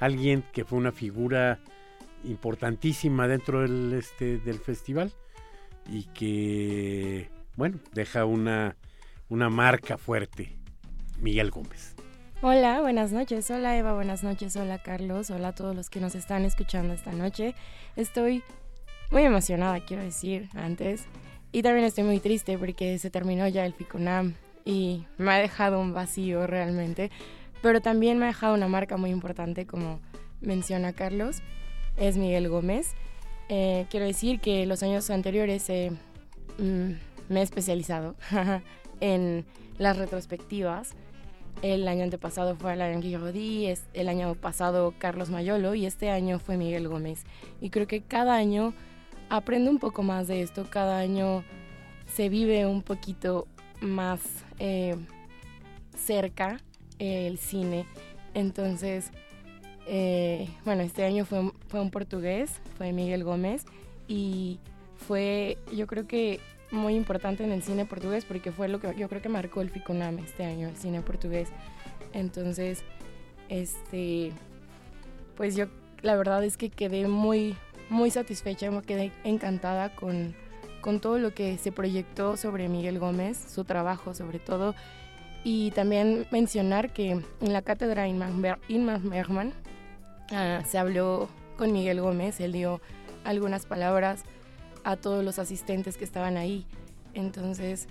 Alguien 0.01 0.43
que 0.55 0.65
fue 0.65 0.79
una 0.79 0.93
figura 0.93 1.61
importantísima 2.27 3.29
dentro 3.29 3.63
del, 3.63 3.93
este, 3.95 4.39
del 4.39 4.59
festival 4.59 5.13
y 5.89 6.05
que, 6.05 7.31
bueno, 7.57 7.79
deja 7.93 8.25
una, 8.25 8.77
una 9.29 9.49
marca 9.49 9.99
fuerte. 9.99 10.57
Miguel 11.21 11.51
Gómez. 11.51 11.95
Hola, 12.43 12.81
buenas 12.83 13.13
noches. 13.13 13.51
Hola 13.51 13.79
Eva, 13.79 13.95
buenas 13.95 14.23
noches. 14.23 14.57
Hola 14.57 14.83
Carlos. 14.83 15.31
Hola 15.31 15.49
a 15.49 15.55
todos 15.55 15.75
los 15.75 15.89
que 15.89 16.01
nos 16.01 16.15
están 16.15 16.45
escuchando 16.45 16.93
esta 16.93 17.13
noche. 17.13 17.55
Estoy 17.97 18.43
muy 19.11 19.23
emocionada, 19.23 19.81
quiero 19.85 20.03
decir, 20.03 20.49
antes. 20.55 21.07
Y 21.53 21.63
también 21.63 21.87
estoy 21.87 22.05
muy 22.05 22.21
triste 22.21 22.59
porque 22.59 22.99
se 22.99 23.11
terminó 23.11 23.49
ya 23.49 23.65
el 23.65 23.73
FICUNAM 23.73 24.35
y 24.65 25.07
me 25.17 25.33
ha 25.33 25.39
dejado 25.39 25.81
un 25.81 25.95
vacío 25.95 26.47
realmente. 26.47 27.11
Pero 27.63 27.81
también 27.81 28.19
me 28.19 28.27
ha 28.27 28.29
dejado 28.29 28.55
una 28.55 28.69
marca 28.69 28.99
muy 28.99 29.11
importante, 29.11 29.67
como 29.67 30.01
menciona 30.41 30.93
Carlos. 30.93 31.43
Es 31.97 32.17
Miguel 32.17 32.49
Gómez. 32.49 32.95
Eh, 33.49 33.87
quiero 33.91 34.07
decir 34.07 34.41
que 34.41 34.67
los 34.67 34.83
años 34.83 35.09
anteriores 35.11 35.69
eh, 35.71 35.93
mm, 36.59 36.91
me 37.29 37.41
he 37.41 37.43
especializado 37.43 38.17
en 39.01 39.45
las 39.79 39.97
retrospectivas 39.97 40.95
el 41.63 41.89
año 41.89 42.05
antepasado 42.05 42.55
fue 42.57 42.73
Alain 42.73 43.01
Guiraudy, 43.01 43.73
el 43.95 44.09
año 44.09 44.35
pasado 44.35 44.95
Carlos 44.99 45.31
Mayolo 45.31 45.75
y 45.75 45.87
este 45.87 46.11
año 46.11 46.39
fue 46.39 46.57
Miguel 46.57 46.89
Gómez. 46.89 47.25
Y 47.61 47.71
creo 47.71 47.87
que 47.87 48.03
cada 48.03 48.35
año 48.35 48.75
aprendo 49.31 49.71
un 49.71 49.79
poco 49.79 50.03
más 50.03 50.29
de 50.29 50.43
esto, 50.43 50.67
cada 50.69 50.99
año 50.99 51.45
se 52.13 52.29
vive 52.29 52.67
un 52.67 52.83
poquito 52.83 53.47
más 53.81 54.21
eh, 54.59 54.97
cerca 55.97 56.61
el 56.99 57.39
cine. 57.39 57.87
Entonces, 58.35 59.11
eh, 59.87 60.49
bueno, 60.65 60.83
este 60.83 61.05
año 61.05 61.25
fue, 61.25 61.53
fue 61.69 61.81
un 61.81 61.91
portugués, 61.91 62.51
fue 62.77 62.93
Miguel 62.93 63.23
Gómez 63.23 63.65
y 64.09 64.59
fue, 64.97 65.59
yo 65.73 65.87
creo 65.87 66.07
que 66.07 66.41
muy 66.73 66.95
importante 66.95 67.45
en 67.45 67.53
el 67.53 67.63
cine 67.63 67.87
portugués 67.87 68.25
porque 68.25 68.51
fue 68.51 68.67
lo 68.69 68.81
que 68.81 68.93
yo 68.97 69.09
creo 69.09 69.23
que 69.23 69.29
marcó 69.29 69.61
el 69.61 69.71
Ficunam 69.71 70.19
este 70.19 70.45
año, 70.45 70.69
el 70.69 70.77
cine 70.77 71.03
portugués. 71.03 71.51
Entonces, 72.13 72.83
este, 73.49 74.33
pues 75.37 75.55
yo 75.55 75.67
la 76.03 76.17
verdad 76.17 76.45
es 76.45 76.57
que 76.57 76.71
quedé 76.71 77.07
muy, 77.07 77.57
muy 77.89 78.11
satisfecha, 78.11 78.71
me 78.71 78.83
quedé 78.83 79.13
encantada 79.23 79.95
con, 79.95 80.35
con 80.81 81.01
todo 81.01 81.19
lo 81.19 81.33
que 81.33 81.59
se 81.59 81.71
proyectó 81.71 82.37
sobre 82.37 82.69
Miguel 82.69 82.99
Gómez, 82.99 83.39
su 83.39 83.65
trabajo 83.65 84.15
sobre 84.15 84.41
todo. 84.41 84.75
Y 85.45 85.71
también 85.71 86.27
mencionar 86.33 86.93
que 86.93 87.11
en 87.13 87.53
la 87.53 87.63
cátedra 87.63 88.09
Inman 88.09 88.43
Bergman 88.43 89.53
ah, 90.31 90.63
se 90.67 90.79
habló 90.79 91.29
con 91.57 91.73
Miguel 91.73 92.01
Gómez, 92.01 92.41
él 92.41 92.53
dio 92.53 92.81
algunas 93.25 93.67
palabras 93.67 94.25
a 94.85 94.97
todos 94.97 95.25
los 95.25 95.39
asistentes 95.39 95.97
que 95.97 96.05
estaban 96.05 96.37
ahí. 96.37 96.65
Entonces, 97.15 97.89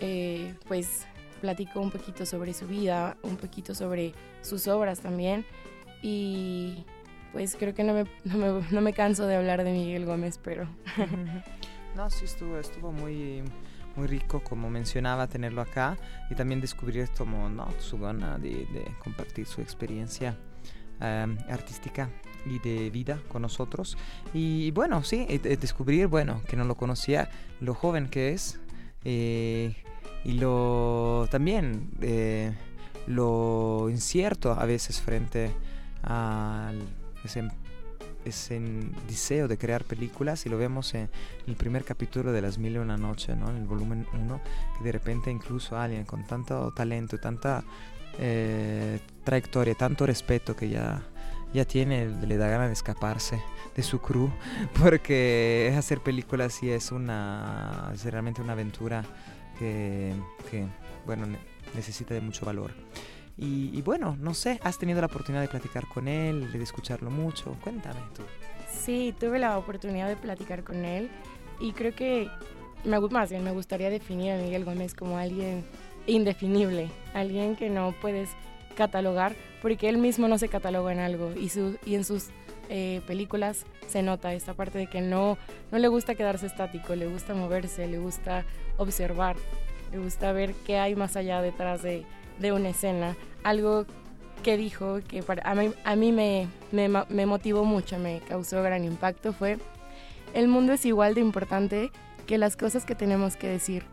eh, 0.00 0.54
pues 0.68 1.06
platicó 1.40 1.80
un 1.80 1.90
poquito 1.90 2.26
sobre 2.26 2.54
su 2.54 2.66
vida, 2.66 3.16
un 3.22 3.36
poquito 3.36 3.74
sobre 3.74 4.14
sus 4.42 4.66
obras 4.68 5.00
también. 5.00 5.44
Y 6.02 6.84
pues 7.32 7.56
creo 7.56 7.74
que 7.74 7.84
no 7.84 7.94
me, 7.94 8.04
no 8.70 8.80
me, 8.80 8.92
canso 8.92 9.26
de 9.26 9.36
hablar 9.36 9.64
de 9.64 9.72
Miguel 9.72 10.06
Gómez, 10.06 10.38
pero... 10.42 10.68
no, 11.96 12.10
sí, 12.10 12.24
estuvo, 12.24 12.58
estuvo 12.58 12.92
muy, 12.92 13.42
muy 13.96 14.06
rico, 14.06 14.42
como 14.42 14.70
mencionaba, 14.70 15.26
tenerlo 15.26 15.60
acá 15.60 15.96
y 16.30 16.34
también 16.34 16.60
descubrir 16.60 17.08
como, 17.16 17.48
no, 17.48 17.68
su 17.78 17.98
gana 17.98 18.38
de, 18.38 18.66
compartir 19.02 19.46
su 19.46 19.60
experiencia 19.60 20.36
eh, 21.00 21.36
artística 21.48 22.10
y 22.46 22.58
de 22.58 22.90
vida 22.90 23.20
con 23.28 23.42
nosotros. 23.42 23.96
Y 24.32 24.70
bueno, 24.72 25.02
sí, 25.02 25.26
descubrir, 25.60 26.06
bueno, 26.08 26.42
que 26.48 26.56
no 26.56 26.64
lo 26.64 26.74
conocía, 26.74 27.30
lo 27.60 27.74
joven 27.74 28.08
que 28.08 28.32
es. 28.32 28.60
Eh, 29.04 29.74
y 30.24 30.32
lo 30.32 31.28
también 31.30 31.90
eh, 32.00 32.54
lo 33.06 33.88
incierto 33.90 34.52
a 34.52 34.64
veces 34.64 35.00
frente 35.00 35.50
al 36.02 36.80
ese, 37.24 37.48
ese 38.24 38.60
deseo 39.06 39.48
de 39.48 39.58
crear 39.58 39.84
películas 39.84 40.46
y 40.46 40.48
lo 40.48 40.56
vemos 40.56 40.94
en 40.94 41.10
el 41.46 41.56
primer 41.56 41.84
capítulo 41.84 42.32
de 42.32 42.40
Las 42.40 42.58
Mil 42.58 42.74
y 42.74 42.78
Una 42.78 42.96
Noche, 42.96 43.36
¿no? 43.36 43.50
en 43.50 43.56
el 43.56 43.66
volumen 43.66 44.06
1, 44.14 44.40
que 44.78 44.84
de 44.84 44.92
repente 44.92 45.30
incluso 45.30 45.76
alguien 45.76 46.04
con 46.04 46.26
tanto 46.26 46.72
talento 46.72 47.16
y 47.16 47.18
tanta 47.18 47.62
eh, 48.18 49.00
trayectoria, 49.24 49.74
tanto 49.74 50.06
respeto 50.06 50.54
que 50.54 50.68
ya 50.68 51.02
ya 51.54 51.64
tiene, 51.64 52.08
le 52.26 52.36
da 52.36 52.48
ganas 52.48 52.66
de 52.66 52.72
escaparse 52.72 53.40
de 53.74 53.82
su 53.82 54.00
crew, 54.00 54.30
porque 54.82 55.72
hacer 55.78 56.00
películas 56.00 56.62
y 56.62 56.70
es 56.70 56.90
una, 56.92 57.90
es 57.94 58.04
realmente 58.04 58.42
una 58.42 58.52
aventura 58.52 59.04
que, 59.58 60.12
bueno, 61.06 61.26
necesita 61.74 62.12
de 62.12 62.20
mucho 62.20 62.44
valor. 62.44 62.72
Y, 63.36 63.82
bueno, 63.82 64.16
no 64.20 64.32
sé, 64.32 64.60
¿has 64.62 64.78
tenido 64.78 65.00
la 65.00 65.06
oportunidad 65.06 65.42
de 65.42 65.48
platicar 65.48 65.88
con 65.88 66.06
él, 66.06 66.52
de 66.52 66.62
escucharlo 66.62 67.10
mucho? 67.10 67.56
Cuéntame 67.62 68.00
tú. 68.14 68.22
Sí, 68.70 69.14
tuve 69.18 69.40
la 69.40 69.58
oportunidad 69.58 70.08
de 70.08 70.16
platicar 70.16 70.62
con 70.62 70.84
él 70.84 71.10
y 71.60 71.72
creo 71.72 71.94
que, 71.94 72.28
me, 72.84 73.00
más 73.00 73.30
bien, 73.30 73.42
me 73.42 73.50
gustaría 73.50 73.90
definir 73.90 74.32
a 74.32 74.36
Miguel 74.36 74.64
Gómez 74.64 74.94
como 74.94 75.18
alguien 75.18 75.64
indefinible, 76.06 76.90
alguien 77.12 77.56
que 77.56 77.70
no 77.70 77.92
puedes 78.00 78.30
catalogar 78.74 79.34
porque 79.62 79.88
él 79.88 79.98
mismo 79.98 80.28
no 80.28 80.38
se 80.38 80.48
cataloga 80.48 80.92
en 80.92 80.98
algo 80.98 81.32
y, 81.34 81.48
su, 81.48 81.78
y 81.86 81.94
en 81.94 82.04
sus 82.04 82.28
eh, 82.68 83.00
películas 83.06 83.64
se 83.88 84.02
nota 84.02 84.34
esta 84.34 84.54
parte 84.54 84.78
de 84.78 84.86
que 84.86 85.00
no, 85.00 85.38
no 85.70 85.78
le 85.78 85.88
gusta 85.88 86.14
quedarse 86.14 86.46
estático, 86.46 86.94
le 86.94 87.06
gusta 87.06 87.34
moverse, 87.34 87.86
le 87.86 87.98
gusta 87.98 88.44
observar, 88.76 89.36
le 89.92 89.98
gusta 89.98 90.32
ver 90.32 90.54
qué 90.66 90.78
hay 90.78 90.96
más 90.96 91.16
allá 91.16 91.40
detrás 91.40 91.82
de, 91.82 92.04
de 92.38 92.52
una 92.52 92.70
escena. 92.70 93.16
Algo 93.42 93.86
que 94.42 94.56
dijo 94.56 95.00
que 95.06 95.22
para, 95.22 95.48
a 95.50 95.54
mí, 95.54 95.72
a 95.84 95.96
mí 95.96 96.12
me, 96.12 96.48
me, 96.72 96.88
me 97.08 97.26
motivó 97.26 97.64
mucho, 97.64 97.98
me 97.98 98.20
causó 98.28 98.62
gran 98.62 98.84
impacto 98.84 99.32
fue, 99.32 99.58
el 100.34 100.48
mundo 100.48 100.72
es 100.72 100.84
igual 100.84 101.14
de 101.14 101.20
importante 101.20 101.90
que 102.26 102.38
las 102.38 102.56
cosas 102.56 102.84
que 102.84 102.94
tenemos 102.94 103.36
que 103.36 103.46
decir. 103.46 103.84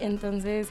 Entonces, 0.00 0.68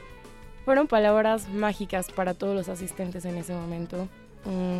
fueron 0.68 0.88
palabras 0.88 1.47
mágicas 1.47 2.11
para 2.11 2.34
todos 2.34 2.53
los 2.53 2.68
asistentes 2.68 3.24
en 3.24 3.38
ese 3.38 3.53
momento. 3.53 4.09
Mm, 4.43 4.80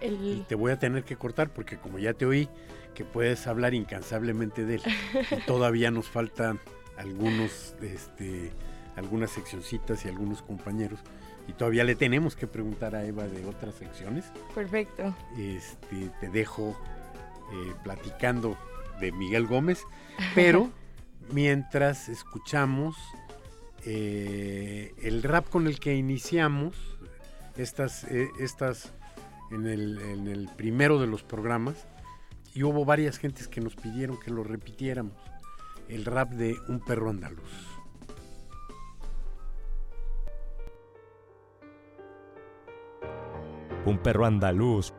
y, 0.00 0.42
te 0.42 0.54
voy 0.54 0.70
a 0.70 0.78
tener 0.78 1.02
que 1.02 1.16
cortar 1.16 1.50
porque 1.50 1.76
como 1.76 1.98
ya 1.98 2.14
te 2.14 2.24
oí 2.24 2.48
que 2.94 3.04
puedes 3.04 3.48
hablar 3.48 3.74
incansablemente 3.74 4.64
de 4.64 4.76
él, 4.76 4.82
y 5.28 5.36
todavía 5.46 5.90
nos 5.90 6.08
faltan 6.08 6.60
algunos, 6.96 7.74
este, 7.82 8.52
algunas 8.94 9.32
seccioncitas 9.32 10.04
y 10.04 10.08
algunos 10.08 10.40
compañeros 10.40 11.00
y 11.48 11.52
todavía 11.52 11.82
le 11.82 11.96
tenemos 11.96 12.36
que 12.36 12.46
preguntar 12.46 12.94
a 12.94 13.04
Eva 13.04 13.26
de 13.26 13.44
otras 13.46 13.74
secciones. 13.74 14.26
Perfecto. 14.54 15.16
Este, 15.36 16.10
te 16.20 16.28
dejo 16.28 16.76
eh, 17.52 17.74
platicando 17.82 18.56
de 19.00 19.10
Miguel 19.10 19.48
Gómez, 19.48 19.82
pero 20.36 20.70
mientras 21.32 22.08
escuchamos 22.08 22.94
eh, 23.84 24.94
el 25.02 25.22
rap 25.22 25.48
con 25.48 25.66
el 25.66 25.80
que 25.80 25.94
iniciamos, 25.94 26.74
estas, 27.56 28.04
eh, 28.04 28.28
estas 28.38 28.92
en, 29.50 29.66
el, 29.66 30.48
primero 30.56 30.98
de 30.98 31.06
los 31.06 31.22
programas, 31.22 31.86
y 32.54 32.62
hubo 32.62 32.84
varias 32.84 33.18
gentes 33.18 33.48
que 33.48 33.60
nos 33.60 33.76
pidieron 33.76 34.18
que 34.18 34.30
lo 34.30 34.44
repitiéramos, 34.44 35.16
el 35.88 36.04
rap 36.04 36.30
de 36.30 36.56
Un 36.68 36.80
perro 36.80 37.10
andaluz. 37.10 37.50
Un 43.86 43.98
perro 43.98 44.26
andaluz 44.26 44.92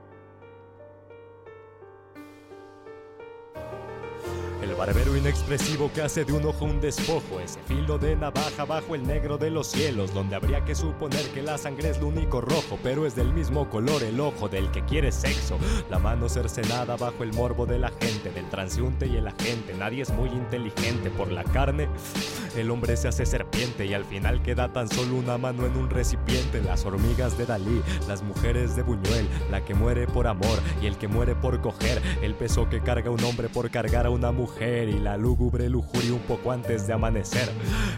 barbero 4.82 5.16
inexpresivo 5.16 5.92
que 5.94 6.02
hace 6.02 6.26
de 6.26 6.34
un 6.34 6.44
ojo 6.44 6.66
un 6.66 6.82
despojo, 6.82 7.40
ese 7.40 7.60
filo 7.68 8.00
de 8.00 8.16
navaja 8.16 8.66
bajo 8.66 8.96
el 8.96 9.06
negro 9.06 9.38
de 9.38 9.52
los 9.52 9.68
cielos, 9.68 10.12
donde 10.12 10.36
habría 10.36 10.66
que 10.66 10.74
suponer 10.74 11.24
que 11.36 11.44
la 11.44 11.60
sangre 11.60 11.92
es 11.92 12.00
lo 12.00 12.08
único 12.08 12.42
rojo, 12.42 12.80
pero 12.82 13.06
es 13.06 13.16
del 13.16 13.32
mismo 13.32 13.70
color 13.70 14.02
el 14.02 14.20
ojo 14.20 14.50
del 14.50 14.72
que 14.72 14.84
quiere 14.84 15.12
sexo. 15.12 15.60
La 15.92 16.00
mano 16.00 16.28
cercenada 16.30 16.98
bajo 16.98 17.22
el 17.22 17.32
morbo 17.32 17.68
de 17.68 17.78
la 17.78 17.90
gente, 17.90 18.32
del 18.32 18.50
transeúnte 18.50 19.06
y 19.06 19.18
el 19.18 19.28
agente. 19.28 19.76
Nadie 19.76 20.02
es 20.02 20.10
muy 20.10 20.30
inteligente 20.30 21.12
por 21.12 21.32
la 21.32 21.44
carne. 21.44 21.88
El 22.58 22.72
hombre 22.72 22.98
se 22.98 23.08
hace 23.08 23.28
serpiente 23.28 23.86
y 23.86 23.94
al 23.94 24.04
final 24.04 24.42
queda 24.42 24.74
tan 24.74 24.90
solo 24.90 25.16
una 25.16 25.38
mano 25.38 25.68
en 25.68 25.78
un 25.78 25.92
recipiente. 25.92 26.60
Las 26.60 26.86
hormigas 26.88 27.38
de 27.38 27.46
Dalí, 27.46 27.84
las 28.08 28.24
mujeres 28.24 28.76
de 28.76 28.82
Buñuel, 28.82 29.30
la 29.52 29.64
que 29.64 29.76
muere 29.76 30.08
por 30.08 30.26
amor 30.26 30.58
y 30.82 30.88
el 30.88 30.98
que 30.98 31.08
muere 31.08 31.36
por 31.36 31.62
coger, 31.62 32.02
el 32.24 32.34
peso 32.34 32.68
que 32.68 32.82
carga 32.82 33.12
un 33.12 33.24
hombre 33.24 33.48
por 33.48 33.70
cargar 33.70 34.08
a 34.08 34.10
una 34.10 34.32
mujer 34.32 34.71
y 34.72 35.00
la 35.00 35.18
lúgubre 35.18 35.70
lujuria 35.70 36.14
un 36.14 36.20
poco 36.22 36.52
antes 36.52 36.88
de 36.88 36.94
amanecer. 36.94 37.50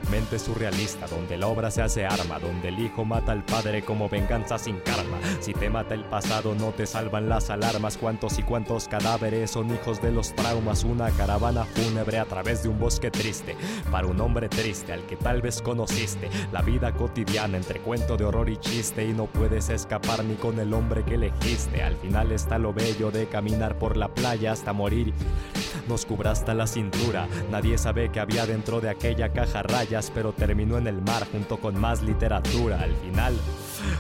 Mente 0.10 0.40
surrealista, 0.40 1.06
donde 1.08 1.38
la 1.38 1.48
obra 1.48 1.70
se 1.70 1.84
hace 1.84 2.04
arma, 2.04 2.40
donde 2.40 2.70
el 2.70 2.80
hijo 2.80 3.06
mata 3.06 3.32
al 3.32 3.46
padre 3.46 3.84
como 3.84 4.10
venganza 4.10 4.58
sin 4.58 4.80
karma. 4.80 5.20
Si 5.40 5.54
te 5.54 5.70
mata 5.70 5.94
el 5.94 6.04
pasado, 6.04 6.56
no 6.56 6.72
te 6.72 6.88
salvan 6.88 7.30
las 7.30 7.52
alarmas. 7.52 7.98
Cuántos 7.98 8.40
y 8.40 8.44
cuántos 8.44 8.88
cadáveres 8.88 9.52
son 9.52 9.72
hijos 9.72 10.02
de 10.02 10.12
los 10.12 10.36
traumas. 10.36 10.84
Una 10.84 11.12
caravana 11.12 11.64
fúnebre 11.66 12.18
a 12.18 12.26
través 12.26 12.64
de 12.64 12.70
un 12.70 12.80
bosque 12.80 13.12
triste. 13.12 13.56
Para 13.92 14.08
un 14.08 14.20
hombre 14.20 14.50
triste 14.50 14.94
al 14.94 15.06
que 15.06 15.16
tal 15.16 15.44
vez 15.44 15.62
conociste. 15.62 16.30
La 16.52 16.64
vida 16.64 16.94
cotidiana 16.94 17.58
entre 17.58 17.82
cuento 17.82 18.18
de 18.18 18.26
horror 18.26 18.50
y 18.50 18.58
chiste. 18.58 19.06
Y 19.06 19.14
no 19.14 19.28
puedes 19.28 19.70
escapar 19.70 20.26
ni 20.26 20.36
con 20.36 20.60
el 20.60 20.74
hombre 20.74 21.04
que 21.04 21.16
elegiste. 21.16 21.84
Al 21.84 21.96
final 21.98 22.32
está 22.32 22.58
lo 22.58 22.74
bello 22.74 23.12
de 23.12 23.28
caminar 23.28 23.78
por 23.78 23.96
la 23.96 24.08
playa 24.08 24.52
hasta 24.52 24.74
morir. 24.74 25.14
Nos 25.88 26.06
cubra 26.06 26.32
hasta 26.32 26.54
la 26.54 26.68
cintura. 26.68 27.28
Nadie 27.52 27.78
sabe 27.78 28.10
que 28.10 28.20
había 28.20 28.46
dentro 28.46 28.82
de 28.82 28.90
aquella 28.90 29.30
caja 29.34 29.64
rayas, 29.64 30.12
pero 30.14 30.32
terminó 30.34 30.78
en 30.78 30.88
el 30.88 31.02
mar 31.02 31.28
junto 31.32 31.58
con 31.58 31.80
más 31.80 32.02
literatura. 32.02 32.82
Al 32.82 32.96
final, 32.96 33.36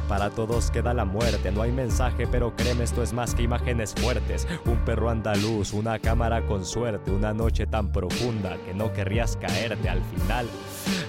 para 0.07 0.29
todos 0.29 0.71
queda 0.71 0.93
la 0.93 1.05
muerte. 1.05 1.51
No 1.51 1.61
hay 1.61 1.71
mensaje, 1.71 2.27
pero 2.27 2.55
créeme, 2.55 2.84
esto 2.84 3.03
es 3.03 3.13
más 3.13 3.36
que 3.36 3.43
imágenes 3.43 3.93
fuertes. 3.93 4.47
Un 4.65 4.77
perro 4.86 5.09
andaluz, 5.09 5.73
una 5.73 5.99
cámara 5.99 6.45
con 6.45 6.65
suerte, 6.65 7.11
una 7.11 7.34
noche 7.34 7.67
tan 7.67 7.91
profunda 7.91 8.57
que 8.65 8.73
no 8.73 8.93
querrías 8.93 9.38
caerte 9.38 9.89
al 9.89 10.01
final. 10.03 10.47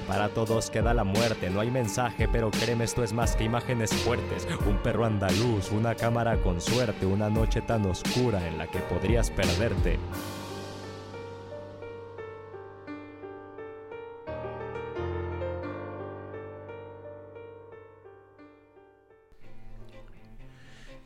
Para 0.08 0.28
todos 0.28 0.70
queda 0.70 0.92
la 0.92 1.04
muerte, 1.04 1.50
no 1.50 1.60
hay 1.60 1.70
mensaje, 1.70 2.28
pero 2.30 2.50
créeme, 2.50 2.84
esto 2.84 3.02
es 3.02 3.12
más 3.12 3.36
que 3.36 3.44
imágenes 3.44 3.92
fuertes. 3.92 4.46
Un 4.66 4.76
perro 4.78 5.04
andaluz, 5.04 5.70
una 5.70 5.94
cámara 5.94 6.36
con 6.42 6.60
suerte, 6.60 7.06
una 7.06 7.30
noche 7.30 7.62
tan 7.62 7.86
oscura 7.86 8.46
en 8.46 8.58
la 8.58 8.66
que 8.66 8.80
podrías 8.80 9.30
perderte. 9.30 9.98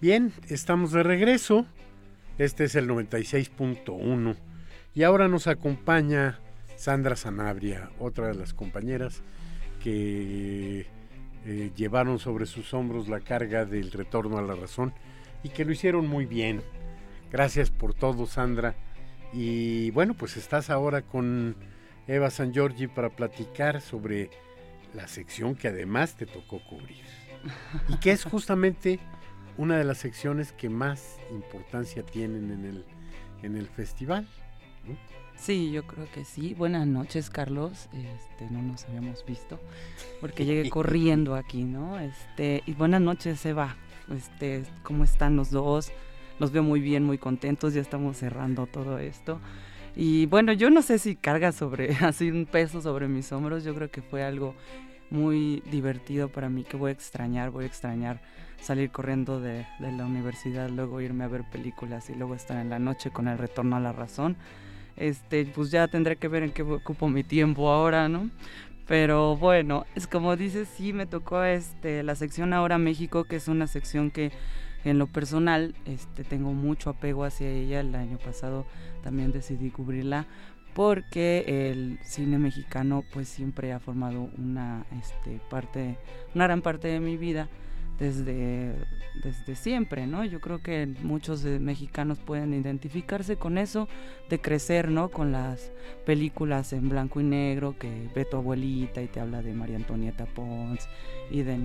Bien, 0.01 0.33
estamos 0.49 0.93
de 0.93 1.03
regreso. 1.03 1.67
Este 2.39 2.63
es 2.63 2.77
el 2.77 2.89
96.1 2.89 4.37
y 4.95 5.03
ahora 5.03 5.27
nos 5.27 5.49
acompaña 5.49 6.39
Sandra 6.77 7.17
Sanabria, 7.17 7.91
otra 7.99 8.29
de 8.29 8.35
las 8.37 8.55
compañeras 8.55 9.23
que 9.83 10.87
eh, 11.45 11.73
llevaron 11.75 12.21
sobre 12.21 12.47
sus 12.47 12.73
hombros 12.75 13.09
la 13.09 13.19
carga 13.19 13.65
del 13.65 13.91
retorno 13.91 14.39
a 14.39 14.43
la 14.43 14.55
razón 14.55 14.95
y 15.43 15.49
que 15.49 15.65
lo 15.65 15.73
hicieron 15.73 16.07
muy 16.07 16.27
bien. 16.27 16.63
Gracias 17.33 17.71
por 17.71 17.93
todo, 17.93 18.27
Sandra. 18.27 18.77
Y 19.33 19.91
bueno, 19.91 20.15
pues 20.15 20.37
estás 20.37 20.71
ahora 20.71 21.03
con 21.03 21.57
Eva 22.07 22.31
San 22.31 22.53
Giorgi 22.53 22.87
para 22.87 23.11
platicar 23.11 23.81
sobre 23.81 24.31
la 24.95 25.09
sección 25.09 25.57
que 25.57 25.67
además 25.67 26.15
te 26.15 26.27
tocó 26.27 26.63
cubrir. 26.65 27.03
Y 27.89 27.97
que 27.97 28.13
es 28.13 28.23
justamente 28.23 29.01
una 29.59 29.77
de 29.77 29.85
las 29.85 29.99
secciones 29.99 30.53
que 30.53 30.71
más 30.71 31.19
importancia 31.31 32.03
tienen 32.05 32.51
en 32.51 32.65
el, 32.65 32.85
en 33.43 33.57
el 33.57 33.67
festival. 33.67 34.27
¿no? 34.87 34.97
Sí, 35.37 35.71
yo 35.71 35.87
creo 35.87 36.11
que 36.13 36.25
sí. 36.25 36.55
Buenas 36.55 36.87
noches, 36.87 37.29
Carlos. 37.29 37.89
Este, 37.93 38.51
no 38.51 38.63
nos 38.63 38.85
habíamos 38.85 39.25
visto 39.27 39.61
porque 40.21 40.45
llegué 40.45 40.71
corriendo 40.71 41.35
aquí, 41.35 41.65
¿no? 41.65 41.99
Este, 41.99 42.63
y 42.67 42.73
buenas 42.73 43.01
noches, 43.01 43.45
Eva. 43.45 43.77
Este, 44.15 44.65
¿cómo 44.83 45.05
están 45.05 45.37
los 45.37 45.51
dos? 45.51 45.93
Los 46.39 46.53
veo 46.53 46.63
muy 46.63 46.81
bien, 46.81 47.05
muy 47.05 47.19
contentos. 47.19 47.75
Ya 47.75 47.81
estamos 47.81 48.17
cerrando 48.17 48.67
todo 48.67 48.99
esto. 48.99 49.41
Y 49.97 50.27
bueno, 50.27 50.53
yo 50.53 50.71
no 50.71 50.83
sé 50.83 50.99
si 50.99 51.17
carga 51.17 51.53
sobre 51.53 51.97
así 52.01 52.31
un 52.31 52.47
peso 52.47 52.81
sobre 52.81 53.09
mis 53.09 53.31
hombros. 53.33 53.65
Yo 53.65 53.75
creo 53.75 53.91
que 53.91 54.03
fue 54.03 54.23
algo 54.23 54.55
muy 55.11 55.63
divertido 55.71 56.29
para 56.29 56.49
mí 56.49 56.65
que 56.65 56.77
voy 56.77 56.91
a 56.91 56.93
extrañar, 56.93 57.51
voy 57.51 57.65
a 57.65 57.69
extrañar 57.69 58.21
salir 58.61 58.91
corriendo 58.91 59.41
de, 59.41 59.67
de, 59.79 59.93
la 59.93 60.05
universidad, 60.05 60.69
luego 60.69 61.01
irme 61.01 61.25
a 61.25 61.29
ver 61.29 61.45
películas 61.45 62.11
y 62.11 62.15
luego 62.15 62.35
estar 62.35 62.59
en 62.59 62.71
la 62.71 62.79
noche 62.79 63.11
con 63.11 63.29
el 63.29 63.39
retorno 63.39 63.77
a 63.77 63.81
la 63.81 63.93
razón. 63.93 64.37
Este, 64.97 65.47
pues 65.47 65.71
ya 65.71 65.87
tendré 65.87 66.17
que 66.17 66.29
ver 66.29 66.43
en 66.43 66.51
qué 66.51 66.63
ocupo 66.63 67.09
mi 67.09 67.23
tiempo 67.23 67.71
ahora, 67.71 68.09
¿no? 68.09 68.31
Pero 68.87 69.37
bueno, 69.37 69.85
es 69.95 70.07
como 70.07 70.35
dices, 70.35 70.69
sí 70.69 70.93
me 70.93 71.07
tocó 71.07 71.45
este, 71.45 72.03
la 72.03 72.15
sección 72.15 72.53
Ahora 72.53 72.79
México, 72.79 73.25
que 73.25 73.37
es 73.37 73.47
una 73.47 73.67
sección 73.67 74.11
que 74.11 74.33
en 74.85 74.99
lo 74.99 75.07
personal 75.07 75.75
este, 75.85 76.25
tengo 76.25 76.53
mucho 76.53 76.91
apego 76.91 77.25
hacia 77.25 77.49
ella. 77.49 77.81
El 77.81 77.95
año 77.95 78.19
pasado 78.19 78.67
también 79.03 79.31
decidí 79.31 79.71
cubrirla 79.71 80.27
porque 80.75 81.71
el 81.71 81.99
cine 82.03 82.39
mexicano 82.39 83.05
pues 83.13 83.29
siempre 83.29 83.73
ha 83.73 83.79
formado 83.79 84.31
una 84.39 84.87
este, 84.99 85.41
parte, 85.51 85.99
una 86.35 86.45
gran 86.45 86.63
parte 86.63 86.89
de 86.89 87.01
mi 87.01 87.17
vida 87.17 87.49
desde, 87.99 88.75
desde 89.23 89.57
siempre, 89.57 90.07
¿no? 90.07 90.25
Yo 90.25 90.41
creo 90.41 90.63
que 90.63 90.87
muchos 91.03 91.43
de 91.43 91.59
mexicanos 91.59 92.19
pueden 92.19 92.55
identificarse 92.55 93.37
con 93.37 93.59
eso, 93.59 93.89
de 94.29 94.41
crecer, 94.41 94.89
¿no? 94.89 95.11
Con 95.11 95.33
las 95.33 95.73
películas 96.07 96.73
en 96.73 96.89
blanco 96.89 97.21
y 97.21 97.25
negro, 97.25 97.77
que 97.79 98.09
ve 98.15 98.25
tu 98.25 98.37
abuelita 98.37 99.03
y 99.03 99.09
te 99.09 99.21
habla 99.21 99.43
de 99.43 99.53
María 99.53 99.77
Antonieta 99.77 100.27
Pons 100.27 100.89
y 101.31 101.43
de 101.43 101.59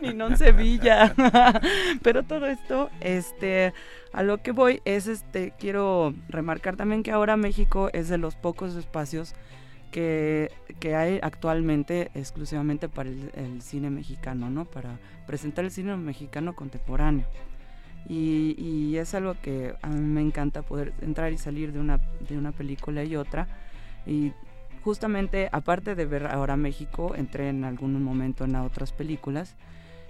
Ninón 0.00 0.36
Sevilla. 0.36 1.14
Pero 2.02 2.22
todo 2.22 2.46
esto, 2.46 2.90
este, 3.00 3.74
a 4.12 4.22
lo 4.22 4.38
que 4.38 4.52
voy 4.52 4.80
es, 4.84 5.06
este, 5.06 5.52
quiero 5.58 6.14
remarcar 6.28 6.76
también 6.76 7.02
que 7.02 7.12
ahora 7.12 7.36
México 7.36 7.90
es 7.92 8.08
de 8.08 8.18
los 8.18 8.34
pocos 8.34 8.74
espacios 8.76 9.34
que, 9.90 10.50
que, 10.78 10.94
hay 10.94 11.18
actualmente 11.22 12.10
exclusivamente 12.14 12.88
para 12.88 13.08
el, 13.08 13.30
el, 13.34 13.62
cine 13.62 13.90
mexicano, 13.90 14.50
¿no? 14.50 14.64
Para 14.64 14.98
presentar 15.26 15.64
el 15.64 15.70
cine 15.70 15.96
mexicano 15.96 16.54
contemporáneo. 16.54 17.26
Y, 18.08 18.54
y, 18.58 18.96
es 18.96 19.14
algo 19.14 19.34
que 19.42 19.74
a 19.82 19.88
mí 19.88 20.00
me 20.00 20.20
encanta 20.20 20.62
poder 20.62 20.94
entrar 21.00 21.32
y 21.32 21.38
salir 21.38 21.72
de 21.72 21.80
una, 21.80 21.98
de 22.28 22.38
una 22.38 22.52
película 22.52 23.04
y 23.04 23.16
otra. 23.16 23.46
Y 24.06 24.32
justamente, 24.82 25.48
aparte 25.52 25.94
de 25.94 26.06
ver 26.06 26.26
ahora 26.26 26.56
México, 26.56 27.14
entré 27.14 27.48
en 27.48 27.64
algún 27.64 28.02
momento 28.02 28.44
en 28.44 28.56
otras 28.56 28.92
películas. 28.92 29.56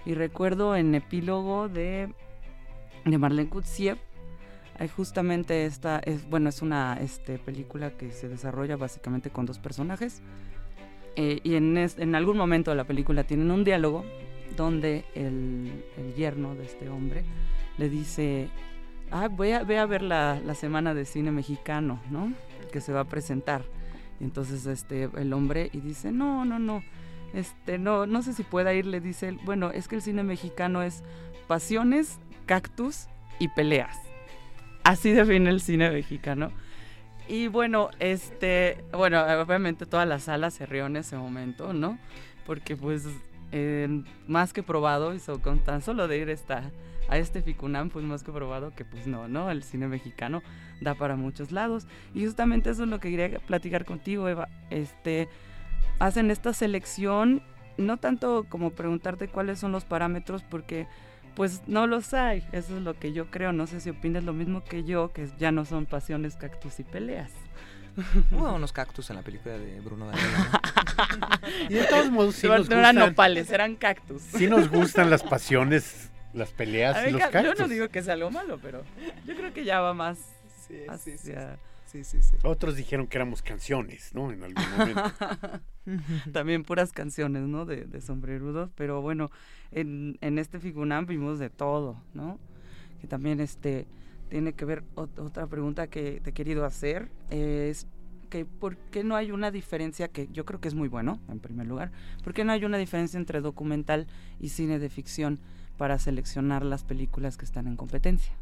Y 0.06 0.14
recuerdo 0.14 0.76
en 0.76 0.94
epílogo 0.94 1.68
de, 1.68 2.14
de 3.04 3.18
Marlene 3.18 3.50
Kutsiev, 3.50 3.98
justamente 4.88 5.66
esta, 5.66 5.98
es, 5.98 6.28
bueno, 6.28 6.48
es 6.48 6.62
una 6.62 6.98
este, 7.00 7.38
película 7.38 7.90
que 7.90 8.10
se 8.12 8.28
desarrolla 8.28 8.76
básicamente 8.76 9.30
con 9.30 9.46
dos 9.46 9.58
personajes. 9.58 10.22
Eh, 11.16 11.40
y 11.42 11.54
en, 11.56 11.76
es, 11.76 11.98
en, 11.98 12.14
algún 12.14 12.36
momento 12.36 12.70
de 12.70 12.76
la 12.76 12.84
película 12.84 13.24
tienen 13.24 13.50
un 13.50 13.64
diálogo 13.64 14.04
donde 14.56 15.04
el, 15.14 15.84
yerno 16.16 16.54
de 16.54 16.64
este 16.64 16.88
hombre 16.88 17.24
le 17.78 17.88
dice, 17.88 18.48
ah, 19.10 19.28
voy 19.28 19.52
a, 19.52 19.64
voy 19.64 19.76
a 19.76 19.86
ver 19.86 20.02
la, 20.02 20.40
la, 20.44 20.54
semana 20.54 20.94
de 20.94 21.04
cine 21.04 21.30
mexicano, 21.30 22.00
¿no? 22.10 22.32
Que 22.72 22.80
se 22.80 22.92
va 22.92 23.00
a 23.00 23.04
presentar. 23.04 23.64
Y 24.18 24.24
entonces 24.24 24.66
este, 24.66 25.10
el 25.16 25.32
hombre 25.32 25.70
y 25.72 25.80
dice, 25.80 26.12
no, 26.12 26.44
no, 26.44 26.58
no, 26.58 26.82
este, 27.34 27.78
no, 27.78 28.06
no 28.06 28.22
sé 28.22 28.32
si 28.32 28.42
pueda 28.42 28.72
ir, 28.74 28.86
le 28.86 29.00
dice, 29.00 29.36
bueno, 29.44 29.70
es 29.70 29.88
que 29.88 29.96
el 29.96 30.02
cine 30.02 30.22
mexicano 30.22 30.82
es 30.82 31.02
pasiones, 31.48 32.18
cactus 32.46 33.08
y 33.38 33.48
peleas. 33.48 34.09
Así 34.84 35.12
define 35.12 35.50
el 35.50 35.60
cine 35.60 35.90
mexicano. 35.90 36.52
Y 37.28 37.46
bueno, 37.48 37.90
este, 38.00 38.82
bueno, 38.92 39.22
obviamente 39.40 39.86
toda 39.86 40.04
la 40.04 40.18
sala 40.18 40.50
se 40.50 40.66
rió 40.66 40.86
en 40.86 40.96
ese 40.96 41.16
momento, 41.16 41.72
¿no? 41.72 41.98
Porque 42.44 42.76
pues 42.76 43.06
más 44.26 44.52
que 44.52 44.62
probado, 44.62 45.14
y 45.14 45.20
con 45.42 45.58
tan 45.60 45.82
solo 45.82 46.08
de 46.08 46.18
ir 46.18 46.28
esta, 46.28 46.70
a 47.08 47.18
este 47.18 47.42
Ficunam, 47.42 47.90
pues 47.90 48.04
más 48.04 48.22
que 48.22 48.32
probado 48.32 48.72
que 48.74 48.84
pues 48.84 49.06
no, 49.06 49.28
¿no? 49.28 49.50
El 49.50 49.62
cine 49.62 49.88
mexicano 49.88 50.42
da 50.80 50.94
para 50.94 51.16
muchos 51.16 51.52
lados. 51.52 51.86
Y 52.14 52.24
justamente 52.24 52.70
eso 52.70 52.84
es 52.84 52.88
lo 52.88 53.00
que 53.00 53.10
quería 53.10 53.38
platicar 53.40 53.84
contigo, 53.84 54.28
Eva. 54.28 54.48
Este, 54.70 55.28
hacen 55.98 56.30
esta 56.30 56.52
selección, 56.52 57.42
no 57.76 57.96
tanto 57.96 58.46
como 58.48 58.70
preguntarte 58.70 59.28
cuáles 59.28 59.58
son 59.58 59.72
los 59.72 59.84
parámetros, 59.84 60.42
porque 60.42 60.86
pues 61.40 61.62
no 61.66 61.86
los 61.86 62.12
hay. 62.12 62.46
Eso 62.52 62.76
es 62.76 62.82
lo 62.82 62.92
que 62.92 63.14
yo 63.14 63.30
creo. 63.30 63.54
No 63.54 63.66
sé 63.66 63.80
si 63.80 63.88
opinas 63.88 64.24
lo 64.24 64.34
mismo 64.34 64.62
que 64.62 64.84
yo, 64.84 65.10
que 65.10 65.26
ya 65.38 65.50
no 65.50 65.64
son 65.64 65.86
pasiones, 65.86 66.36
cactus 66.36 66.80
y 66.80 66.84
peleas. 66.84 67.30
Hubo 68.30 68.52
unos 68.52 68.74
cactus 68.74 69.08
en 69.08 69.16
la 69.16 69.22
película 69.22 69.56
de 69.56 69.80
Bruno 69.80 70.08
Daniela. 70.08 70.60
y 71.70 71.72
de 71.72 71.84
todos 71.84 72.10
modos, 72.10 72.34
sí 72.34 72.46
no, 72.46 72.58
nos 72.58 72.68
no 72.68 72.76
gustan, 72.76 72.78
eran 72.78 72.96
nopales, 72.96 73.50
eran 73.50 73.76
cactus. 73.76 74.20
Sí 74.20 74.48
nos 74.48 74.68
gustan 74.70 75.08
las 75.08 75.22
pasiones, 75.22 76.10
las 76.34 76.50
peleas 76.50 77.08
y 77.08 77.12
los 77.12 77.22
cactus. 77.22 77.42
Yo 77.42 77.54
no 77.54 77.68
digo 77.68 77.88
que 77.88 78.02
sea 78.02 78.12
algo 78.12 78.30
malo, 78.30 78.58
pero 78.60 78.84
yo 79.24 79.34
creo 79.34 79.54
que 79.54 79.64
ya 79.64 79.80
va 79.80 79.94
más 79.94 80.18
sí, 80.68 80.82
hacia... 80.90 81.16
sí, 81.16 81.30
sí, 81.30 81.32
sí, 82.04 82.22
sí. 82.22 82.36
Otros 82.44 82.76
dijeron 82.76 83.06
que 83.06 83.18
éramos 83.18 83.42
canciones, 83.42 84.14
¿no? 84.14 84.30
En 84.30 84.42
algún 84.44 84.64
momento. 84.76 85.02
También 86.32 86.62
puras 86.62 86.92
canciones, 86.92 87.42
¿no? 87.42 87.66
De, 87.66 87.84
de 87.84 88.00
sombrerudos, 88.00 88.70
pero 88.74 89.02
bueno, 89.02 89.30
en, 89.72 90.18
en 90.20 90.38
este 90.38 90.60
Figunam 90.60 91.06
vimos 91.06 91.38
de 91.38 91.50
todo, 91.50 92.02
¿no? 92.14 92.38
Que 93.00 93.06
también 93.06 93.40
este 93.40 93.86
tiene 94.28 94.52
que 94.52 94.64
ver 94.64 94.84
otra 94.94 95.46
pregunta 95.46 95.88
que 95.88 96.20
te 96.20 96.30
he 96.30 96.32
querido 96.32 96.64
hacer. 96.64 97.10
Es 97.30 97.86
que 98.30 98.44
por 98.46 98.76
qué 98.76 99.04
no 99.04 99.16
hay 99.16 99.32
una 99.32 99.50
diferencia, 99.50 100.08
que 100.08 100.28
yo 100.28 100.44
creo 100.44 100.60
que 100.60 100.68
es 100.68 100.74
muy 100.74 100.88
bueno, 100.88 101.20
en 101.28 101.40
primer 101.40 101.66
lugar, 101.66 101.90
¿por 102.22 102.32
qué 102.32 102.44
no 102.44 102.52
hay 102.52 102.64
una 102.64 102.78
diferencia 102.78 103.18
entre 103.18 103.40
documental 103.40 104.06
y 104.38 104.50
cine 104.50 104.78
de 104.78 104.88
ficción 104.88 105.40
para 105.76 105.98
seleccionar 105.98 106.64
las 106.64 106.84
películas 106.84 107.36
que 107.36 107.44
están 107.44 107.66
en 107.66 107.76
competencia? 107.76 108.32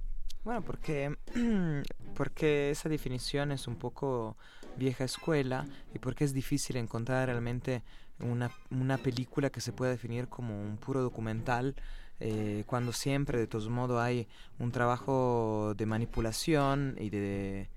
Bueno, 0.45 0.63
porque, 0.63 1.17
porque 2.15 2.71
esa 2.71 2.89
definición 2.89 3.53
es 3.53 3.67
un 3.67 3.77
poco 3.77 4.37
vieja 4.77 5.05
escuela 5.05 5.67
y 5.95 5.99
porque 5.99 6.25
es 6.25 6.33
difícil 6.33 6.77
encontrar 6.77 7.27
realmente 7.27 7.83
una, 8.21 8.51
una 8.71 8.99
película 8.99 9.51
que 9.51 9.61
se 9.61 9.73
pueda 9.73 9.91
definir 9.91 10.29
como 10.29 10.61
un 10.61 10.77
puro 10.77 11.03
documental 11.03 11.75
eh, 12.21 12.65
cuando 12.67 12.93
siempre 12.93 13.39
de 13.39 13.47
todos 13.47 13.69
modos 13.69 14.01
hay 14.01 14.27
un 14.59 14.73
trabajo 14.73 15.75
de 15.77 15.87
manipulación 15.87 16.97
y 16.99 17.11
de 17.11 17.69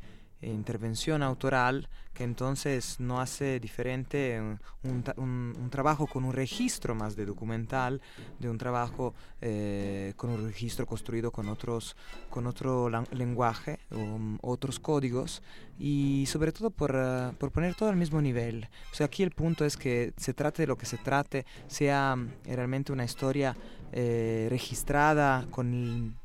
intervención 0.42 1.24
autoral 1.24 1.88
que 2.14 2.24
entonces 2.24 3.00
no 3.00 3.22
hace 3.22 3.60
diferente 3.60 4.40
un, 4.84 5.04
un, 5.18 5.70
trabajo 5.70 6.08
con 6.08 6.26
un 6.26 6.34
registro 6.34 6.94
más 6.94 7.16
de 7.16 7.26
documental 7.26 8.02
de 8.40 8.50
un 8.50 8.58
trabajo 8.58 9.14
eh, 9.40 10.14
con 10.18 10.30
un 10.30 10.46
registro 10.46 10.86
construido 10.86 11.32
con 11.32 11.48
otros 11.48 11.96
con 12.30 12.48
otro 12.48 12.90
lenguaje 13.12 13.80
um, 13.92 14.38
otros 14.42 14.80
códigos 14.80 15.42
y 15.80 16.26
sobre 16.28 16.52
todo 16.52 16.70
por, 16.70 16.96
uh, 16.96 17.34
por, 17.36 17.52
poner 17.52 17.76
todo 17.76 17.90
al 17.90 17.96
mismo 17.96 18.22
nivel. 18.22 18.68
O 18.92 18.96
sea 18.96 19.06
aquí 19.08 19.24
el 19.24 19.32
punto 19.32 19.66
es 19.66 19.78
que 19.78 20.14
se 20.18 20.34
trate 20.34 20.64
de 20.64 20.68
lo 20.68 20.78
que 20.78 20.86
se 20.86 20.98
trate 20.98 21.46
sea 21.68 22.18
eh, 22.46 22.56
realmente 22.56 22.92
una 22.92 23.06
historia 23.06 23.56
eh, 23.94 24.48
registrada 24.50 25.48
con 25.50 26.16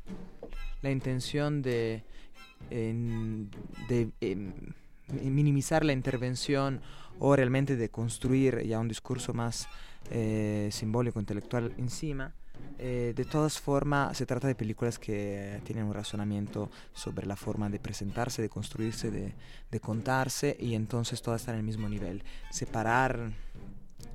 la 0.81 0.91
intención 0.91 1.61
de 1.61 2.03
de 2.69 4.11
minimizar 5.09 5.85
la 5.85 5.93
intervención 5.93 6.81
o 7.19 7.35
realmente 7.35 7.75
de 7.75 7.89
construir 7.89 8.63
ya 8.65 8.79
un 8.79 8.87
discurso 8.87 9.33
más 9.33 9.67
eh, 10.11 10.69
simbólico, 10.71 11.19
intelectual 11.19 11.73
encima. 11.77 12.33
Eh, 12.79 13.13
de 13.15 13.25
todas 13.25 13.59
formas, 13.59 14.17
se 14.17 14.25
trata 14.25 14.47
de 14.47 14.55
películas 14.55 14.99
que 14.99 15.61
tienen 15.63 15.85
un 15.85 15.93
razonamiento 15.93 16.69
sobre 16.93 17.25
la 17.25 17.35
forma 17.35 17.69
de 17.69 17.79
presentarse, 17.79 18.41
de 18.41 18.49
construirse, 18.49 19.09
de, 19.09 19.33
de 19.71 19.79
contarse, 19.79 20.55
y 20.59 20.75
entonces 20.75 21.21
todas 21.21 21.41
están 21.41 21.55
en 21.55 21.59
el 21.59 21.65
mismo 21.65 21.89
nivel. 21.89 22.23
Separar 22.51 23.31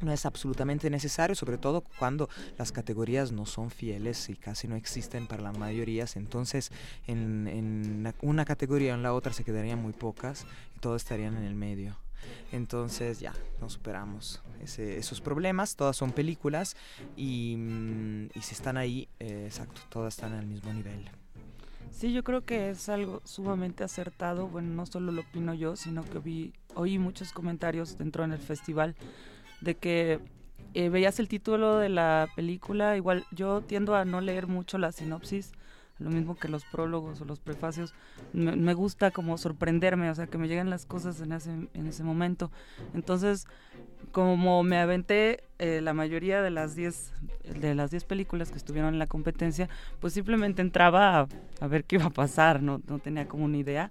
no 0.00 0.12
es 0.12 0.26
absolutamente 0.26 0.90
necesario, 0.90 1.34
sobre 1.34 1.58
todo 1.58 1.82
cuando 1.98 2.28
las 2.58 2.72
categorías 2.72 3.32
no 3.32 3.46
son 3.46 3.70
fieles 3.70 4.28
y 4.28 4.36
casi 4.36 4.68
no 4.68 4.76
existen 4.76 5.26
para 5.26 5.42
las 5.42 5.56
mayorías. 5.56 6.16
Entonces, 6.16 6.70
en, 7.06 8.12
una 8.20 8.44
categoría 8.44 8.92
o 8.92 8.96
en 8.96 9.02
la 9.02 9.14
otra 9.14 9.32
se 9.32 9.44
quedarían 9.44 9.80
muy 9.80 9.92
pocas 9.92 10.46
y 10.76 10.80
todas 10.80 11.02
estarían 11.02 11.36
en 11.36 11.44
el 11.44 11.54
medio. 11.54 11.96
Entonces 12.52 13.18
ya, 13.18 13.34
no 13.60 13.68
superamos 13.68 14.42
esos 14.62 15.20
problemas, 15.20 15.74
todas 15.74 15.96
son 15.96 16.12
películas 16.12 16.76
y, 17.16 17.56
mm, 17.58 18.28
si 18.40 18.54
están 18.54 18.76
ahí, 18.76 19.08
eh, 19.18 19.44
exacto, 19.46 19.80
todas 19.88 20.14
están 20.14 20.32
al 20.34 20.46
mismo 20.46 20.72
nivel. 20.72 21.10
Sí, 21.90 22.12
yo 22.12 22.22
creo 22.22 22.44
que 22.44 22.70
es 22.70 22.88
algo 22.88 23.22
sumamente 23.24 23.82
acertado, 23.82 24.46
bueno, 24.46 24.72
no 24.74 24.86
solo 24.86 25.10
lo 25.10 25.22
opino 25.22 25.52
yo, 25.52 25.74
sino 25.74 26.04
que 26.04 26.20
vi, 26.20 26.52
oí 26.74 26.98
muchos 26.98 27.32
comentarios 27.32 27.98
dentro 27.98 28.24
en 28.24 28.32
el 28.32 28.38
festival 28.38 28.94
de 29.62 29.76
que 29.76 30.20
eh, 30.74 30.88
veías 30.88 31.18
el 31.20 31.28
título 31.28 31.78
de 31.78 31.88
la 31.88 32.28
película, 32.34 32.96
igual 32.96 33.24
yo 33.30 33.60
tiendo 33.62 33.94
a 33.94 34.04
no 34.04 34.20
leer 34.20 34.46
mucho 34.46 34.78
la 34.78 34.92
sinopsis, 34.92 35.52
lo 36.02 36.10
mismo 36.10 36.34
que 36.36 36.48
los 36.48 36.64
prólogos 36.64 37.20
o 37.20 37.24
los 37.24 37.40
prefacios, 37.40 37.94
me, 38.32 38.74
gusta 38.74 39.10
como 39.10 39.38
sorprenderme, 39.38 40.10
o 40.10 40.14
sea, 40.14 40.26
que 40.26 40.38
me 40.38 40.48
lleguen 40.48 40.70
las 40.70 40.86
cosas 40.86 41.20
en 41.20 41.32
ese, 41.32 41.50
en 41.50 41.86
ese 41.86 42.04
momento. 42.04 42.50
Entonces, 42.94 43.46
como 44.10 44.62
me 44.62 44.78
aventé 44.78 45.44
eh, 45.58 45.80
la 45.80 45.94
mayoría 45.94 46.42
de 46.42 46.50
las 46.50 46.74
10 46.74 47.12
de 47.60 47.74
las 47.74 47.90
10 47.90 48.04
películas 48.04 48.50
que 48.50 48.58
estuvieron 48.58 48.94
en 48.94 48.98
la 48.98 49.06
competencia, 49.06 49.68
pues 50.00 50.12
simplemente 50.12 50.62
entraba 50.62 51.20
a, 51.20 51.28
a, 51.60 51.66
ver 51.66 51.84
qué 51.84 51.96
iba 51.96 52.06
a 52.06 52.10
pasar, 52.10 52.62
no, 52.62 52.80
no 52.86 52.98
tenía 52.98 53.26
como 53.28 53.44
una 53.44 53.56
idea 53.56 53.90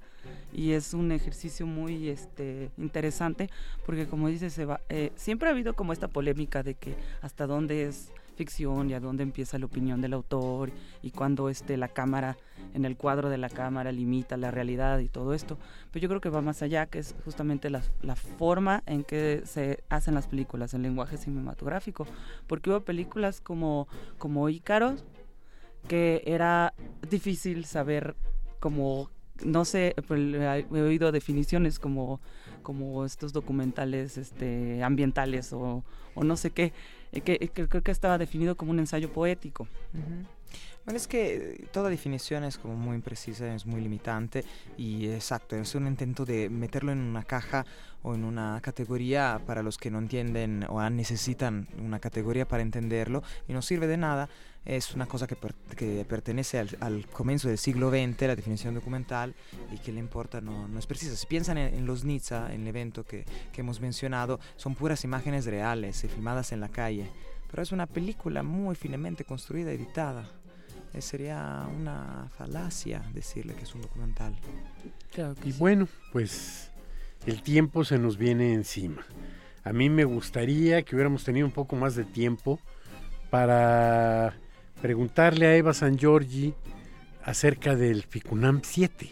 y 0.53 0.74
es 0.74 0.93
un 0.93 1.12
ejercicio 1.12 1.66
muy 1.66 2.09
este 2.09 2.72
interesante 2.78 3.49
porque 3.86 4.07
como 4.07 4.28
dices 4.28 4.59
eh, 4.89 5.12
siempre 5.16 5.47
ha 5.47 5.51
habido 5.51 5.74
como 5.74 5.93
esta 5.93 6.07
polémica 6.07 6.64
de 6.64 6.76
que 6.76 6.95
hasta 7.22 7.47
dónde 7.47 7.84
es 7.88 8.12
ficción 8.42 8.89
y 8.89 8.96
a 8.96 9.00
dónde 9.00 9.22
empieza 9.22 9.60
la 9.60 9.68
opinión 9.68 10.02
del 10.02 10.14
autor 10.14 10.72
y 11.04 11.12
cuando 11.12 11.48
este 11.48 11.78
la 11.78 11.89
cámara 11.89 12.38
en 12.74 12.86
el 12.86 12.98
cuadro 12.98 13.30
de 13.30 13.38
la 13.38 13.50
cámara 13.50 13.92
limita 13.92 14.36
la 14.36 14.50
realidad 14.50 14.98
y 14.98 15.10
todo 15.10 15.36
esto. 15.36 15.60
Pero 15.92 16.02
yo 16.02 16.10
creo 16.10 16.22
que 16.22 16.30
va 16.30 16.42
más 16.42 16.64
allá 16.64 16.88
que 16.88 16.98
es 16.98 17.14
justamente 17.24 17.70
la, 17.70 17.84
la 18.02 18.16
forma 18.16 18.82
en 18.88 19.04
que 19.04 19.44
se 19.46 19.84
hacen 19.89 20.16
las 20.16 20.26
películas 20.26 20.74
el 20.74 20.82
lenguaje 20.82 21.18
cinematográfico. 21.18 22.08
Porque 22.48 22.72
hubo 22.72 22.82
películas 22.82 23.42
como 23.42 23.88
como 24.18 24.50
Ícaros 24.50 25.04
que 25.88 26.24
era 26.26 26.74
difícil 27.08 27.66
saber 27.66 28.16
cómo 28.60 29.12
no 29.46 29.66
sé, 29.66 29.96
he 29.98 30.82
oído 30.82 31.12
definiciones 31.12 31.80
como, 31.80 32.20
como 32.62 33.06
estos 33.06 33.34
documentales 33.34 34.18
este, 34.18 34.84
ambientales 34.84 35.54
o, 35.54 35.84
no 36.16 36.38
sé 36.38 36.52
qué, 36.52 36.74
eh, 37.12 37.22
que, 37.22 37.49
creo 37.49 37.82
que 37.82 37.91
estaba 37.91 38.18
definido 38.18 38.55
como 38.55 38.72
un 38.72 38.80
ensayo 38.80 39.12
poético. 39.12 39.68
Bueno, 40.86 40.97
es 40.97 41.08
que 41.08 41.68
toda 41.72 41.89
definición 41.89 42.43
es 42.43 42.58
como 42.58 42.76
muy 42.76 42.95
imprecisa, 42.95 43.54
es 43.54 43.66
muy 43.66 43.82
limitante 43.82 44.43
y 44.78 45.10
exacto, 45.10 45.56
es 45.56 45.76
un 45.76 45.86
intento 45.86 46.26
de 46.26 46.49
meterlo 46.49 46.91
en 46.91 46.99
una 46.99 47.24
caja 47.24 47.66
o 48.02 48.16
en 48.16 48.24
una 48.24 48.60
categoría 48.62 49.39
para 49.45 49.62
los 49.62 49.78
que 49.78 49.91
no 49.91 49.99
entienden 49.99 50.66
o 50.70 50.82
necesitan 50.89 51.68
una 51.80 51.99
categoría 51.99 52.47
para 52.47 52.64
entenderlo 52.64 53.22
y 53.47 53.54
no 53.54 53.62
sirve 53.62 53.86
de 53.86 53.97
nada 53.97 54.28
es 54.66 54.93
una 54.93 55.08
cosa 55.08 55.28
que, 55.28 55.36
que 55.76 56.06
pertenece 56.06 56.60
al, 56.60 56.70
al, 56.82 57.08
comienzo 57.08 57.47
del 57.47 57.58
siglo 57.58 57.89
XX, 57.89 58.22
la 58.22 58.36
definición 58.36 58.76
documental, 58.76 59.34
y 59.72 59.78
que 59.80 59.91
le 59.91 59.99
importa 59.99 60.39
no, 60.39 60.68
no 60.68 60.78
es 60.78 60.86
precisa. 60.86 61.16
Si 61.16 61.26
piensan 61.26 61.58
en, 61.58 61.86
los 61.86 62.04
Nizza, 62.04 62.54
en 62.54 62.62
el 62.62 62.68
evento 62.68 63.04
que, 63.04 63.26
que, 63.52 63.62
hemos 63.62 63.82
mencionado, 63.82 64.39
son 64.58 64.76
puras 64.76 65.04
imágenes 65.04 65.45
reales, 65.45 66.02
filmadas 66.02 66.52
en 66.52 66.60
la 66.60 66.70
calle, 66.70 67.10
pero 67.49 67.64
es 67.64 67.72
una 67.72 67.88
película 67.88 68.43
muy 68.43 68.76
finamente 68.76 69.26
construida, 69.26 69.72
editada. 69.72 70.30
Eh, 70.94 71.02
sería 71.02 71.68
una 71.74 72.28
falacia 72.38 73.04
decirle 73.14 73.54
que 73.54 73.64
es 73.64 73.76
un 73.76 73.82
documental. 73.82 74.36
y 75.44 75.52
bueno, 75.54 75.88
pues 76.12 76.72
el 77.26 77.42
tiempo 77.42 77.86
se 77.86 77.98
nos 77.98 78.18
viene 78.18 78.54
encima. 78.54 79.06
A 79.64 79.74
mí 79.74 79.89
me 79.89 80.06
gustaría 80.06 80.82
que 80.82 80.96
hubiéramos 80.96 81.24
tenido 81.24 81.46
un 81.46 81.54
poco 81.54 81.76
más 81.76 81.96
de 81.96 82.04
tiempo 82.04 82.60
para 83.30 84.34
preguntarle 84.82 85.46
a 85.46 85.56
Eva 85.56 85.74
San 85.74 85.98
Giorgi 85.98 86.54
acerca 87.24 87.76
del 87.76 88.04
FICUNAM 88.04 88.62
7, 88.64 89.10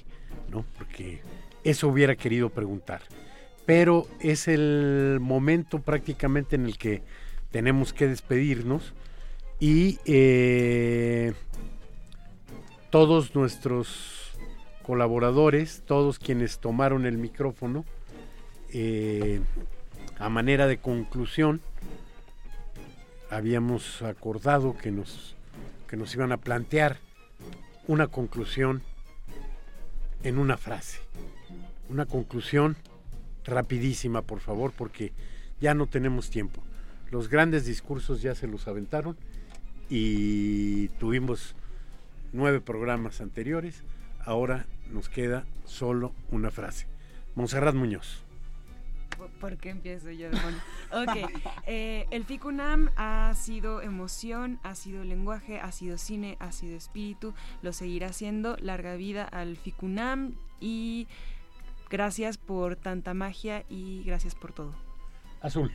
¿no? 0.51 0.65
Porque 0.77 1.21
eso 1.63 1.87
hubiera 1.87 2.15
querido 2.15 2.49
preguntar. 2.49 3.01
Pero 3.65 4.07
es 4.19 4.47
el 4.47 5.19
momento 5.21 5.79
prácticamente 5.79 6.55
en 6.55 6.65
el 6.65 6.77
que 6.77 7.03
tenemos 7.51 7.93
que 7.93 8.07
despedirnos 8.07 8.93
y 9.59 9.99
eh, 10.05 11.33
todos 12.89 13.35
nuestros 13.35 14.31
colaboradores, 14.83 15.83
todos 15.85 16.19
quienes 16.19 16.59
tomaron 16.59 17.05
el 17.05 17.17
micrófono, 17.17 17.85
eh, 18.73 19.41
a 20.17 20.29
manera 20.29 20.67
de 20.67 20.77
conclusión, 20.77 21.61
habíamos 23.29 24.01
acordado 24.01 24.75
que 24.77 24.91
nos 24.91 25.35
que 25.87 25.97
nos 25.97 26.13
iban 26.13 26.31
a 26.31 26.37
plantear 26.37 26.97
una 27.87 28.07
conclusión 28.07 28.83
en 30.23 30.37
una 30.37 30.55
frase. 30.55 30.99
Una 31.89 32.05
conclusión 32.05 32.77
rapidísima, 33.43 34.21
por 34.21 34.39
favor, 34.39 34.71
porque 34.71 35.13
ya 35.59 35.73
no 35.73 35.87
tenemos 35.87 36.29
tiempo. 36.29 36.61
Los 37.09 37.27
grandes 37.27 37.65
discursos 37.65 38.21
ya 38.21 38.35
se 38.35 38.45
los 38.45 38.67
aventaron 38.67 39.17
y 39.89 40.89
tuvimos 40.99 41.55
nueve 42.33 42.61
programas 42.61 43.21
anteriores. 43.21 43.83
Ahora 44.25 44.65
nos 44.91 45.09
queda 45.09 45.45
solo 45.65 46.13
una 46.31 46.51
frase. 46.51 46.87
Monserrat 47.35 47.75
Muñoz. 47.75 48.23
¿Por 49.39 49.57
qué 49.57 49.69
empiezo 49.69 50.11
yo, 50.11 50.29
Ok, 50.91 51.29
eh, 51.67 52.07
el 52.11 52.23
FICUNAM 52.23 52.89
ha 52.95 53.33
sido 53.35 53.81
emoción, 53.81 54.59
ha 54.63 54.75
sido 54.75 55.03
lenguaje, 55.03 55.59
ha 55.59 55.71
sido 55.71 55.97
cine, 55.97 56.37
ha 56.39 56.51
sido 56.51 56.77
espíritu, 56.77 57.33
lo 57.61 57.73
seguirá 57.73 58.13
siendo. 58.13 58.55
Larga 58.57 58.95
vida 58.95 59.25
al 59.25 59.57
FICUNAM 59.57 60.35
y 60.59 61.07
gracias 61.89 62.37
por 62.37 62.75
tanta 62.75 63.13
magia 63.13 63.65
y 63.69 64.03
gracias 64.03 64.35
por 64.35 64.53
todo. 64.53 64.73
Azul. 65.41 65.71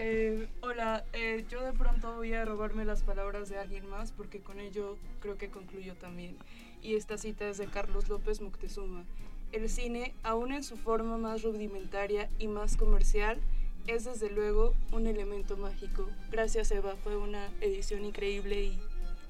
Eh, 0.00 0.46
hola, 0.60 1.04
eh, 1.12 1.44
yo 1.50 1.60
de 1.64 1.72
pronto 1.72 2.14
voy 2.14 2.32
a 2.32 2.44
robarme 2.44 2.84
las 2.84 3.02
palabras 3.02 3.48
de 3.48 3.58
alguien 3.58 3.90
más 3.90 4.12
porque 4.12 4.38
con 4.38 4.60
ello 4.60 4.96
creo 5.18 5.36
que 5.36 5.50
concluyo 5.50 5.94
también. 5.94 6.36
Y 6.80 6.94
esta 6.94 7.18
cita 7.18 7.48
es 7.48 7.58
de 7.58 7.66
Carlos 7.66 8.08
López 8.08 8.40
Moctezuma. 8.40 9.02
El 9.50 9.68
cine, 9.68 10.14
aún 10.22 10.52
en 10.52 10.62
su 10.62 10.76
forma 10.76 11.18
más 11.18 11.42
rudimentaria 11.42 12.30
y 12.38 12.46
más 12.46 12.76
comercial, 12.76 13.40
es 13.88 14.04
desde 14.04 14.30
luego 14.30 14.72
un 14.92 15.08
elemento 15.08 15.56
mágico. 15.56 16.08
Gracias 16.30 16.70
Eva, 16.70 16.94
fue 17.02 17.16
una 17.16 17.48
edición 17.60 18.04
increíble 18.04 18.62
y 18.62 18.78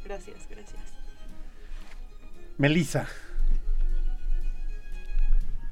gracias, 0.05 0.47
gracias. 0.51 0.83
Melissa. 2.59 3.09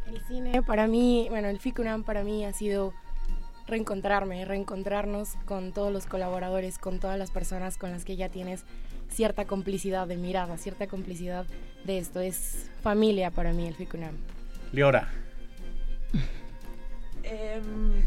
El 0.07 0.23
cine 0.23 0.63
para 0.63 0.87
mí, 0.87 1.27
bueno, 1.29 1.49
el 1.49 1.61
FICUNAM 1.61 2.03
para 2.03 2.25
mí 2.25 2.47
ha 2.47 2.55
sido 2.55 2.95
reencontrarme, 3.67 4.45
reencontrarnos 4.45 5.35
con 5.45 5.73
todos 5.73 5.93
los 5.93 6.07
colaboradores, 6.07 6.79
con 6.79 7.01
todas 7.01 7.19
las 7.19 7.31
personas 7.31 7.79
con 7.79 7.91
las 7.91 8.05
que 8.05 8.17
ya 8.17 8.29
tienes 8.29 8.65
cierta 9.09 9.45
complicidad 9.45 10.07
de 10.07 10.17
mirada, 10.17 10.57
cierta 10.57 10.87
complicidad 10.87 11.47
de 11.85 11.99
esto. 11.99 12.21
Es 12.21 12.71
familia 12.83 13.31
para 13.31 13.53
mí 13.53 13.67
el 13.67 13.75
FICUNAM. 13.75 14.15
Leora. 14.73 15.09
Em, 17.23 18.05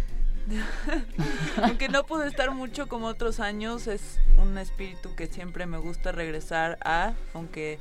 aunque 1.63 1.89
no 1.89 2.05
pude 2.05 2.27
estar 2.27 2.51
mucho 2.51 2.87
como 2.87 3.07
otros 3.07 3.39
años, 3.39 3.87
es 3.87 4.19
un 4.37 4.57
espíritu 4.57 5.15
que 5.15 5.27
siempre 5.27 5.65
me 5.65 5.77
gusta 5.77 6.11
regresar 6.11 6.77
a, 6.83 7.13
aunque 7.33 7.79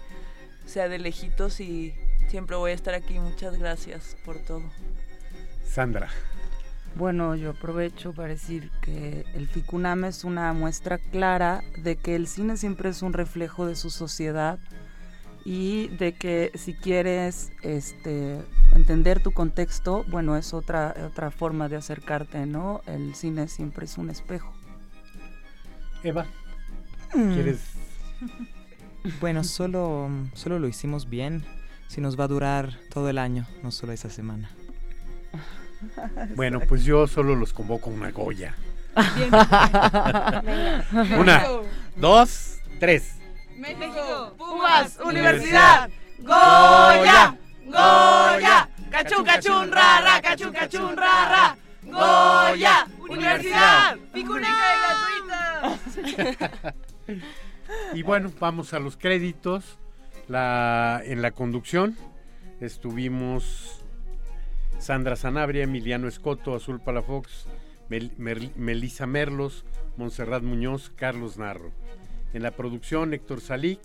sea 0.66 0.89
de 0.89 0.99
lejitos 0.99 1.61
y 1.61 1.95
siempre 2.29 2.57
voy 2.57 2.72
a 2.72 2.74
estar 2.74 2.95
aquí. 2.95 3.18
Muchas 3.18 3.59
gracias 3.59 4.16
por 4.24 4.39
todo. 4.39 4.62
Sandra. 5.64 6.09
Bueno, 6.99 7.37
yo 7.37 7.51
aprovecho 7.51 8.13
para 8.13 8.31
decir 8.31 8.73
que 8.83 9.25
el 9.35 9.47
FICUNAM 9.47 10.05
es 10.07 10.25
una 10.25 10.53
muestra 10.53 10.99
clara 10.99 11.63
de 11.81 11.95
que 11.95 12.17
el 12.17 12.27
cine 12.27 12.57
siempre 12.57 12.89
es 12.89 13.03
un 13.03 13.13
reflejo 13.13 13.67
de 13.67 13.77
su 13.77 13.89
sociedad 13.89 14.59
y 15.45 15.87
de 15.97 16.15
que 16.15 16.51
si 16.57 16.75
quieres 16.75 17.53
este, 17.63 18.41
entender 18.75 19.23
tu 19.23 19.31
contexto, 19.31 20.05
bueno, 20.09 20.37
es 20.37 20.53
otra, 20.53 20.93
otra 21.07 21.31
forma 21.31 21.69
de 21.69 21.77
acercarte, 21.77 22.47
¿no? 22.47 22.83
El 22.87 23.15
cine 23.15 23.47
siempre 23.47 23.85
es 23.85 23.97
un 23.97 24.11
espejo. 24.11 24.53
Eva, 26.03 26.27
Mm. 27.15 27.35
¿quieres? 27.35 27.61
Bueno, 29.21 29.45
solo, 29.45 30.11
solo 30.35 30.59
lo 30.59 30.67
hicimos 30.69 31.09
bien. 31.09 31.45
Si 31.87 32.01
nos 32.01 32.19
va 32.19 32.25
a 32.25 32.29
durar 32.29 32.77
todo 32.93 33.09
el 33.09 33.17
año, 33.17 33.47
no 33.63 33.71
solo 33.71 33.93
esa 33.93 34.11
semana. 34.11 34.51
Bueno, 36.35 36.61
pues 36.61 36.85
yo 36.85 37.07
solo 37.07 37.35
los 37.35 37.53
convoco 37.53 37.91
a 37.91 37.93
una 37.93 38.11
Goya. 38.11 38.55
Una, 41.18 41.47
dos, 41.97 42.59
tres. 42.81 43.16
México, 43.57 44.35
Pumas, 44.37 44.99
Universidad, 45.05 45.89
Goya, 46.18 47.37
Goya, 47.64 48.68
cachun, 48.91 49.24
cachun, 49.24 49.70
rara, 49.70 50.20
cachun, 50.20 50.53
cachun, 50.53 50.97
rara, 50.97 51.57
Goya, 51.85 52.87
Universidad, 53.09 53.97
picúnica 54.12 54.49
y 54.49 54.79
gratuita. 56.26 56.74
Y 57.93 58.03
bueno, 58.03 58.33
vamos 58.41 58.72
a 58.72 58.79
los 58.79 58.97
créditos. 58.97 59.79
La, 60.26 61.03
en 61.05 61.22
la 61.22 61.31
conducción 61.31 61.97
estuvimos 62.61 63.78
Sandra 64.79 65.16
Sanabria, 65.16 65.64
Emiliano 65.64 66.09
Escoto, 66.09 66.55
Azul 66.55 66.81
Palafox, 66.81 67.47
Mel- 67.89 68.53
Melissa 68.57 69.07
Merlos, 69.07 69.64
Montserrat 69.97 70.43
Muñoz, 70.43 70.91
Carlos 70.95 71.37
Narro. 71.39 71.72
En 72.33 72.43
la 72.43 72.53
producción, 72.53 73.12
Héctor 73.14 73.41
Salic. 73.41 73.81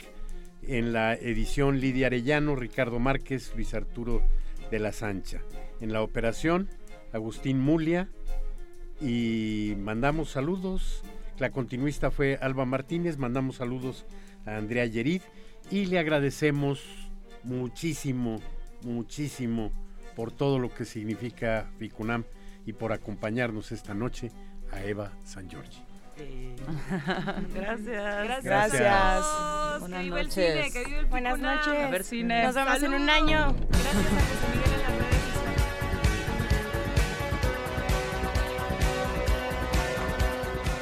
En 0.66 0.94
la 0.94 1.14
edición, 1.14 1.82
Lidia 1.82 2.08
Arellano, 2.08 2.56
Ricardo 2.56 3.00
Márquez, 3.00 3.52
Luis 3.56 3.74
Arturo 3.74 4.22
de 4.72 4.80
la 4.80 4.94
Sancha. 4.94 5.42
En 5.82 5.92
la 5.92 6.02
operación, 6.02 6.70
Agustín 7.12 7.60
Mulia. 7.60 8.08
Y 9.02 9.74
mandamos 9.80 10.30
saludos. 10.30 11.04
La 11.40 11.50
continuista 11.50 12.12
fue 12.12 12.38
Alba 12.42 12.66
Martínez. 12.66 13.18
Mandamos 13.18 13.58
saludos 13.58 14.06
a 14.46 14.56
Andrea 14.56 14.86
Yerid. 14.86 15.22
Y 15.70 15.88
le 15.88 16.00
agradecemos 16.00 17.10
muchísimo, 17.44 18.40
muchísimo 18.84 19.72
por 20.16 20.32
todo 20.32 20.60
lo 20.60 20.74
que 20.74 20.86
significa 20.86 21.70
Ficunam 21.78 22.24
y 22.66 22.74
por 22.74 22.92
acompañarnos 22.94 23.72
esta 23.72 23.94
noche 23.94 24.32
a 24.72 24.84
Eva 24.84 25.12
San 25.24 25.50
Giorgi. 25.50 25.84
Gracias. 27.54 28.44
Gracias. 28.44 29.26
Buenas 29.80 30.04
viva 30.04 30.20
el 30.22 30.28
noches. 30.28 30.74
cine, 30.74 31.04
Buenas 31.10 31.40
noches. 31.40 31.68
A 31.68 31.90
ver 31.90 32.04
cine. 32.04 32.44
Nos 32.44 32.56
vemos 32.56 32.84
en 32.84 32.94
un 32.94 33.10
año. 33.10 33.56
Gracias 33.70 33.96
a 33.96 34.00
José 34.02 34.48
Miguel 34.54 34.72
en 34.72 34.80
las 34.82 34.92
redes 34.92 35.24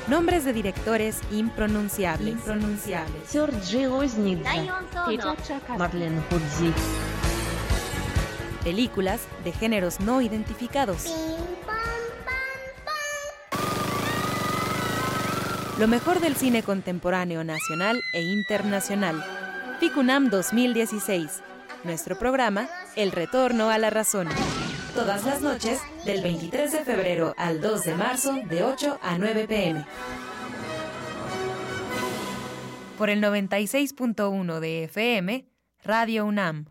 Nombres 0.08 0.44
de 0.44 0.52
directores 0.54 1.22
impronunciables. 1.32 2.34
impronunciables. 2.34 3.28
Sergei 3.28 3.88
Rosnik, 3.88 4.44
Marlene 5.78 6.20
Hudzik. 6.30 6.76
Películas 8.64 9.22
de 9.43 9.51
géneros 9.51 9.99
no 9.99 10.22
identificados. 10.22 11.05
Lo 15.80 15.88
mejor 15.88 16.20
del 16.20 16.36
cine 16.36 16.62
contemporáneo 16.62 17.43
nacional 17.43 17.99
e 18.14 18.22
internacional. 18.22 19.26
FICUNAM 19.80 20.30
2016. 20.30 21.41
Nuestro 21.84 22.20
programa, 22.20 22.70
El 22.95 23.12
Retorno 23.12 23.72
a 23.72 23.80
la 23.80 23.89
Razón. 23.89 24.28
Todas 24.93 25.26
las 25.26 25.41
noches, 25.41 25.80
del 26.05 26.22
23 26.22 26.72
de 26.72 26.80
febrero 26.86 27.34
al 27.38 27.62
2 27.62 27.84
de 27.84 27.95
marzo, 27.95 28.34
de 28.47 28.64
8 28.64 28.99
a 29.01 29.18
9 29.18 29.47
pm. 29.47 29.86
Por 32.99 33.09
el 33.09 33.24
96.1 33.24 34.59
de 34.59 34.84
FM, 34.84 35.47
Radio 35.84 36.26
UNAM. 36.28 36.68